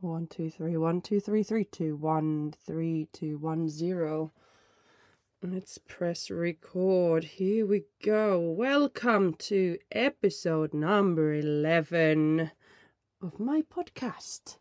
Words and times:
One, 0.00 0.28
two, 0.28 0.48
three, 0.48 0.76
one, 0.76 1.00
two, 1.00 1.18
three, 1.18 1.42
three, 1.42 1.64
two, 1.64 1.96
one, 1.96 2.54
three, 2.64 3.08
two, 3.12 3.36
one, 3.36 3.68
zero. 3.68 4.30
Let's 5.42 5.78
press 5.78 6.30
record. 6.30 7.24
Here 7.24 7.66
we 7.66 7.82
go. 8.04 8.38
Welcome 8.38 9.34
to 9.34 9.76
episode 9.90 10.72
number 10.72 11.34
11 11.34 12.52
of 13.20 13.40
my 13.40 13.62
podcast. 13.62 14.58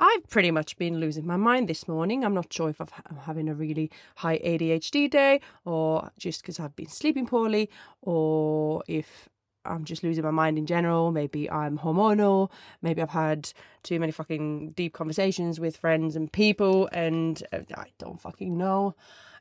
I've 0.00 0.26
pretty 0.30 0.50
much 0.50 0.78
been 0.78 0.98
losing 0.98 1.26
my 1.26 1.36
mind 1.36 1.68
this 1.68 1.86
morning. 1.86 2.24
I'm 2.24 2.32
not 2.32 2.50
sure 2.50 2.70
if 2.70 2.80
I've, 2.80 2.92
I'm 3.10 3.18
having 3.18 3.50
a 3.50 3.54
really 3.54 3.90
high 4.16 4.38
ADHD 4.38 5.10
day 5.10 5.42
or 5.66 6.10
just 6.18 6.40
because 6.40 6.58
I've 6.58 6.74
been 6.74 6.88
sleeping 6.88 7.26
poorly 7.26 7.68
or 8.00 8.82
if 8.88 9.28
I'm 9.64 9.84
just 9.84 10.02
losing 10.02 10.24
my 10.24 10.30
mind 10.30 10.58
in 10.58 10.66
general. 10.66 11.10
Maybe 11.10 11.50
I'm 11.50 11.78
hormonal. 11.78 12.50
Maybe 12.82 13.02
I've 13.02 13.10
had 13.10 13.52
too 13.82 14.00
many 14.00 14.12
fucking 14.12 14.70
deep 14.72 14.94
conversations 14.94 15.60
with 15.60 15.76
friends 15.76 16.16
and 16.16 16.32
people, 16.32 16.88
and 16.92 17.42
uh, 17.52 17.60
I 17.76 17.88
don't 17.98 18.20
fucking 18.20 18.56
know. 18.56 18.94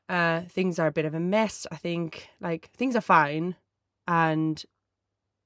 Uh, 0.10 0.42
things 0.42 0.80
are 0.80 0.88
a 0.88 0.92
bit 0.92 1.06
of 1.06 1.14
a 1.14 1.20
mess. 1.20 1.68
I 1.72 1.76
think 1.76 2.30
like 2.40 2.70
things 2.72 2.96
are 2.96 3.02
fine, 3.02 3.56
and 4.08 4.64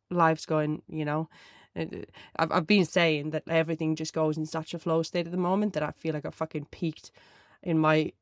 life's 0.10 0.46
going. 0.46 0.82
You 0.88 1.06
know, 1.06 1.30
uh, 1.76 1.86
I've 2.38 2.52
I've 2.52 2.68
been 2.68 2.86
saying 2.86 3.32
that 3.32 3.44
everything 3.48 3.96
just 3.96 4.14
goes 4.14 4.38
in 4.38 4.46
such 4.46 4.74
a 4.74 4.80
flow 4.80 5.04
state 5.04 5.26
at 5.26 5.32
the 5.32 5.38
moment 5.38 5.74
that 5.74 5.84
I 5.84 5.92
feel 5.92 6.14
like 6.14 6.26
I've 6.26 6.36
fucking 6.36 6.68
peaked 6.72 7.12
in 7.64 7.78
my 7.80 8.14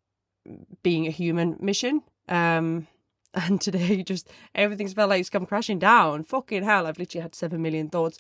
being 0.83 1.07
a 1.07 1.11
human 1.11 1.57
mission. 1.59 2.01
Um, 2.27 2.87
and 3.33 3.61
today 3.61 4.01
just 4.03 4.29
everything's 4.55 4.93
felt 4.93 5.09
like 5.09 5.21
it's 5.21 5.29
come 5.29 5.45
crashing 5.45 5.79
down. 5.79 6.23
Fucking 6.23 6.63
hell, 6.63 6.87
I've 6.87 6.97
literally 6.97 7.21
had 7.21 7.35
seven 7.35 7.61
million 7.61 7.89
thoughts 7.89 8.17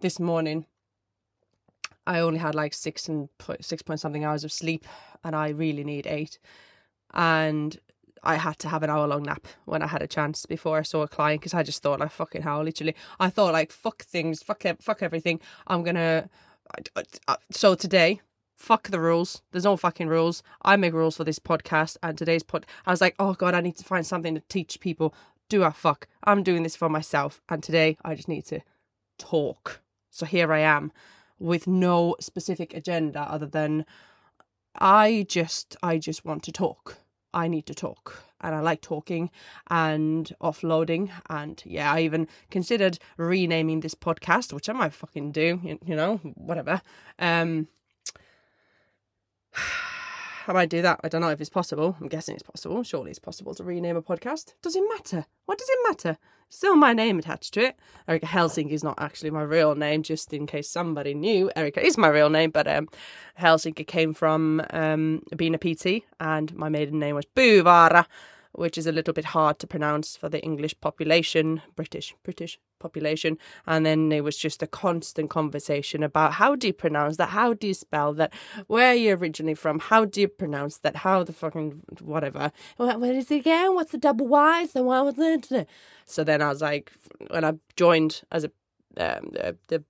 this 0.00 0.18
morning. 0.18 0.66
I 2.06 2.20
only 2.20 2.38
had 2.38 2.54
like 2.54 2.74
six 2.74 3.08
and 3.08 3.28
six 3.60 3.82
point 3.82 4.00
something 4.00 4.24
hours 4.24 4.44
of 4.44 4.52
sleep, 4.52 4.86
and 5.22 5.34
I 5.34 5.48
really 5.50 5.84
need 5.84 6.06
eight. 6.06 6.38
And 7.12 7.78
I 8.22 8.36
had 8.36 8.58
to 8.60 8.68
have 8.68 8.82
an 8.82 8.90
hour 8.90 9.06
long 9.06 9.22
nap 9.22 9.46
when 9.66 9.82
I 9.82 9.86
had 9.86 10.02
a 10.02 10.06
chance 10.06 10.46
before 10.46 10.78
I 10.78 10.82
saw 10.82 11.02
a 11.02 11.08
client 11.08 11.40
because 11.40 11.54
I 11.54 11.62
just 11.62 11.82
thought 11.82 12.00
like 12.00 12.10
fucking 12.10 12.42
hell, 12.42 12.62
literally. 12.62 12.96
I 13.20 13.30
thought 13.30 13.52
like 13.52 13.70
fuck 13.70 14.02
things, 14.02 14.42
fuck 14.42 14.64
fuck 14.80 15.02
everything. 15.02 15.40
I'm 15.66 15.82
gonna. 15.84 16.28
So 17.50 17.74
today 17.74 18.20
fuck 18.56 18.88
the 18.88 19.00
rules. 19.00 19.42
There's 19.50 19.64
no 19.64 19.76
fucking 19.76 20.08
rules. 20.08 20.42
I 20.62 20.76
make 20.76 20.92
rules 20.92 21.16
for 21.16 21.24
this 21.24 21.38
podcast 21.38 21.96
and 22.02 22.16
today's 22.16 22.42
pod. 22.42 22.66
I 22.86 22.90
was 22.90 23.00
like, 23.00 23.14
oh 23.18 23.34
god, 23.34 23.54
I 23.54 23.60
need 23.60 23.76
to 23.76 23.84
find 23.84 24.06
something 24.06 24.34
to 24.34 24.42
teach 24.48 24.80
people. 24.80 25.14
Do 25.48 25.62
a 25.62 25.70
fuck. 25.70 26.08
I'm 26.24 26.42
doing 26.42 26.62
this 26.62 26.76
for 26.76 26.88
myself, 26.88 27.42
and 27.48 27.62
today 27.62 27.98
I 28.04 28.14
just 28.14 28.28
need 28.28 28.46
to 28.46 28.60
talk. 29.18 29.80
So 30.10 30.24
here 30.26 30.52
I 30.52 30.60
am, 30.60 30.92
with 31.38 31.66
no 31.66 32.16
specific 32.20 32.72
agenda 32.74 33.20
other 33.20 33.46
than 33.46 33.84
I 34.76 35.26
just 35.28 35.76
I 35.82 35.98
just 35.98 36.24
want 36.24 36.42
to 36.44 36.52
talk. 36.52 36.98
I 37.32 37.48
need 37.48 37.66
to 37.66 37.74
talk 37.74 38.22
and 38.40 38.54
I 38.54 38.60
like 38.60 38.80
talking 38.80 39.30
and 39.68 40.30
offloading. 40.40 41.10
And 41.28 41.60
yeah, 41.64 41.92
I 41.92 42.00
even 42.00 42.28
considered 42.50 42.98
renaming 43.16 43.80
this 43.80 43.94
podcast, 43.94 44.52
which 44.52 44.68
I 44.68 44.72
might 44.72 44.92
fucking 44.92 45.32
do, 45.32 45.60
you 45.84 45.96
know, 45.96 46.16
whatever. 46.36 46.80
Um, 47.18 47.68
I 50.46 50.52
might 50.52 50.62
I 50.62 50.66
do 50.66 50.82
that. 50.82 51.00
I 51.02 51.08
don't 51.08 51.22
know 51.22 51.30
if 51.30 51.40
it's 51.40 51.50
possible. 51.50 51.96
I'm 52.00 52.08
guessing 52.08 52.34
it's 52.34 52.42
possible. 52.42 52.82
Surely 52.82 53.10
it's 53.10 53.18
possible 53.18 53.54
to 53.54 53.64
rename 53.64 53.96
a 53.96 54.02
podcast. 54.02 54.52
Does 54.60 54.76
it 54.76 54.84
matter? 54.88 55.24
What 55.46 55.58
does 55.58 55.68
it 55.70 55.78
matter? 55.88 56.18
Still 56.50 56.76
my 56.76 56.92
name 56.92 57.18
attached 57.18 57.54
to 57.54 57.64
it. 57.64 57.76
Erika 58.06 58.26
Helsinki 58.26 58.72
is 58.72 58.84
not 58.84 59.00
actually 59.00 59.30
my 59.30 59.42
real 59.42 59.74
name, 59.74 60.02
just 60.02 60.32
in 60.34 60.46
case 60.46 60.68
somebody 60.68 61.14
knew. 61.14 61.50
Erica 61.56 61.84
is 61.84 61.96
my 61.96 62.08
real 62.08 62.28
name, 62.28 62.50
but 62.50 62.68
um, 62.68 62.88
came 63.86 64.12
from 64.12 64.62
um, 64.70 65.22
being 65.34 65.54
a 65.54 65.58
PT, 65.58 66.04
and 66.20 66.54
my 66.54 66.68
maiden 66.68 66.98
name 66.98 67.14
was 67.14 67.24
Buvara 67.34 68.06
which 68.54 68.78
is 68.78 68.86
a 68.86 68.92
little 68.92 69.12
bit 69.12 69.24
hard 69.24 69.58
to 69.58 69.66
pronounce 69.66 70.16
for 70.16 70.28
the 70.28 70.40
English 70.42 70.78
population, 70.80 71.60
British 71.74 72.14
British 72.22 72.58
population. 72.84 73.38
And 73.66 73.84
then 73.86 74.12
it 74.12 74.22
was 74.28 74.36
just 74.36 74.62
a 74.62 74.66
constant 74.66 75.30
conversation 75.30 76.02
about 76.02 76.34
how 76.34 76.54
do 76.54 76.66
you 76.66 76.72
pronounce 76.72 77.16
that? 77.16 77.30
How 77.30 77.54
do 77.54 77.66
you 77.66 77.74
spell 77.74 78.12
that? 78.14 78.32
Where 78.66 78.90
are 78.92 79.00
you 79.04 79.14
originally 79.14 79.54
from? 79.54 79.78
How 79.78 80.04
do 80.04 80.20
you 80.20 80.28
pronounce 80.28 80.78
that? 80.78 80.96
How 80.96 81.24
the 81.24 81.32
fucking 81.32 81.82
whatever? 82.00 82.52
What, 82.76 83.00
what 83.00 83.14
is 83.14 83.30
it 83.30 83.40
again? 83.40 83.74
What's 83.74 83.92
the 83.92 83.98
double 83.98 84.26
Y? 84.28 84.66
So 84.66 84.82
what 84.82 85.04
was 85.06 85.18
it? 85.18 85.68
So 86.06 86.22
then 86.22 86.42
I 86.42 86.48
was 86.48 86.60
like, 86.60 86.92
when 87.30 87.44
I 87.44 87.52
joined 87.76 88.22
as 88.30 88.44
a 88.44 88.50
um, 88.96 89.30
the, 89.32 89.56
the 89.68 89.84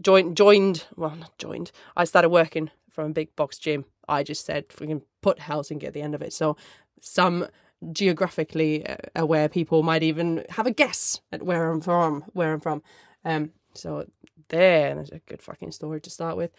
joined 0.00 0.36
joined 0.36 0.84
well 0.96 1.16
not 1.16 1.36
joined. 1.38 1.70
I 1.96 2.04
started 2.04 2.30
working 2.30 2.70
from 2.90 3.10
a 3.10 3.14
big 3.20 3.34
box 3.36 3.58
gym. 3.58 3.84
I 4.08 4.22
just 4.22 4.44
said 4.46 4.68
can 4.68 5.02
put 5.22 5.38
Helsinki 5.38 5.84
at 5.84 5.94
the 5.94 6.02
end 6.02 6.14
of 6.14 6.22
it. 6.22 6.32
So 6.32 6.56
some 7.00 7.46
geographically 7.92 8.86
uh, 8.86 8.96
aware 9.16 9.48
people 9.48 9.82
might 9.82 10.02
even 10.02 10.44
have 10.50 10.66
a 10.66 10.70
guess 10.72 11.20
at 11.32 11.42
where 11.42 11.70
I'm 11.70 11.80
from, 11.80 12.24
where 12.32 12.52
I'm 12.52 12.60
from. 12.60 12.82
Um, 13.24 13.50
so 13.74 14.06
there, 14.48 14.94
there's 14.94 15.10
a 15.10 15.20
good 15.20 15.42
fucking 15.42 15.72
story 15.72 16.00
to 16.00 16.10
start 16.10 16.36
with. 16.36 16.50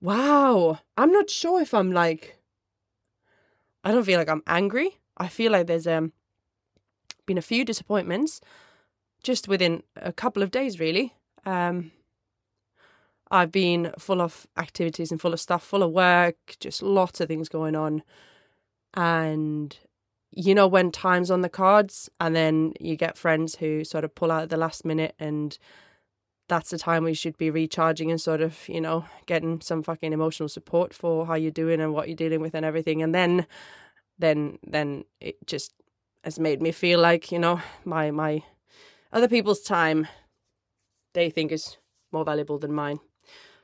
Wow, 0.00 0.78
I'm 0.96 1.12
not 1.12 1.30
sure 1.30 1.60
if 1.60 1.72
I'm 1.72 1.92
like. 1.92 2.38
I 3.84 3.92
don't 3.92 4.04
feel 4.04 4.18
like 4.18 4.28
I'm 4.28 4.42
angry. 4.46 4.98
I 5.16 5.28
feel 5.28 5.52
like 5.52 5.66
there's 5.66 5.86
um 5.86 6.12
been 7.24 7.38
a 7.38 7.42
few 7.42 7.64
disappointments 7.64 8.40
just 9.22 9.48
within 9.48 9.82
a 9.96 10.12
couple 10.12 10.42
of 10.42 10.50
days, 10.50 10.78
really. 10.78 11.14
Um, 11.44 11.92
I've 13.30 13.50
been 13.50 13.92
full 13.98 14.22
of 14.22 14.46
activities 14.56 15.10
and 15.10 15.20
full 15.20 15.32
of 15.32 15.40
stuff, 15.40 15.64
full 15.64 15.82
of 15.82 15.90
work, 15.90 16.36
just 16.60 16.82
lots 16.82 17.20
of 17.20 17.28
things 17.28 17.48
going 17.48 17.74
on. 17.74 18.02
And 18.94 19.76
you 20.30 20.54
know 20.54 20.66
when 20.66 20.90
time's 20.90 21.30
on 21.30 21.42
the 21.42 21.48
cards 21.48 22.08
and 22.20 22.34
then 22.34 22.72
you 22.80 22.96
get 22.96 23.16
friends 23.16 23.56
who 23.56 23.84
sort 23.84 24.04
of 24.04 24.14
pull 24.14 24.30
out 24.30 24.42
at 24.42 24.50
the 24.50 24.56
last 24.56 24.84
minute 24.84 25.14
and 25.18 25.58
that's 26.48 26.70
the 26.70 26.78
time 26.78 27.04
we 27.04 27.14
should 27.14 27.36
be 27.36 27.50
recharging 27.50 28.10
and 28.10 28.20
sort 28.20 28.40
of 28.40 28.68
you 28.68 28.80
know 28.80 29.04
getting 29.26 29.60
some 29.60 29.82
fucking 29.82 30.12
emotional 30.12 30.48
support 30.48 30.94
for 30.94 31.26
how 31.26 31.34
you're 31.34 31.50
doing 31.50 31.80
and 31.80 31.92
what 31.92 32.08
you're 32.08 32.16
dealing 32.16 32.40
with 32.40 32.54
and 32.54 32.64
everything. 32.64 33.02
And 33.02 33.14
then 33.14 33.46
then 34.18 34.58
then 34.66 35.04
it 35.20 35.36
just 35.46 35.72
has 36.24 36.38
made 36.38 36.62
me 36.62 36.72
feel 36.72 37.00
like 37.00 37.32
you 37.32 37.38
know 37.38 37.60
my 37.84 38.10
my 38.10 38.42
other 39.12 39.28
people's 39.28 39.62
time 39.62 40.06
they 41.14 41.30
think 41.30 41.50
is 41.50 41.78
more 42.12 42.24
valuable 42.24 42.58
than 42.58 42.72
mine. 42.72 43.00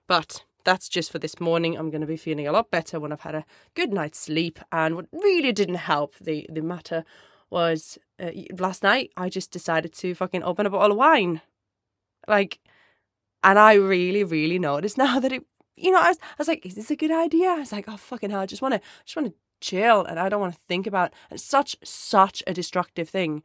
But 0.08 0.44
that's 0.64 0.88
just 0.88 1.10
for 1.10 1.18
this 1.18 1.40
morning. 1.40 1.76
I'm 1.76 1.90
going 1.90 2.00
to 2.00 2.06
be 2.06 2.16
feeling 2.16 2.46
a 2.46 2.52
lot 2.52 2.70
better 2.70 2.98
when 3.00 3.12
I've 3.12 3.20
had 3.20 3.34
a 3.34 3.44
good 3.74 3.92
night's 3.92 4.18
sleep. 4.18 4.58
And 4.70 4.96
what 4.96 5.06
really 5.12 5.52
didn't 5.52 5.76
help 5.76 6.14
the, 6.20 6.46
the 6.50 6.62
matter 6.62 7.04
was 7.50 7.98
uh, 8.20 8.30
last 8.58 8.82
night 8.82 9.10
I 9.16 9.28
just 9.28 9.50
decided 9.50 9.92
to 9.94 10.14
fucking 10.14 10.42
open 10.42 10.66
a 10.66 10.70
bottle 10.70 10.92
of 10.92 10.96
wine. 10.96 11.40
Like, 12.26 12.60
and 13.44 13.58
I 13.58 13.74
really, 13.74 14.24
really 14.24 14.58
noticed 14.58 14.98
now 14.98 15.20
that 15.20 15.32
it, 15.32 15.44
you 15.76 15.90
know, 15.90 16.00
I 16.00 16.08
was, 16.08 16.18
I 16.22 16.34
was 16.38 16.48
like, 16.48 16.64
is 16.64 16.74
this 16.74 16.90
a 16.90 16.96
good 16.96 17.10
idea? 17.10 17.50
I 17.50 17.58
was 17.58 17.72
like, 17.72 17.86
oh 17.88 17.96
fucking 17.96 18.30
hell, 18.30 18.40
I 18.40 18.46
just 18.46 18.62
want 18.62 18.74
to, 18.74 18.80
just 19.04 19.16
want 19.16 19.28
to 19.28 19.34
chill 19.60 20.04
and 20.04 20.18
I 20.18 20.28
don't 20.28 20.40
want 20.40 20.54
to 20.54 20.60
think 20.68 20.86
about. 20.86 21.12
It's 21.30 21.44
such, 21.44 21.76
such 21.84 22.42
a 22.46 22.54
destructive 22.54 23.08
thing. 23.08 23.42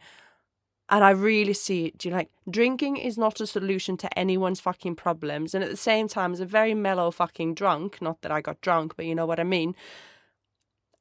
And 0.89 1.03
I 1.03 1.09
really 1.09 1.53
see, 1.53 1.87
it. 1.87 1.97
do 1.97 2.07
you 2.07 2.15
like 2.15 2.29
drinking 2.49 2.97
is 2.97 3.17
not 3.17 3.41
a 3.41 3.47
solution 3.47 3.97
to 3.97 4.17
anyone's 4.17 4.61
fucking 4.61 4.95
problems. 4.95 5.53
And 5.53 5.63
at 5.63 5.69
the 5.69 5.77
same 5.77 6.07
time, 6.07 6.31
as 6.31 6.39
a 6.39 6.45
very 6.45 6.73
mellow 6.73 7.11
fucking 7.11 7.55
drunk, 7.55 8.01
not 8.01 8.21
that 8.21 8.31
I 8.31 8.39
got 8.41 8.61
drunk, 8.61 8.93
but 8.95 9.05
you 9.05 9.13
know 9.13 9.25
what 9.25 9.39
I 9.39 9.43
mean. 9.43 9.75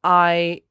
I 0.02 0.62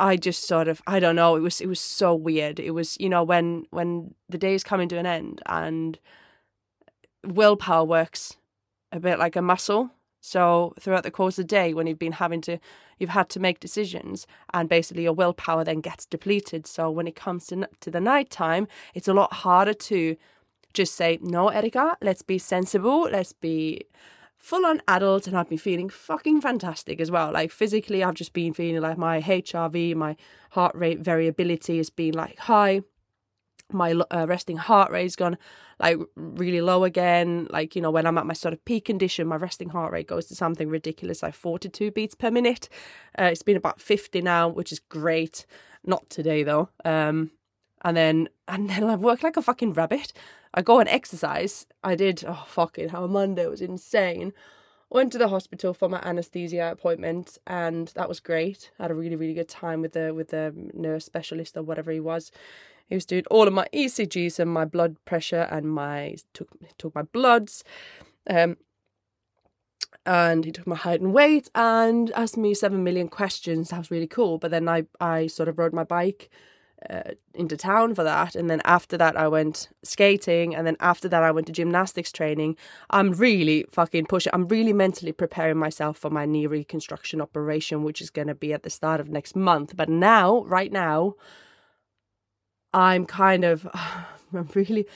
I 0.00 0.16
just 0.16 0.46
sort 0.46 0.68
of 0.68 0.82
I 0.86 0.98
don't 1.00 1.16
know, 1.16 1.36
it 1.36 1.40
was 1.40 1.60
it 1.60 1.66
was 1.66 1.80
so 1.80 2.14
weird. 2.14 2.58
It 2.58 2.70
was, 2.72 2.96
you 2.98 3.08
know, 3.08 3.22
when 3.22 3.66
when 3.70 4.14
the 4.28 4.38
day 4.38 4.54
is 4.54 4.64
coming 4.64 4.88
to 4.90 4.98
an 4.98 5.06
end 5.06 5.42
and 5.46 5.98
willpower 7.24 7.84
works 7.84 8.36
a 8.92 9.00
bit 9.00 9.18
like 9.18 9.36
a 9.36 9.42
muscle 9.42 9.90
so 10.26 10.74
throughout 10.80 11.04
the 11.04 11.10
course 11.10 11.38
of 11.38 11.44
the 11.44 11.54
day, 11.54 11.72
when 11.72 11.86
you've 11.86 12.00
been 12.00 12.12
having 12.12 12.40
to, 12.42 12.58
you've 12.98 13.10
had 13.10 13.28
to 13.30 13.40
make 13.40 13.60
decisions, 13.60 14.26
and 14.52 14.68
basically 14.68 15.04
your 15.04 15.12
willpower 15.12 15.62
then 15.62 15.80
gets 15.80 16.04
depleted. 16.04 16.66
So 16.66 16.90
when 16.90 17.06
it 17.06 17.14
comes 17.14 17.46
to 17.46 17.68
to 17.80 17.90
the 17.90 18.00
night 18.00 18.28
time, 18.28 18.66
it's 18.92 19.06
a 19.06 19.14
lot 19.14 19.32
harder 19.32 19.72
to 19.72 20.16
just 20.74 20.94
say, 20.96 21.18
"No, 21.22 21.48
Erika. 21.48 21.96
let's 22.02 22.22
be 22.22 22.38
sensible. 22.38 23.02
Let's 23.02 23.32
be." 23.32 23.82
Full 24.38 24.66
on 24.66 24.80
adult, 24.86 25.26
and 25.26 25.36
I've 25.36 25.48
been 25.48 25.58
feeling 25.58 25.88
fucking 25.88 26.40
fantastic 26.40 27.00
as 27.00 27.10
well. 27.10 27.32
Like 27.32 27.50
physically, 27.50 28.04
I've 28.04 28.14
just 28.14 28.32
been 28.32 28.52
feeling 28.52 28.80
like 28.82 28.98
my 28.98 29.20
HRV, 29.20 29.94
my 29.94 30.14
heart 30.50 30.74
rate 30.74 31.00
variability 31.00 31.78
has 31.78 31.90
been 31.90 32.14
like 32.14 32.38
high 32.38 32.82
my 33.72 33.92
uh, 33.92 34.26
resting 34.28 34.56
heart 34.56 34.90
rate's 34.90 35.16
gone 35.16 35.36
like 35.78 35.98
really 36.16 36.60
low 36.60 36.84
again. 36.84 37.46
Like, 37.50 37.76
you 37.76 37.82
know, 37.82 37.90
when 37.90 38.06
I'm 38.06 38.18
at 38.18 38.26
my 38.26 38.34
sort 38.34 38.54
of 38.54 38.64
peak 38.64 38.86
condition, 38.86 39.26
my 39.26 39.36
resting 39.36 39.68
heart 39.68 39.92
rate 39.92 40.06
goes 40.06 40.26
to 40.26 40.34
something 40.34 40.68
ridiculous, 40.68 41.22
like 41.22 41.34
42 41.34 41.90
beats 41.90 42.14
per 42.14 42.30
minute. 42.30 42.68
Uh, 43.18 43.24
it's 43.24 43.42
been 43.42 43.56
about 43.56 43.80
50 43.80 44.22
now, 44.22 44.48
which 44.48 44.72
is 44.72 44.78
great. 44.78 45.46
Not 45.84 46.08
today 46.10 46.42
though. 46.42 46.70
Um, 46.84 47.30
and 47.82 47.96
then, 47.96 48.28
and 48.48 48.70
then 48.70 48.84
I 48.84 48.96
work 48.96 49.22
like 49.22 49.36
a 49.36 49.42
fucking 49.42 49.74
rabbit. 49.74 50.12
I 50.54 50.62
go 50.62 50.80
and 50.80 50.88
exercise. 50.88 51.66
I 51.84 51.94
did, 51.94 52.24
oh, 52.26 52.44
fucking 52.48 52.88
hell, 52.88 53.08
Monday 53.08 53.46
was 53.46 53.60
insane. 53.60 54.32
went 54.88 55.12
to 55.12 55.18
the 55.18 55.28
hospital 55.28 55.74
for 55.74 55.88
my 55.88 56.00
anesthesia 56.02 56.70
appointment 56.72 57.36
and 57.46 57.88
that 57.88 58.08
was 58.08 58.20
great. 58.20 58.70
I 58.78 58.84
had 58.84 58.90
a 58.90 58.94
really, 58.94 59.16
really 59.16 59.34
good 59.34 59.48
time 59.48 59.82
with 59.82 59.92
the 59.92 60.14
with 60.14 60.28
the 60.28 60.54
nurse 60.72 61.04
specialist 61.04 61.56
or 61.56 61.62
whatever 61.62 61.92
he 61.92 62.00
was. 62.00 62.32
He 62.86 62.94
was 62.94 63.06
doing 63.06 63.24
all 63.30 63.46
of 63.48 63.54
my 63.54 63.66
ECGs 63.72 64.38
and 64.38 64.50
my 64.50 64.64
blood 64.64 64.96
pressure 65.04 65.48
and 65.50 65.70
my 65.70 66.16
took 66.32 66.48
took 66.78 66.94
my 66.94 67.02
bloods. 67.02 67.64
Um 68.28 68.56
and 70.04 70.44
he 70.44 70.52
took 70.52 70.66
my 70.66 70.76
height 70.76 71.00
and 71.00 71.12
weight 71.12 71.50
and 71.54 72.12
asked 72.12 72.36
me 72.36 72.54
seven 72.54 72.84
million 72.84 73.08
questions. 73.08 73.70
That 73.70 73.78
was 73.78 73.90
really 73.90 74.06
cool. 74.06 74.38
But 74.38 74.52
then 74.52 74.68
I, 74.68 74.84
I 75.00 75.26
sort 75.26 75.48
of 75.48 75.58
rode 75.58 75.72
my 75.72 75.82
bike 75.82 76.30
uh, 76.88 77.12
into 77.34 77.56
town 77.56 77.94
for 77.94 78.04
that. 78.04 78.36
And 78.36 78.48
then 78.48 78.60
after 78.64 78.96
that, 78.98 79.16
I 79.16 79.26
went 79.26 79.68
skating. 79.82 80.54
And 80.54 80.66
then 80.66 80.76
after 80.78 81.08
that, 81.08 81.22
I 81.22 81.30
went 81.32 81.48
to 81.48 81.52
gymnastics 81.52 82.12
training. 82.12 82.56
I'm 82.90 83.12
really 83.12 83.64
fucking 83.72 84.06
pushing. 84.06 84.30
I'm 84.32 84.46
really 84.46 84.72
mentally 84.72 85.12
preparing 85.12 85.56
myself 85.56 85.98
for 85.98 86.10
my 86.10 86.24
knee 86.24 86.46
reconstruction 86.46 87.20
operation, 87.20 87.82
which 87.82 88.00
is 88.00 88.10
going 88.10 88.28
to 88.28 88.34
be 88.34 88.52
at 88.52 88.62
the 88.62 88.70
start 88.70 89.00
of 89.00 89.08
next 89.08 89.34
month. 89.34 89.76
But 89.76 89.88
now, 89.88 90.44
right 90.44 90.70
now, 90.70 91.14
I'm 92.76 93.06
kind 93.06 93.44
of, 93.44 93.66
I'm 93.74 94.48
really, 94.54 94.86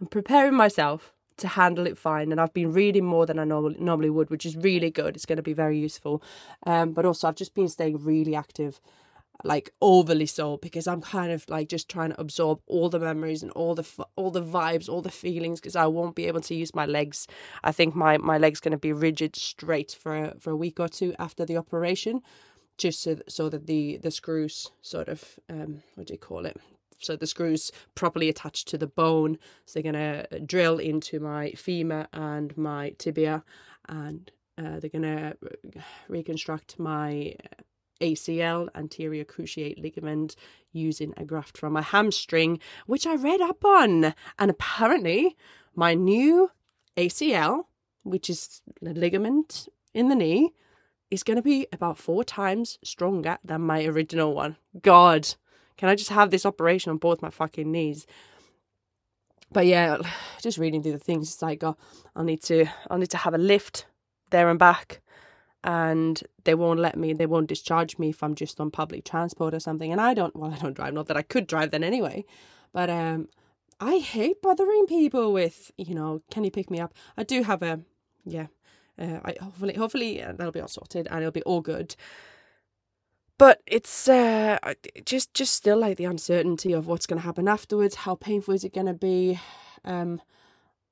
I'm 0.00 0.06
preparing 0.06 0.54
myself 0.54 1.12
to 1.38 1.48
handle 1.48 1.86
it 1.86 1.98
fine. 1.98 2.30
And 2.30 2.40
I've 2.40 2.54
been 2.54 2.72
reading 2.72 3.04
more 3.04 3.26
than 3.26 3.38
I 3.40 3.44
normally, 3.44 4.10
would, 4.10 4.30
which 4.30 4.46
is 4.46 4.56
really 4.56 4.90
good. 4.90 5.16
It's 5.16 5.26
going 5.26 5.36
to 5.36 5.42
be 5.42 5.52
very 5.52 5.78
useful. 5.78 6.22
Um, 6.64 6.92
but 6.92 7.04
also, 7.04 7.26
I've 7.28 7.34
just 7.34 7.54
been 7.54 7.68
staying 7.68 8.04
really 8.04 8.34
active 8.34 8.80
like 9.44 9.70
overly 9.80 10.26
so 10.26 10.56
because 10.56 10.88
I'm 10.88 11.00
kind 11.00 11.30
of 11.30 11.48
like 11.48 11.68
just 11.68 11.88
trying 11.88 12.10
to 12.10 12.20
absorb 12.20 12.58
all 12.66 12.88
the 12.88 12.98
memories 12.98 13.40
and 13.40 13.52
all 13.52 13.76
the 13.76 13.86
all 14.16 14.32
the 14.32 14.42
vibes, 14.42 14.88
all 14.88 15.00
the 15.00 15.12
feelings 15.12 15.60
because 15.60 15.76
I 15.76 15.86
won't 15.86 16.16
be 16.16 16.26
able 16.26 16.40
to 16.40 16.54
use 16.56 16.74
my 16.74 16.86
legs. 16.86 17.28
I 17.62 17.70
think 17.70 17.94
my 17.94 18.18
my 18.18 18.36
legs 18.36 18.58
going 18.58 18.72
to 18.72 18.78
be 18.78 18.92
rigid 18.92 19.36
straight 19.36 19.92
for 19.92 20.16
a, 20.16 20.34
for 20.40 20.50
a 20.50 20.56
week 20.56 20.80
or 20.80 20.88
two 20.88 21.14
after 21.20 21.44
the 21.44 21.56
operation, 21.56 22.20
just 22.78 23.00
so 23.00 23.18
so 23.28 23.48
that 23.48 23.68
the 23.68 23.98
the 23.98 24.10
screws 24.10 24.72
sort 24.82 25.06
of 25.08 25.38
um 25.48 25.84
what 25.94 26.08
do 26.08 26.14
you 26.14 26.18
call 26.18 26.44
it? 26.44 26.56
So 26.98 27.16
the 27.16 27.26
screws 27.26 27.70
properly 27.94 28.28
attached 28.28 28.68
to 28.68 28.78
the 28.78 28.86
bone. 28.86 29.38
So 29.64 29.80
they're 29.80 29.92
gonna 29.92 30.26
uh, 30.30 30.38
drill 30.44 30.78
into 30.78 31.20
my 31.20 31.52
femur 31.52 32.08
and 32.12 32.56
my 32.56 32.90
tibia, 32.98 33.44
and 33.88 34.30
uh, 34.56 34.80
they're 34.80 34.90
gonna 34.90 35.34
uh, 35.44 35.80
reconstruct 36.08 36.78
my 36.78 37.34
uh, 37.44 37.62
ACL, 38.00 38.68
anterior 38.74 39.24
cruciate 39.24 39.80
ligament, 39.82 40.36
using 40.72 41.12
a 41.16 41.24
graft 41.24 41.56
from 41.56 41.76
a 41.76 41.82
hamstring, 41.82 42.60
which 42.86 43.06
I 43.06 43.14
read 43.14 43.40
up 43.40 43.64
on. 43.64 44.14
And 44.38 44.50
apparently, 44.50 45.36
my 45.74 45.94
new 45.94 46.50
ACL, 46.96 47.64
which 48.04 48.30
is 48.30 48.62
the 48.80 48.94
ligament 48.94 49.68
in 49.94 50.08
the 50.08 50.14
knee, 50.14 50.52
is 51.10 51.22
going 51.22 51.36
to 51.36 51.42
be 51.42 51.66
about 51.72 51.98
four 51.98 52.22
times 52.22 52.78
stronger 52.84 53.38
than 53.44 53.62
my 53.62 53.84
original 53.84 54.34
one. 54.34 54.56
God, 54.82 55.34
can 55.78 55.88
I 55.88 55.94
just 55.94 56.10
have 56.10 56.30
this 56.30 56.44
operation 56.44 56.90
on 56.90 56.98
both 56.98 57.22
my 57.22 57.30
fucking 57.30 57.70
knees? 57.70 58.06
But 59.50 59.66
yeah, 59.66 59.98
just 60.42 60.58
reading 60.58 60.82
through 60.82 60.92
the 60.92 60.98
things, 60.98 61.32
it's 61.32 61.42
like, 61.42 61.64
oh, 61.64 61.76
I'll 62.14 62.24
need 62.24 62.42
to, 62.44 62.66
I'll 62.90 62.98
need 62.98 63.10
to 63.10 63.16
have 63.16 63.34
a 63.34 63.38
lift 63.38 63.86
there 64.30 64.50
and 64.50 64.58
back. 64.58 65.00
And 65.64 66.22
they 66.44 66.54
won't 66.54 66.78
let 66.78 66.96
me 66.96 67.12
they 67.12 67.26
won't 67.26 67.48
discharge 67.48 67.98
me 67.98 68.10
if 68.10 68.22
i'm 68.22 68.36
just 68.36 68.60
on 68.60 68.70
public 68.70 69.04
transport 69.04 69.54
or 69.54 69.60
something. 69.60 69.90
And 69.90 70.00
i 70.00 70.14
don't 70.14 70.36
well 70.36 70.54
i 70.54 70.58
don't 70.58 70.74
drive 70.74 70.94
not 70.94 71.06
that 71.08 71.16
i 71.16 71.22
could 71.22 71.48
drive 71.48 71.72
then 71.72 71.82
anyway. 71.82 72.24
But 72.72 72.88
um 72.90 73.28
i 73.80 73.98
hate 73.98 74.40
bothering 74.40 74.86
people 74.86 75.32
with 75.32 75.72
you 75.76 75.96
know 75.96 76.22
can 76.30 76.44
you 76.44 76.52
pick 76.52 76.70
me 76.70 76.78
up? 76.78 76.94
I 77.16 77.24
do 77.24 77.42
have 77.42 77.62
a 77.62 77.80
yeah 78.24 78.46
uh, 79.00 79.18
I 79.24 79.34
hopefully 79.42 79.74
hopefully 79.74 80.22
uh, 80.22 80.32
that'll 80.32 80.52
be 80.52 80.60
all 80.60 80.68
sorted 80.68 81.08
and 81.10 81.18
it'll 81.18 81.32
be 81.32 81.42
all 81.42 81.60
good 81.60 81.96
but 83.38 83.62
it's 83.66 84.08
uh 84.08 84.58
just 85.04 85.32
just 85.32 85.54
still 85.54 85.78
like 85.78 85.96
the 85.96 86.04
uncertainty 86.04 86.72
of 86.72 86.86
what's 86.86 87.06
going 87.06 87.20
to 87.20 87.26
happen 87.26 87.48
afterwards 87.48 87.94
how 87.94 88.14
painful 88.14 88.54
is 88.54 88.64
it 88.64 88.74
going 88.74 88.86
to 88.86 88.94
be 88.94 89.38
um 89.84 90.20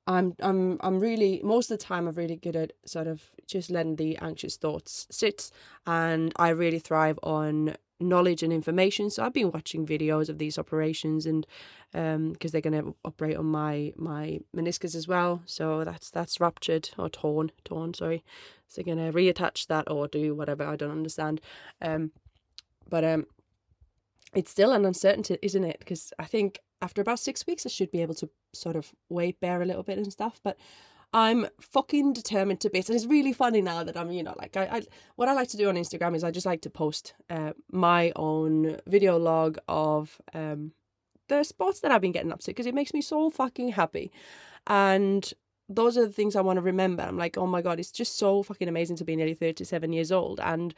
I'm 0.07 0.35
I'm 0.39 0.77
I'm 0.79 0.99
really 0.99 1.41
most 1.43 1.69
of 1.69 1.77
the 1.77 1.83
time 1.83 2.07
I'm 2.07 2.15
really 2.15 2.37
good 2.37 2.55
at 2.55 2.71
sort 2.85 3.07
of 3.07 3.29
just 3.45 3.69
letting 3.69 3.97
the 3.97 4.17
anxious 4.17 4.55
thoughts 4.55 5.05
sit 5.11 5.51
and 5.85 6.31
I 6.37 6.49
really 6.49 6.79
thrive 6.79 7.19
on 7.23 7.75
knowledge 7.99 8.43
and 8.43 8.53
information. 8.53 9.09
So 9.09 9.23
I've 9.23 9.33
been 9.33 9.51
watching 9.51 9.85
videos 9.85 10.29
of 10.29 10.37
these 10.37 10.57
operations 10.57 11.25
and 11.25 11.45
um 11.93 12.31
because 12.31 12.51
they're 12.51 12.61
gonna 12.61 12.93
operate 13.03 13.35
on 13.35 13.47
my 13.47 13.91
my 13.97 14.39
meniscus 14.55 14.95
as 14.95 15.09
well. 15.09 15.41
So 15.45 15.83
that's 15.83 16.09
that's 16.09 16.39
ruptured 16.39 16.89
or 16.97 17.09
torn, 17.09 17.51
torn, 17.65 17.93
sorry. 17.93 18.23
So 18.69 18.81
they're 18.81 18.95
gonna 18.95 19.11
reattach 19.11 19.67
that 19.67 19.91
or 19.91 20.07
do 20.07 20.33
whatever, 20.35 20.63
I 20.63 20.77
don't 20.77 20.91
understand. 20.91 21.41
Um 21.81 22.11
but 22.89 23.03
um 23.03 23.25
it's 24.33 24.51
still 24.51 24.71
an 24.71 24.85
uncertainty, 24.85 25.37
isn't 25.41 25.63
it? 25.63 25.79
Because 25.79 26.13
I 26.19 26.25
think 26.25 26.59
after 26.81 27.01
about 27.01 27.19
six 27.19 27.47
weeks, 27.47 27.65
I 27.65 27.69
should 27.69 27.91
be 27.91 28.01
able 28.01 28.15
to 28.15 28.29
sort 28.53 28.75
of 28.75 28.93
weight 29.09 29.39
bear 29.39 29.61
a 29.61 29.65
little 29.65 29.83
bit 29.83 29.97
and 29.97 30.11
stuff. 30.11 30.39
But 30.43 30.57
I'm 31.13 31.47
fucking 31.59 32.13
determined 32.13 32.59
to 32.61 32.69
bits, 32.69 32.89
and 32.89 32.95
it's 32.95 33.05
really 33.05 33.33
funny 33.33 33.61
now 33.61 33.83
that 33.83 33.95
I'm, 33.95 34.11
you 34.11 34.23
know, 34.23 34.35
like 34.37 34.57
I, 34.57 34.63
I 34.65 34.81
what 35.15 35.29
I 35.29 35.33
like 35.33 35.49
to 35.49 35.57
do 35.57 35.69
on 35.69 35.75
Instagram 35.75 36.15
is 36.15 36.23
I 36.23 36.31
just 36.31 36.45
like 36.45 36.61
to 36.61 36.69
post 36.69 37.13
uh, 37.29 37.53
my 37.71 38.11
own 38.15 38.77
video 38.85 39.17
log 39.17 39.57
of 39.67 40.21
um 40.33 40.73
the 41.29 41.43
sports 41.43 41.81
that 41.81 41.91
I've 41.91 42.01
been 42.01 42.11
getting 42.11 42.31
up 42.31 42.39
to 42.41 42.47
because 42.47 42.65
it 42.65 42.75
makes 42.75 42.93
me 42.93 43.01
so 43.01 43.29
fucking 43.29 43.69
happy, 43.69 44.11
and 44.67 45.33
those 45.69 45.97
are 45.97 46.05
the 46.05 46.13
things 46.13 46.35
I 46.35 46.41
want 46.41 46.57
to 46.57 46.61
remember. 46.61 47.03
I'm 47.03 47.17
like, 47.17 47.37
oh 47.37 47.47
my 47.47 47.61
god, 47.61 47.79
it's 47.79 47.91
just 47.91 48.17
so 48.17 48.43
fucking 48.43 48.67
amazing 48.67 48.95
to 48.97 49.05
be 49.05 49.15
nearly 49.15 49.33
37 49.33 49.91
years 49.91 50.11
old 50.11 50.39
and 50.39 50.73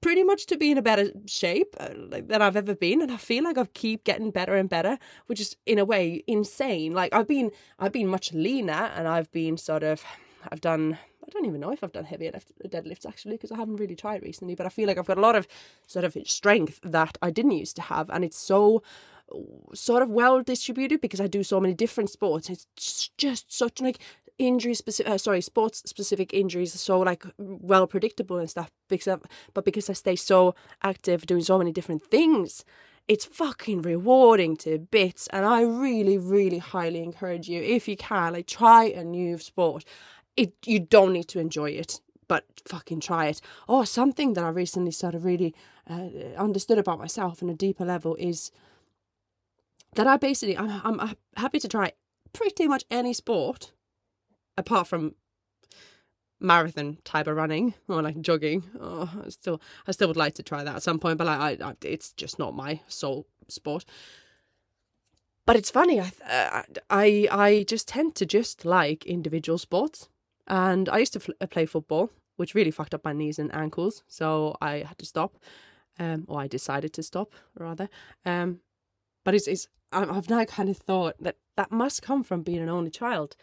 pretty 0.00 0.22
much 0.22 0.46
to 0.46 0.56
be 0.56 0.70
in 0.70 0.78
a 0.78 0.82
better 0.82 1.10
shape 1.26 1.74
uh, 1.78 1.88
than 1.92 2.42
I've 2.42 2.56
ever 2.56 2.74
been 2.74 3.02
and 3.02 3.10
I 3.10 3.16
feel 3.16 3.44
like 3.44 3.58
I 3.58 3.64
keep 3.66 4.04
getting 4.04 4.30
better 4.30 4.54
and 4.54 4.68
better 4.68 4.98
which 5.26 5.40
is 5.40 5.56
in 5.66 5.78
a 5.78 5.84
way 5.84 6.22
insane. 6.26 6.92
Like 6.92 7.12
I've 7.12 7.28
been 7.28 7.50
I've 7.78 7.92
been 7.92 8.06
much 8.06 8.32
leaner 8.32 8.90
and 8.94 9.08
I've 9.08 9.30
been 9.32 9.56
sort 9.56 9.82
of 9.82 10.04
I've 10.50 10.60
done 10.60 10.98
I 11.24 11.30
don't 11.30 11.44
even 11.44 11.60
know 11.60 11.72
if 11.72 11.84
I've 11.84 11.92
done 11.92 12.04
heavy 12.04 12.30
deadlifts 12.66 13.06
actually 13.06 13.36
because 13.36 13.52
I 13.52 13.56
haven't 13.56 13.76
really 13.76 13.96
tried 13.96 14.22
recently 14.22 14.54
but 14.54 14.66
I 14.66 14.70
feel 14.70 14.86
like 14.86 14.98
I've 14.98 15.06
got 15.06 15.18
a 15.18 15.22
lot 15.22 15.36
of 15.36 15.46
sort 15.86 16.04
of 16.04 16.16
strength 16.24 16.80
that 16.82 17.18
I 17.20 17.30
didn't 17.30 17.52
used 17.52 17.76
to 17.76 17.82
have 17.82 18.08
and 18.10 18.24
it's 18.24 18.38
so 18.38 18.82
sort 19.74 20.02
of 20.02 20.10
well 20.10 20.42
distributed 20.42 21.00
because 21.00 21.20
I 21.20 21.26
do 21.26 21.42
so 21.42 21.60
many 21.60 21.74
different 21.74 22.10
sports. 22.10 22.48
It's 22.50 23.10
just 23.16 23.52
such 23.52 23.80
like 23.80 23.98
injury 24.38 24.74
specific 24.74 25.12
uh, 25.12 25.18
sorry 25.18 25.40
sports 25.40 25.82
specific 25.84 26.32
injuries 26.32 26.74
are 26.74 26.78
so 26.78 27.00
like 27.00 27.24
well 27.38 27.86
predictable 27.86 28.38
and 28.38 28.48
stuff 28.48 28.70
because 28.88 29.08
of, 29.08 29.22
but 29.52 29.64
because 29.64 29.90
I 29.90 29.94
stay 29.94 30.16
so 30.16 30.54
active 30.82 31.26
doing 31.26 31.42
so 31.42 31.58
many 31.58 31.72
different 31.72 32.04
things 32.04 32.64
it's 33.08 33.24
fucking 33.24 33.82
rewarding 33.82 34.56
to 34.58 34.78
bits 34.78 35.26
and 35.32 35.44
I 35.44 35.62
really 35.62 36.18
really 36.18 36.58
highly 36.58 37.02
encourage 37.02 37.48
you 37.48 37.60
if 37.60 37.88
you 37.88 37.96
can 37.96 38.34
like 38.34 38.46
try 38.46 38.84
a 38.84 39.02
new 39.02 39.38
sport 39.38 39.84
it 40.36 40.52
you 40.64 40.78
don't 40.78 41.14
need 41.14 41.28
to 41.28 41.40
enjoy 41.40 41.70
it 41.70 42.00
but 42.28 42.44
fucking 42.66 43.00
try 43.00 43.26
it 43.26 43.40
or 43.66 43.80
oh, 43.80 43.84
something 43.84 44.34
that 44.34 44.44
I 44.44 44.50
recently 44.50 44.92
sort 44.92 45.14
of 45.14 45.24
really 45.24 45.54
uh, 45.88 46.08
understood 46.36 46.78
about 46.78 46.98
myself 46.98 47.42
on 47.42 47.48
a 47.48 47.54
deeper 47.54 47.84
level 47.84 48.14
is 48.16 48.52
that 49.94 50.06
I 50.06 50.16
basically 50.16 50.56
I'm, 50.56 51.00
I'm 51.00 51.16
happy 51.36 51.58
to 51.60 51.68
try 51.68 51.92
pretty 52.32 52.68
much 52.68 52.84
any 52.90 53.12
sport 53.12 53.72
apart 54.56 54.86
from 54.86 55.14
marathon 56.40 56.98
type 57.04 57.26
of 57.26 57.36
running 57.36 57.74
or 57.88 58.02
like 58.02 58.20
jogging. 58.20 58.64
Oh, 58.80 59.10
I 59.24 59.28
still 59.30 59.60
I 59.86 59.92
still 59.92 60.08
would 60.08 60.16
like 60.16 60.34
to 60.34 60.42
try 60.42 60.64
that 60.64 60.76
at 60.76 60.82
some 60.82 60.98
point, 60.98 61.18
but 61.18 61.26
like 61.26 61.60
I, 61.60 61.68
I 61.70 61.74
it's 61.82 62.12
just 62.12 62.38
not 62.38 62.54
my 62.54 62.80
sole 62.88 63.26
sport. 63.48 63.84
But 65.46 65.56
it's 65.56 65.70
funny. 65.70 66.00
I 66.00 66.12
uh, 66.28 66.62
I 66.90 67.28
I 67.30 67.64
just 67.66 67.88
tend 67.88 68.14
to 68.16 68.26
just 68.26 68.64
like 68.64 69.06
individual 69.06 69.58
sports, 69.58 70.08
and 70.46 70.88
I 70.88 70.98
used 70.98 71.14
to 71.14 71.20
fl- 71.20 71.32
play 71.50 71.66
football, 71.66 72.10
which 72.36 72.54
really 72.54 72.70
fucked 72.70 72.94
up 72.94 73.04
my 73.04 73.12
knees 73.14 73.38
and 73.38 73.54
ankles, 73.54 74.04
so 74.06 74.56
I 74.60 74.84
had 74.86 74.98
to 74.98 75.06
stop. 75.06 75.38
Um, 76.00 76.26
or 76.28 76.40
I 76.40 76.46
decided 76.46 76.92
to 76.92 77.02
stop 77.02 77.32
rather. 77.58 77.88
Um, 78.24 78.60
but 79.24 79.34
it's, 79.34 79.48
it's 79.48 79.66
I've 79.92 80.28
now 80.28 80.44
kind 80.44 80.68
of 80.68 80.76
thought 80.76 81.16
that 81.20 81.36
that 81.56 81.72
must 81.72 82.02
come 82.02 82.22
from 82.22 82.42
being 82.42 82.60
an 82.60 82.68
only 82.68 82.90
child 82.90 83.36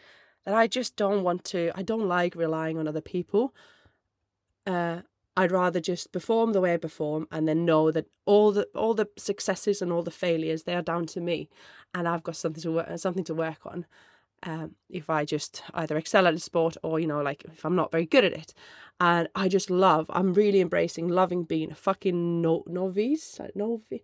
that 0.44 0.54
I 0.54 0.66
just 0.68 0.96
don't 0.96 1.24
want 1.24 1.44
to, 1.46 1.72
I 1.74 1.82
don't 1.82 2.08
like 2.08 2.36
relying 2.36 2.78
on 2.78 2.86
other 2.86 3.00
people. 3.00 3.52
Uh, 4.64 5.00
I'd 5.36 5.52
rather 5.52 5.80
just 5.80 6.12
perform 6.12 6.52
the 6.52 6.60
way 6.60 6.72
I 6.72 6.78
perform 6.78 7.28
and 7.30 7.46
then 7.46 7.66
know 7.66 7.90
that 7.90 8.06
all 8.24 8.52
the 8.52 8.66
all 8.74 8.94
the 8.94 9.08
successes 9.18 9.82
and 9.82 9.92
all 9.92 10.02
the 10.02 10.10
failures 10.10 10.62
they 10.62 10.74
are 10.74 10.82
down 10.82 11.04
to 11.06 11.20
me, 11.20 11.50
and 11.94 12.08
I've 12.08 12.22
got 12.22 12.36
something 12.36 12.62
to 12.62 12.72
work 12.72 12.98
something 12.98 13.24
to 13.24 13.34
work 13.34 13.66
on. 13.66 13.84
Um, 14.42 14.76
if 14.88 15.10
I 15.10 15.24
just 15.24 15.62
either 15.74 15.96
excel 15.96 16.26
at 16.26 16.34
a 16.34 16.38
sport 16.38 16.76
or 16.82 16.98
you 17.00 17.06
know 17.06 17.20
like 17.20 17.44
if 17.44 17.64
I'm 17.66 17.76
not 17.76 17.92
very 17.92 18.06
good 18.06 18.24
at 18.24 18.32
it, 18.32 18.54
and 18.98 19.28
I 19.34 19.48
just 19.48 19.68
love 19.68 20.06
I'm 20.08 20.32
really 20.32 20.60
embracing 20.62 21.08
loving 21.08 21.44
being 21.44 21.70
a 21.70 21.74
fucking 21.74 22.40
no 22.40 22.64
novice 22.66 23.38
novi 23.54 24.02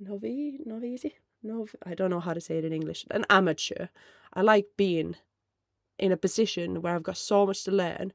novi 0.00 0.58
novice 0.66 1.06
nov 1.44 1.74
I 1.86 1.94
don't 1.94 2.10
know 2.10 2.20
how 2.20 2.34
to 2.34 2.40
say 2.40 2.58
it 2.58 2.64
in 2.64 2.72
English 2.72 3.04
an 3.10 3.24
amateur. 3.30 3.88
I 4.32 4.42
like 4.42 4.66
being 4.76 5.16
in 5.98 6.10
a 6.12 6.16
position 6.16 6.82
where 6.82 6.94
I've 6.94 7.02
got 7.04 7.16
so 7.16 7.46
much 7.46 7.64
to 7.64 7.70
learn. 7.70 8.12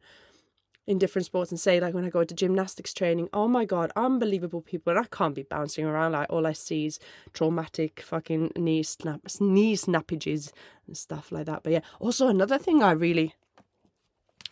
in 0.89 0.97
different 0.97 1.25
sports 1.27 1.51
and 1.51 1.59
say 1.59 1.79
like 1.79 1.93
when 1.93 2.03
I 2.03 2.09
go 2.09 2.23
to 2.23 2.33
gymnastics 2.33 2.95
training, 2.95 3.29
oh 3.31 3.47
my 3.47 3.63
god, 3.63 3.91
unbelievable 3.95 4.61
people, 4.61 4.89
and 4.91 4.99
I 4.99 5.07
can't 5.17 5.35
be 5.35 5.43
bouncing 5.43 5.85
around 5.85 6.13
like 6.13 6.27
all 6.31 6.47
I 6.47 6.53
see 6.53 6.87
is 6.87 6.99
traumatic 7.31 8.01
fucking 8.01 8.53
knee 8.55 8.81
snap 8.81 9.21
knee 9.39 9.75
snappages 9.75 10.51
and 10.87 10.97
stuff 10.97 11.31
like 11.31 11.45
that. 11.45 11.61
But 11.63 11.73
yeah, 11.73 11.81
also 11.99 12.27
another 12.27 12.57
thing 12.57 12.81
I 12.81 12.91
really 12.91 13.35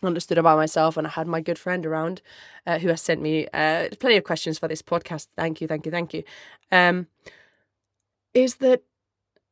understood 0.03 0.37
about 0.37 0.57
myself 0.57 0.95
and 0.95 1.07
I 1.07 1.09
had 1.09 1.25
my 1.27 1.41
good 1.41 1.57
friend 1.57 1.83
around 1.85 2.21
uh, 2.67 2.77
who 2.77 2.89
has 2.89 3.01
sent 3.01 3.19
me 3.19 3.47
uh, 3.51 3.89
plenty 3.99 4.17
of 4.17 4.23
questions 4.23 4.59
for 4.59 4.67
this 4.67 4.83
podcast. 4.83 5.27
Thank 5.35 5.59
you, 5.59 5.67
thank 5.67 5.87
you, 5.87 5.91
thank 5.91 6.13
you. 6.13 6.23
Um, 6.71 7.07
is 8.37 8.57
that 8.57 8.83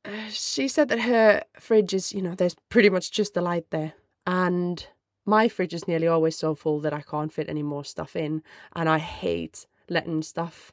uh, 0.06 0.30
she 0.30 0.68
said 0.68 0.90
that 0.90 1.00
her 1.00 1.44
fridge 1.60 1.94
is, 1.94 2.14
you 2.14 2.22
know, 2.22 2.36
there's 2.36 2.56
pretty 2.70 2.90
much 2.90 3.12
just 3.12 3.34
the 3.34 3.42
light 3.42 3.66
there. 3.72 3.94
And 4.28 4.86
my 5.26 5.48
fridge 5.48 5.74
is 5.74 5.88
nearly 5.88 6.08
always 6.08 6.38
so 6.38 6.54
full 6.54 6.80
that 6.82 6.94
I 6.94 7.02
can't 7.02 7.34
fit 7.34 7.50
any 7.50 7.64
more 7.64 7.84
stuff 7.84 8.16
in. 8.16 8.44
And 8.76 8.88
I 8.88 9.00
hate 9.00 9.66
letting 9.90 10.22
stuff 10.22 10.72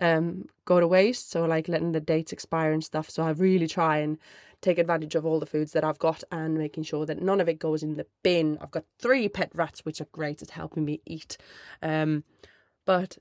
um, 0.00 0.48
go 0.64 0.80
to 0.80 0.88
waste. 0.88 1.30
So, 1.30 1.44
like 1.44 1.68
letting 1.68 1.92
the 1.92 2.00
dates 2.00 2.32
expire 2.32 2.72
and 2.72 2.82
stuff. 2.82 3.08
So, 3.08 3.22
I 3.22 3.30
really 3.30 3.68
try 3.68 3.98
and 3.98 4.18
take 4.60 4.78
advantage 4.78 5.14
of 5.14 5.24
all 5.24 5.38
the 5.38 5.46
foods 5.46 5.72
that 5.72 5.84
I've 5.84 5.98
got 6.00 6.24
and 6.32 6.58
making 6.58 6.82
sure 6.84 7.06
that 7.06 7.22
none 7.22 7.40
of 7.40 7.48
it 7.48 7.60
goes 7.60 7.84
in 7.84 7.96
the 7.96 8.06
bin. 8.24 8.58
I've 8.60 8.72
got 8.72 8.84
three 8.98 9.28
pet 9.28 9.52
rats, 9.54 9.84
which 9.84 10.00
are 10.00 10.08
great 10.10 10.42
at 10.42 10.50
helping 10.50 10.84
me 10.84 11.00
eat. 11.06 11.36
Um, 11.82 12.24
but 12.84 13.18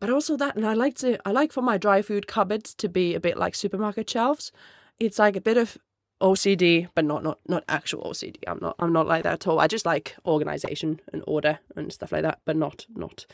but 0.00 0.10
also 0.10 0.36
that 0.36 0.56
and 0.56 0.66
I 0.66 0.74
like 0.74 0.94
to 0.96 1.18
I 1.26 1.32
like 1.32 1.52
for 1.52 1.62
my 1.62 1.78
dry 1.78 2.02
food 2.02 2.26
cupboards 2.26 2.74
to 2.76 2.88
be 2.88 3.14
a 3.14 3.20
bit 3.20 3.36
like 3.36 3.54
supermarket 3.54 4.08
shelves. 4.08 4.52
It's 4.98 5.18
like 5.18 5.36
a 5.36 5.40
bit 5.40 5.56
of 5.56 5.78
OCD, 6.20 6.88
but 6.94 7.04
not 7.04 7.22
not 7.22 7.38
not 7.46 7.64
actual 7.68 8.02
OCD. 8.02 8.36
I'm 8.46 8.58
not 8.60 8.76
I'm 8.78 8.92
not 8.92 9.06
like 9.06 9.22
that 9.22 9.34
at 9.34 9.46
all. 9.46 9.60
I 9.60 9.66
just 9.66 9.86
like 9.86 10.16
organization 10.26 11.00
and 11.12 11.22
order 11.26 11.58
and 11.76 11.92
stuff 11.92 12.12
like 12.12 12.22
that, 12.22 12.40
but 12.44 12.56
not 12.56 12.86
not 12.94 13.26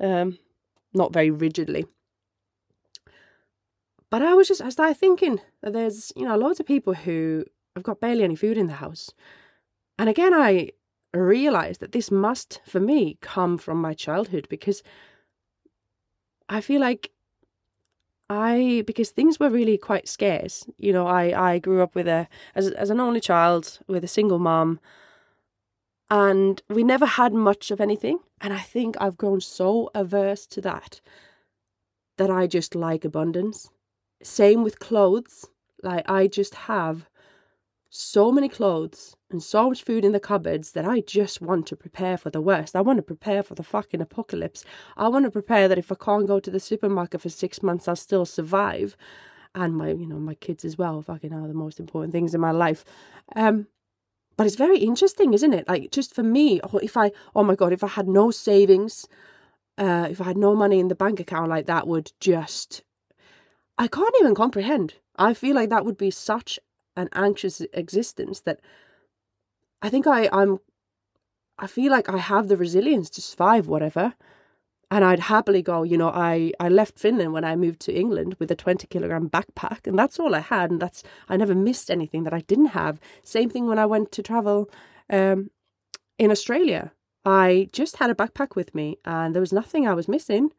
um 0.00 0.38
not 0.94 1.12
very 1.12 1.30
rigidly. 1.30 1.86
But 4.10 4.22
I 4.22 4.34
was 4.34 4.48
just 4.48 4.62
I 4.62 4.70
started 4.70 4.96
thinking 4.96 5.40
that 5.62 5.72
there's 5.72 6.12
you 6.16 6.24
know 6.24 6.36
loads 6.36 6.60
of 6.60 6.66
people 6.66 6.94
who 6.94 7.44
have 7.74 7.84
got 7.84 8.00
barely 8.00 8.24
any 8.24 8.36
food 8.36 8.58
in 8.58 8.66
the 8.66 8.74
house, 8.74 9.10
and 9.98 10.08
again 10.08 10.34
I 10.34 10.70
realized 11.14 11.80
that 11.80 11.92
this 11.92 12.10
must 12.10 12.60
for 12.66 12.80
me 12.80 13.16
come 13.22 13.56
from 13.56 13.80
my 13.80 13.94
childhood 13.94 14.46
because 14.50 14.82
I 16.48 16.60
feel 16.60 16.80
like 16.80 17.10
I 18.30 18.84
because 18.86 19.10
things 19.10 19.40
were 19.40 19.50
really 19.50 19.78
quite 19.78 20.08
scarce. 20.08 20.66
You 20.78 20.92
know, 20.92 21.06
I 21.06 21.54
I 21.54 21.58
grew 21.58 21.82
up 21.82 21.94
with 21.94 22.08
a 22.08 22.28
as 22.54 22.68
as 22.70 22.90
an 22.90 23.00
only 23.00 23.20
child 23.20 23.78
with 23.86 24.04
a 24.04 24.08
single 24.08 24.38
mom 24.38 24.80
and 26.10 26.62
we 26.68 26.82
never 26.82 27.06
had 27.06 27.32
much 27.34 27.70
of 27.70 27.80
anything 27.80 28.18
and 28.40 28.52
I 28.52 28.60
think 28.60 28.96
I've 29.00 29.16
grown 29.16 29.40
so 29.40 29.90
averse 29.94 30.46
to 30.48 30.60
that 30.62 31.00
that 32.16 32.30
I 32.30 32.46
just 32.46 32.74
like 32.74 33.04
abundance. 33.04 33.70
Same 34.22 34.62
with 34.64 34.80
clothes. 34.80 35.46
Like 35.82 36.08
I 36.10 36.26
just 36.26 36.54
have 36.54 37.08
so 37.90 38.30
many 38.30 38.48
clothes 38.48 39.16
and 39.30 39.42
so 39.42 39.68
much 39.68 39.82
food 39.82 40.04
in 40.04 40.12
the 40.12 40.20
cupboards 40.20 40.72
that 40.72 40.84
I 40.84 41.00
just 41.00 41.40
want 41.40 41.66
to 41.68 41.76
prepare 41.76 42.18
for 42.18 42.30
the 42.30 42.40
worst. 42.40 42.76
I 42.76 42.80
want 42.80 42.98
to 42.98 43.02
prepare 43.02 43.42
for 43.42 43.54
the 43.54 43.62
fucking 43.62 44.00
apocalypse. 44.00 44.64
I 44.96 45.08
want 45.08 45.24
to 45.24 45.30
prepare 45.30 45.68
that 45.68 45.78
if 45.78 45.90
I 45.90 45.94
can't 45.94 46.26
go 46.26 46.38
to 46.40 46.50
the 46.50 46.60
supermarket 46.60 47.22
for 47.22 47.28
six 47.28 47.62
months, 47.62 47.88
I'll 47.88 47.96
still 47.96 48.26
survive. 48.26 48.96
And 49.54 49.74
my, 49.74 49.90
you 49.90 50.06
know, 50.06 50.18
my 50.18 50.34
kids 50.34 50.64
as 50.64 50.76
well, 50.76 51.00
fucking 51.00 51.32
are 51.32 51.48
the 51.48 51.54
most 51.54 51.80
important 51.80 52.12
things 52.12 52.34
in 52.34 52.40
my 52.40 52.50
life. 52.50 52.84
Um, 53.34 53.66
but 54.36 54.46
it's 54.46 54.56
very 54.56 54.78
interesting, 54.78 55.32
isn't 55.34 55.54
it? 55.54 55.66
Like 55.66 55.90
just 55.90 56.14
for 56.14 56.22
me, 56.22 56.60
oh, 56.62 56.78
if 56.78 56.96
I, 56.96 57.10
oh 57.34 57.42
my 57.42 57.54
God, 57.54 57.72
if 57.72 57.82
I 57.82 57.88
had 57.88 58.06
no 58.06 58.30
savings, 58.30 59.06
uh, 59.78 60.08
if 60.10 60.20
I 60.20 60.24
had 60.24 60.36
no 60.36 60.54
money 60.54 60.78
in 60.78 60.88
the 60.88 60.94
bank 60.94 61.20
account, 61.20 61.48
like 61.48 61.66
that 61.66 61.88
would 61.88 62.12
just, 62.20 62.82
I 63.78 63.88
can't 63.88 64.14
even 64.20 64.34
comprehend. 64.34 64.94
I 65.16 65.34
feel 65.34 65.56
like 65.56 65.70
that 65.70 65.84
would 65.84 65.96
be 65.96 66.10
such 66.10 66.58
an 66.98 67.08
anxious 67.14 67.62
existence 67.72 68.40
that 68.40 68.60
I 69.80 69.88
think 69.88 70.06
I, 70.06 70.28
I'm 70.32 70.58
I 71.58 71.66
feel 71.66 71.90
like 71.90 72.08
I 72.08 72.18
have 72.18 72.48
the 72.48 72.56
resilience 72.56 73.08
to 73.10 73.22
survive 73.22 73.66
whatever. 73.66 74.14
And 74.90 75.04
I'd 75.04 75.20
happily 75.20 75.60
go, 75.60 75.82
you 75.82 75.98
know, 75.98 76.08
I, 76.08 76.52
I 76.58 76.68
left 76.70 76.98
Finland 76.98 77.34
when 77.34 77.44
I 77.44 77.56
moved 77.56 77.80
to 77.80 77.94
England 77.94 78.36
with 78.38 78.50
a 78.50 78.54
20 78.54 78.86
kilogram 78.86 79.28
backpack, 79.28 79.86
and 79.86 79.98
that's 79.98 80.18
all 80.18 80.34
I 80.34 80.40
had. 80.40 80.70
And 80.70 80.80
that's, 80.80 81.02
I 81.28 81.36
never 81.36 81.54
missed 81.54 81.90
anything 81.90 82.24
that 82.24 82.32
I 82.32 82.40
didn't 82.40 82.66
have. 82.66 82.98
Same 83.22 83.50
thing 83.50 83.66
when 83.66 83.78
I 83.78 83.84
went 83.84 84.12
to 84.12 84.22
travel 84.22 84.70
um, 85.10 85.50
in 86.18 86.30
Australia. 86.30 86.92
I 87.22 87.68
just 87.72 87.98
had 87.98 88.08
a 88.08 88.14
backpack 88.14 88.56
with 88.56 88.74
me, 88.74 88.96
and 89.04 89.34
there 89.34 89.42
was 89.42 89.52
nothing 89.52 89.86
I 89.86 89.92
was 89.92 90.08
missing. 90.08 90.52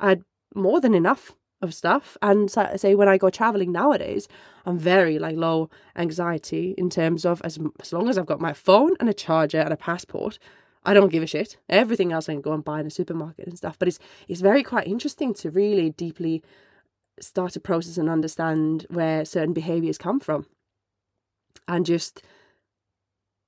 I 0.00 0.10
had 0.10 0.22
more 0.54 0.80
than 0.80 0.94
enough 0.94 1.32
of 1.64 1.74
stuff. 1.74 2.16
And 2.22 2.50
say 2.50 2.94
when 2.94 3.08
I 3.08 3.18
go 3.18 3.30
traveling 3.30 3.72
nowadays, 3.72 4.28
I'm 4.64 4.78
very 4.78 5.18
like 5.18 5.36
low 5.36 5.70
anxiety 5.96 6.74
in 6.78 6.88
terms 6.90 7.24
of 7.24 7.42
as 7.42 7.58
as 7.80 7.92
long 7.92 8.08
as 8.08 8.16
I've 8.16 8.26
got 8.26 8.40
my 8.40 8.52
phone 8.52 8.96
and 9.00 9.08
a 9.08 9.14
charger 9.14 9.58
and 9.60 9.72
a 9.72 9.76
passport, 9.76 10.38
I 10.84 10.94
don't 10.94 11.10
give 11.10 11.22
a 11.22 11.26
shit. 11.26 11.56
Everything 11.68 12.12
else 12.12 12.28
I 12.28 12.34
can 12.34 12.42
go 12.42 12.52
and 12.52 12.64
buy 12.64 12.80
in 12.80 12.86
a 12.86 12.90
supermarket 12.90 13.46
and 13.46 13.56
stuff. 13.56 13.78
But 13.78 13.88
it's 13.88 13.98
it's 14.28 14.40
very 14.40 14.62
quite 14.62 14.86
interesting 14.86 15.34
to 15.34 15.50
really 15.50 15.90
deeply 15.90 16.42
start 17.20 17.52
to 17.52 17.60
process 17.60 17.98
and 17.98 18.08
understand 18.08 18.86
where 18.90 19.24
certain 19.24 19.52
behaviors 19.52 19.98
come 19.98 20.20
from. 20.20 20.46
And 21.66 21.86
just 21.86 22.22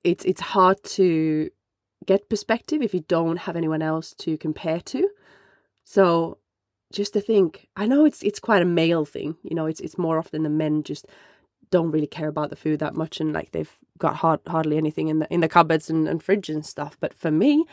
it's 0.03 0.25
it's 0.25 0.41
hard 0.41 0.83
to 0.83 1.49
get 2.05 2.29
perspective 2.29 2.81
if 2.81 2.93
you 2.93 3.01
don't 3.07 3.37
have 3.37 3.55
anyone 3.55 3.81
else 3.81 4.13
to 4.13 4.37
compare 4.37 4.79
to. 4.79 5.09
So 5.83 6.37
just 6.91 7.13
to 7.13 7.21
think, 7.21 7.67
I 7.75 7.85
know 7.85 8.05
it's 8.05 8.21
it's 8.23 8.39
quite 8.39 8.61
a 8.61 8.65
male 8.65 9.05
thing, 9.05 9.35
you 9.43 9.55
know, 9.55 9.65
it's 9.65 9.79
it's 9.79 9.97
more 9.97 10.17
often 10.17 10.43
the 10.43 10.49
men 10.49 10.83
just 10.83 11.05
don't 11.69 11.91
really 11.91 12.07
care 12.07 12.29
about 12.29 12.49
the 12.49 12.55
food 12.55 12.79
that 12.79 12.95
much 12.95 13.19
and 13.19 13.33
like 13.33 13.51
they've 13.51 13.77
got 13.97 14.15
hard, 14.17 14.39
hardly 14.47 14.77
anything 14.77 15.09
in 15.09 15.19
the 15.19 15.27
in 15.33 15.41
the 15.41 15.49
cupboards 15.49 15.89
and, 15.89 16.07
and 16.07 16.23
fridge 16.23 16.49
and 16.49 16.65
stuff. 16.65 16.97
But 16.99 17.13
for 17.13 17.31
me, 17.31 17.65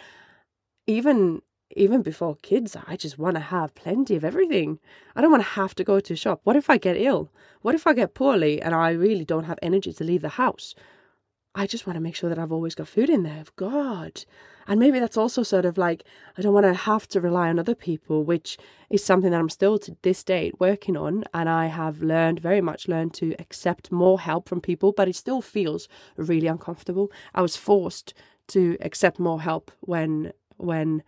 even 0.87 1.43
even 1.77 2.03
before 2.03 2.37
kids, 2.43 2.77
I 2.87 2.97
just 2.97 3.19
want 3.19 3.37
to 3.37 3.41
have 3.41 3.75
plenty 3.75 4.17
of 4.17 4.25
everything. 4.25 4.79
I 5.17 5.21
don't 5.21 5.31
want 5.31 5.43
to 5.43 5.51
have 5.51 5.75
to 5.77 5.85
go 5.85 5.99
to 6.01 6.13
a 6.13 6.17
shop. 6.17 6.41
What 6.45 6.57
if 6.57 6.71
I 6.71 6.77
get 6.77 6.97
ill? 6.97 7.31
What 7.63 7.75
if 7.75 7.87
I 7.87 7.95
get 7.95 8.15
poorly 8.15 8.61
and 8.63 8.75
I 8.75 8.91
really 8.91 9.25
don't 9.25 9.45
have 9.45 9.59
energy 9.63 9.93
to 9.93 10.05
leave 10.05 10.23
the 10.23 10.31
house? 10.31 10.75
I 11.55 11.67
just 11.67 11.87
want 11.87 11.97
to 11.97 12.01
make 12.01 12.17
sure 12.17 12.29
that 12.29 12.39
I've 12.39 12.53
always 12.53 12.75
got 12.75 12.89
food 12.89 13.09
in 13.09 13.23
there. 13.23 13.41
Of 13.41 13.55
God. 13.57 14.25
And 14.67 14.81
maybe 14.81 14.99
that's 14.99 15.17
also 15.17 15.43
sort 15.43 15.65
of 15.65 15.77
like, 15.77 16.05
I 16.37 16.43
don't 16.43 16.55
want 16.55 16.65
to 16.65 16.75
have 16.75 17.07
to 17.09 17.21
rely 17.21 17.49
on 17.49 17.59
other 17.59 17.75
people, 17.75 18.25
which 18.25 18.57
is 18.89 19.05
something 19.05 19.31
that 19.31 19.39
I'm 19.39 19.51
still 19.51 19.79
to 19.81 19.97
this 20.03 20.25
date 20.25 20.59
working 20.59 20.97
on. 20.97 21.25
And 21.35 21.49
I 21.49 21.67
have 21.67 22.03
learned, 22.03 22.41
very 22.41 22.61
much 22.61 22.89
learned 22.89 23.15
to 23.15 23.35
accept 23.39 23.93
more 23.93 24.21
help 24.21 24.49
from 24.49 24.61
people, 24.61 24.93
but 24.93 25.09
it 25.09 25.17
still 25.17 25.43
feels 25.43 25.87
really 26.17 26.47
uncomfortable. 26.47 27.13
I 27.35 27.43
was 27.43 27.57
forced 27.57 28.15
to 28.49 28.77
accept 28.81 29.19
more 29.19 29.43
help 29.43 29.71
when, 29.81 30.33
when 30.57 31.03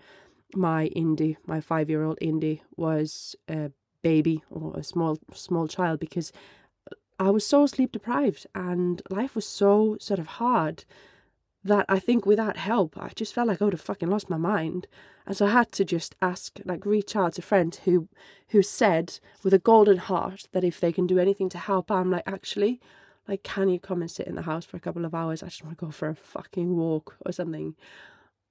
my 0.54 0.86
Indy, 0.86 1.38
my 1.46 1.60
five 1.60 1.88
year 1.88 2.04
old 2.04 2.18
Indy, 2.20 2.62
was 2.76 3.34
a 3.48 3.70
baby 4.02 4.44
or 4.50 4.76
a 4.76 4.82
small, 4.82 5.18
small 5.32 5.66
child 5.66 5.98
because 5.98 6.30
I 7.18 7.30
was 7.30 7.46
so 7.46 7.66
sleep 7.66 7.92
deprived 7.92 8.46
and 8.54 9.00
life 9.10 9.34
was 9.34 9.46
so 9.46 9.96
sort 10.00 10.20
of 10.20 10.26
hard 10.26 10.84
that 11.64 11.86
I 11.88 11.98
think 11.98 12.26
without 12.26 12.56
help, 12.56 12.96
I 12.96 13.10
just 13.14 13.34
felt 13.34 13.48
like 13.48 13.60
I 13.60 13.64
would 13.64 13.74
have 13.74 13.80
fucking 13.80 14.08
lost 14.08 14.30
my 14.30 14.36
mind. 14.36 14.86
And 15.26 15.36
so 15.36 15.46
I 15.46 15.50
had 15.50 15.72
to 15.72 15.84
just 15.84 16.14
ask, 16.22 16.60
like, 16.64 16.86
reach 16.86 17.16
out 17.16 17.32
to 17.34 17.42
friends 17.42 17.80
who, 17.84 18.08
who 18.50 18.62
said 18.62 19.18
with 19.42 19.52
a 19.52 19.58
golden 19.58 19.96
heart 19.96 20.46
that 20.52 20.62
if 20.62 20.78
they 20.78 20.92
can 20.92 21.06
do 21.06 21.18
anything 21.18 21.48
to 21.50 21.58
help, 21.58 21.90
I'm 21.90 22.10
like, 22.10 22.22
actually, 22.26 22.80
like, 23.26 23.42
can 23.42 23.68
you 23.68 23.80
come 23.80 24.00
and 24.00 24.10
sit 24.10 24.28
in 24.28 24.36
the 24.36 24.42
house 24.42 24.64
for 24.64 24.76
a 24.76 24.80
couple 24.80 25.04
of 25.04 25.14
hours? 25.14 25.42
I 25.42 25.46
just 25.46 25.64
want 25.64 25.76
to 25.76 25.84
go 25.84 25.90
for 25.90 26.08
a 26.08 26.14
fucking 26.14 26.76
walk 26.76 27.16
or 27.24 27.32
something. 27.32 27.74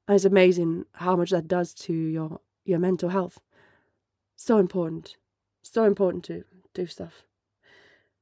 And 0.08 0.16
it's 0.16 0.26
amazing 0.26 0.86
how 0.96 1.16
much 1.16 1.30
that 1.30 1.48
does 1.48 1.74
to 1.74 1.94
your 1.94 2.42
your 2.66 2.80
mental 2.80 3.10
health. 3.10 3.40
So 4.36 4.58
important, 4.58 5.18
so 5.62 5.86
important 5.86 6.24
to 6.26 6.44
do 6.74 6.88
stuff. 6.88 7.24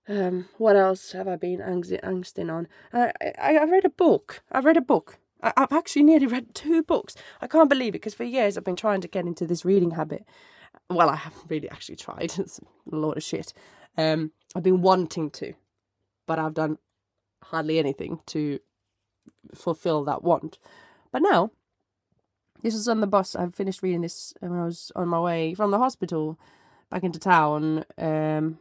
Um, 0.08 0.50
what 0.58 0.76
else 0.76 1.14
have 1.14 1.28
I 1.28 1.38
been 1.38 1.60
angst- 1.60 2.04
angsting 2.04 2.52
on? 2.54 2.68
I, 2.92 3.12
I 3.40 3.58
I 3.58 3.64
read 3.64 3.86
a 3.86 3.90
book. 3.90 4.44
I 4.52 4.60
read 4.60 4.78
a 4.78 4.82
book. 4.82 5.18
I, 5.42 5.54
I've 5.56 5.72
actually 5.72 6.04
nearly 6.04 6.28
read 6.28 6.54
two 6.54 6.84
books. 6.84 7.16
I 7.42 7.48
can't 7.48 7.70
believe 7.70 7.90
it 7.90 8.02
because 8.02 8.14
for 8.14 8.24
years 8.26 8.58
I've 8.58 8.64
been 8.66 8.76
trying 8.76 9.02
to 9.02 9.08
get 9.08 9.26
into 9.26 9.46
this 9.46 9.64
reading 9.64 9.92
habit. 9.92 10.26
Well, 10.90 11.10
I 11.10 11.16
haven't 11.16 11.50
really 11.50 11.70
actually 11.70 11.96
tried. 11.96 12.34
It's 12.40 12.60
a 12.60 12.96
lot 12.96 13.18
of 13.18 13.24
shit. 13.24 13.54
Um, 13.98 14.32
I've 14.56 14.64
been 14.64 14.82
wanting 14.82 15.30
to, 15.32 15.54
but 16.28 16.40
I've 16.40 16.54
done 16.54 16.78
hardly 17.44 17.80
anything 17.80 18.20
to 18.28 18.60
fulfill 19.56 20.04
that 20.06 20.24
want. 20.24 20.58
But 21.12 21.22
now, 21.22 21.52
this 22.62 22.76
is 22.76 22.88
on 22.88 23.02
the 23.02 23.08
bus. 23.08 23.36
I've 23.36 23.56
finished 23.56 23.84
reading 23.84 24.02
this 24.02 24.34
when 24.40 24.54
I 24.54 24.66
was 24.66 24.92
on 24.96 25.08
my 25.08 25.20
way 25.20 25.54
from 25.54 25.72
the 25.72 25.78
hospital 25.78 26.40
back 26.90 27.04
into 27.04 27.20
town. 27.20 27.86
Um, 27.98 28.58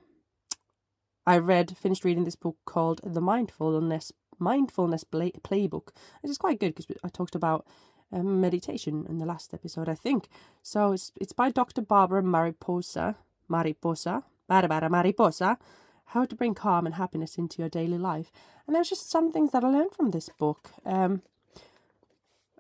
I 1.26 1.38
read, 1.38 1.76
finished 1.76 2.04
reading 2.04 2.24
this 2.24 2.36
book 2.36 2.56
called 2.64 3.00
The 3.04 3.20
Mindfulness 3.20 4.12
Mindfulness 4.38 5.04
Playbook. 5.04 5.88
It 6.22 6.30
is 6.30 6.38
quite 6.38 6.58
good 6.58 6.74
because 6.74 6.86
I 7.04 7.08
talked 7.08 7.36
about 7.36 7.66
um, 8.12 8.40
meditation 8.40 9.06
in 9.08 9.18
the 9.18 9.26
last 9.26 9.54
episode, 9.54 9.88
I 9.88 9.94
think. 9.94 10.28
So 10.62 10.92
it's 10.92 11.12
it's 11.20 11.32
by 11.32 11.50
Dr. 11.50 11.82
Barbara 11.82 12.22
Mariposa, 12.22 13.16
Mariposa, 13.48 14.24
Barbara 14.48 14.90
Mariposa, 14.90 15.58
How 16.06 16.24
to 16.24 16.34
Bring 16.34 16.54
Calm 16.54 16.86
and 16.86 16.96
Happiness 16.96 17.38
into 17.38 17.62
Your 17.62 17.68
Daily 17.68 17.98
Life. 17.98 18.32
And 18.66 18.74
there's 18.74 18.90
just 18.90 19.10
some 19.10 19.32
things 19.32 19.52
that 19.52 19.64
I 19.64 19.68
learned 19.68 19.92
from 19.92 20.10
this 20.10 20.28
book. 20.28 20.70
Um, 20.84 21.22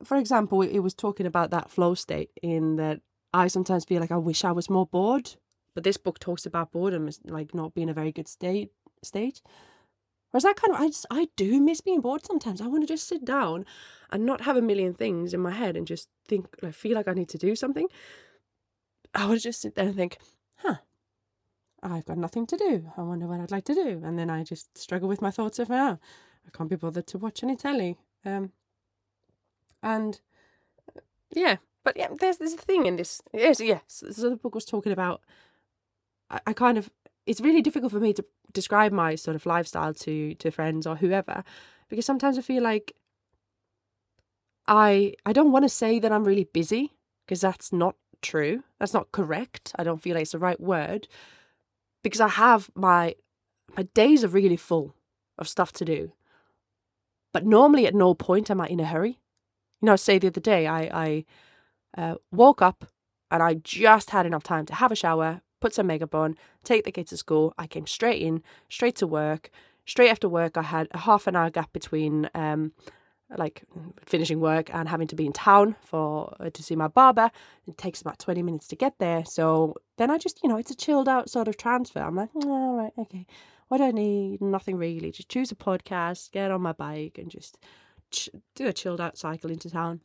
for 0.04 0.16
example, 0.16 0.62
it 0.62 0.80
was 0.80 0.94
talking 0.94 1.26
about 1.26 1.50
that 1.50 1.70
flow 1.70 1.94
state 1.94 2.30
in 2.42 2.76
that 2.76 3.00
I 3.34 3.48
sometimes 3.48 3.84
feel 3.84 4.00
like 4.00 4.12
I 4.12 4.16
wish 4.16 4.44
I 4.44 4.52
was 4.52 4.68
more 4.70 4.86
bored, 4.86 5.36
but 5.74 5.84
this 5.84 5.96
book 5.96 6.18
talks 6.18 6.46
about 6.46 6.72
boredom 6.72 7.08
as 7.08 7.20
like 7.24 7.54
not 7.54 7.74
being 7.74 7.90
a 7.90 7.94
very 7.94 8.12
good 8.12 8.28
state 8.28 8.70
state. 9.02 9.42
Whereas 10.30 10.44
I 10.44 10.54
kind 10.54 10.74
of 10.74 10.80
I 10.80 10.86
just 10.88 11.06
I 11.10 11.28
do 11.36 11.60
miss 11.60 11.80
being 11.80 12.00
bored 12.00 12.24
sometimes. 12.24 12.60
I 12.60 12.66
want 12.66 12.82
to 12.82 12.86
just 12.86 13.06
sit 13.06 13.24
down 13.24 13.66
and 14.10 14.24
not 14.24 14.42
have 14.42 14.56
a 14.56 14.62
million 14.62 14.94
things 14.94 15.34
in 15.34 15.40
my 15.40 15.52
head 15.52 15.76
and 15.76 15.86
just 15.86 16.08
think 16.26 16.46
like 16.62 16.74
feel 16.74 16.94
like 16.94 17.08
I 17.08 17.12
need 17.12 17.28
to 17.30 17.38
do 17.38 17.54
something. 17.54 17.88
I 19.14 19.26
would 19.26 19.42
just 19.42 19.60
sit 19.60 19.74
there 19.74 19.86
and 19.86 19.94
think, 19.94 20.16
huh, 20.56 20.76
I've 21.82 22.06
got 22.06 22.16
nothing 22.16 22.46
to 22.46 22.56
do. 22.56 22.90
I 22.96 23.02
wonder 23.02 23.26
what 23.26 23.40
I'd 23.40 23.50
like 23.50 23.64
to 23.64 23.74
do. 23.74 24.00
And 24.02 24.18
then 24.18 24.30
I 24.30 24.42
just 24.42 24.76
struggle 24.78 25.08
with 25.08 25.20
my 25.20 25.30
thoughts 25.30 25.58
of, 25.58 25.70
oh, 25.70 25.98
I 26.46 26.50
can't 26.56 26.70
be 26.70 26.76
bothered 26.76 27.06
to 27.08 27.18
watch 27.18 27.42
any 27.42 27.56
telly. 27.56 27.98
Um, 28.24 28.52
and 29.82 30.18
yeah, 31.30 31.56
but 31.84 31.96
yeah, 31.96 32.08
there's 32.18 32.38
this 32.38 32.54
thing 32.54 32.86
in 32.86 32.96
this. 32.96 33.20
Yes, 33.34 33.60
yes. 33.60 34.02
So 34.12 34.30
the 34.30 34.36
book 34.36 34.54
was 34.54 34.64
talking 34.64 34.92
about. 34.92 35.20
I, 36.32 36.40
I 36.48 36.52
kind 36.52 36.78
of. 36.78 36.90
It's 37.24 37.40
really 37.40 37.62
difficult 37.62 37.92
for 37.92 38.00
me 38.00 38.12
to 38.14 38.24
describe 38.52 38.90
my 38.90 39.14
sort 39.14 39.36
of 39.36 39.46
lifestyle 39.46 39.94
to 39.94 40.34
to 40.34 40.50
friends 40.50 40.86
or 40.86 40.96
whoever, 40.96 41.44
because 41.88 42.06
sometimes 42.06 42.38
I 42.38 42.42
feel 42.42 42.62
like. 42.62 42.92
I 44.68 45.14
I 45.26 45.32
don't 45.32 45.52
want 45.52 45.64
to 45.64 45.68
say 45.68 45.98
that 45.98 46.12
I'm 46.12 46.24
really 46.24 46.44
busy 46.44 46.92
because 47.26 47.40
that's 47.40 47.72
not 47.72 47.96
true. 48.20 48.62
That's 48.78 48.94
not 48.94 49.10
correct. 49.12 49.72
I 49.76 49.84
don't 49.84 50.00
feel 50.00 50.14
like 50.14 50.22
it's 50.22 50.32
the 50.32 50.38
right 50.38 50.60
word 50.60 51.08
because 52.02 52.20
I 52.20 52.28
have 52.28 52.70
my 52.74 53.16
my 53.76 53.84
days 53.94 54.24
are 54.24 54.28
really 54.28 54.56
full 54.56 54.94
of 55.38 55.48
stuff 55.48 55.72
to 55.72 55.84
do. 55.84 56.12
But 57.32 57.46
normally 57.46 57.86
at 57.86 57.94
no 57.94 58.14
point 58.14 58.50
am 58.50 58.60
I 58.60 58.68
in 58.68 58.80
a 58.80 58.84
hurry. 58.84 59.18
You 59.80 59.86
know, 59.86 59.96
say 59.96 60.18
the 60.18 60.28
other 60.28 60.40
day 60.40 60.66
I 60.66 60.80
I 61.06 61.24
uh, 61.96 62.14
woke 62.30 62.62
up 62.62 62.86
and 63.30 63.42
I 63.42 63.54
just 63.54 64.10
had 64.10 64.26
enough 64.26 64.42
time 64.42 64.66
to 64.66 64.74
have 64.74 64.92
a 64.92 64.96
shower, 64.96 65.40
put 65.62 65.74
some 65.74 65.86
makeup 65.86 66.14
on, 66.14 66.36
take 66.64 66.84
the 66.84 66.92
kids 66.92 67.10
to 67.10 67.16
school. 67.16 67.54
I 67.56 67.66
came 67.66 67.86
straight 67.86 68.20
in, 68.20 68.42
straight 68.68 68.96
to 68.96 69.06
work. 69.06 69.50
Straight 69.86 70.10
after 70.10 70.28
work, 70.28 70.56
I 70.56 70.62
had 70.62 70.88
a 70.92 70.98
half 70.98 71.26
an 71.26 71.34
hour 71.34 71.50
gap 71.50 71.72
between 71.72 72.28
um, 72.34 72.72
like 73.36 73.64
finishing 74.04 74.40
work 74.40 74.72
and 74.74 74.88
having 74.88 75.08
to 75.08 75.16
be 75.16 75.26
in 75.26 75.32
town 75.32 75.76
for 75.80 76.36
uh, 76.38 76.50
to 76.50 76.62
see 76.62 76.76
my 76.76 76.88
barber. 76.88 77.30
It 77.66 77.78
takes 77.78 78.00
about 78.00 78.18
20 78.18 78.42
minutes 78.42 78.68
to 78.68 78.76
get 78.76 78.98
there. 78.98 79.24
So 79.24 79.74
then 79.96 80.10
I 80.10 80.18
just, 80.18 80.40
you 80.42 80.48
know, 80.48 80.56
it's 80.56 80.70
a 80.70 80.76
chilled 80.76 81.08
out 81.08 81.30
sort 81.30 81.48
of 81.48 81.56
transfer. 81.56 82.00
I'm 82.00 82.16
like, 82.16 82.30
oh, 82.36 82.50
all 82.50 82.76
right, 82.76 82.92
okay. 82.98 83.26
What 83.68 83.78
do 83.78 83.84
I 83.84 83.90
need? 83.90 84.40
Nothing 84.42 84.76
really. 84.76 85.10
Just 85.10 85.28
choose 85.30 85.50
a 85.50 85.54
podcast, 85.54 86.30
get 86.30 86.50
on 86.50 86.60
my 86.60 86.72
bike, 86.72 87.16
and 87.18 87.30
just 87.30 87.58
ch- 88.10 88.28
do 88.54 88.66
a 88.66 88.72
chilled 88.72 89.00
out 89.00 89.16
cycle 89.16 89.50
into 89.50 89.70
town. 89.70 90.00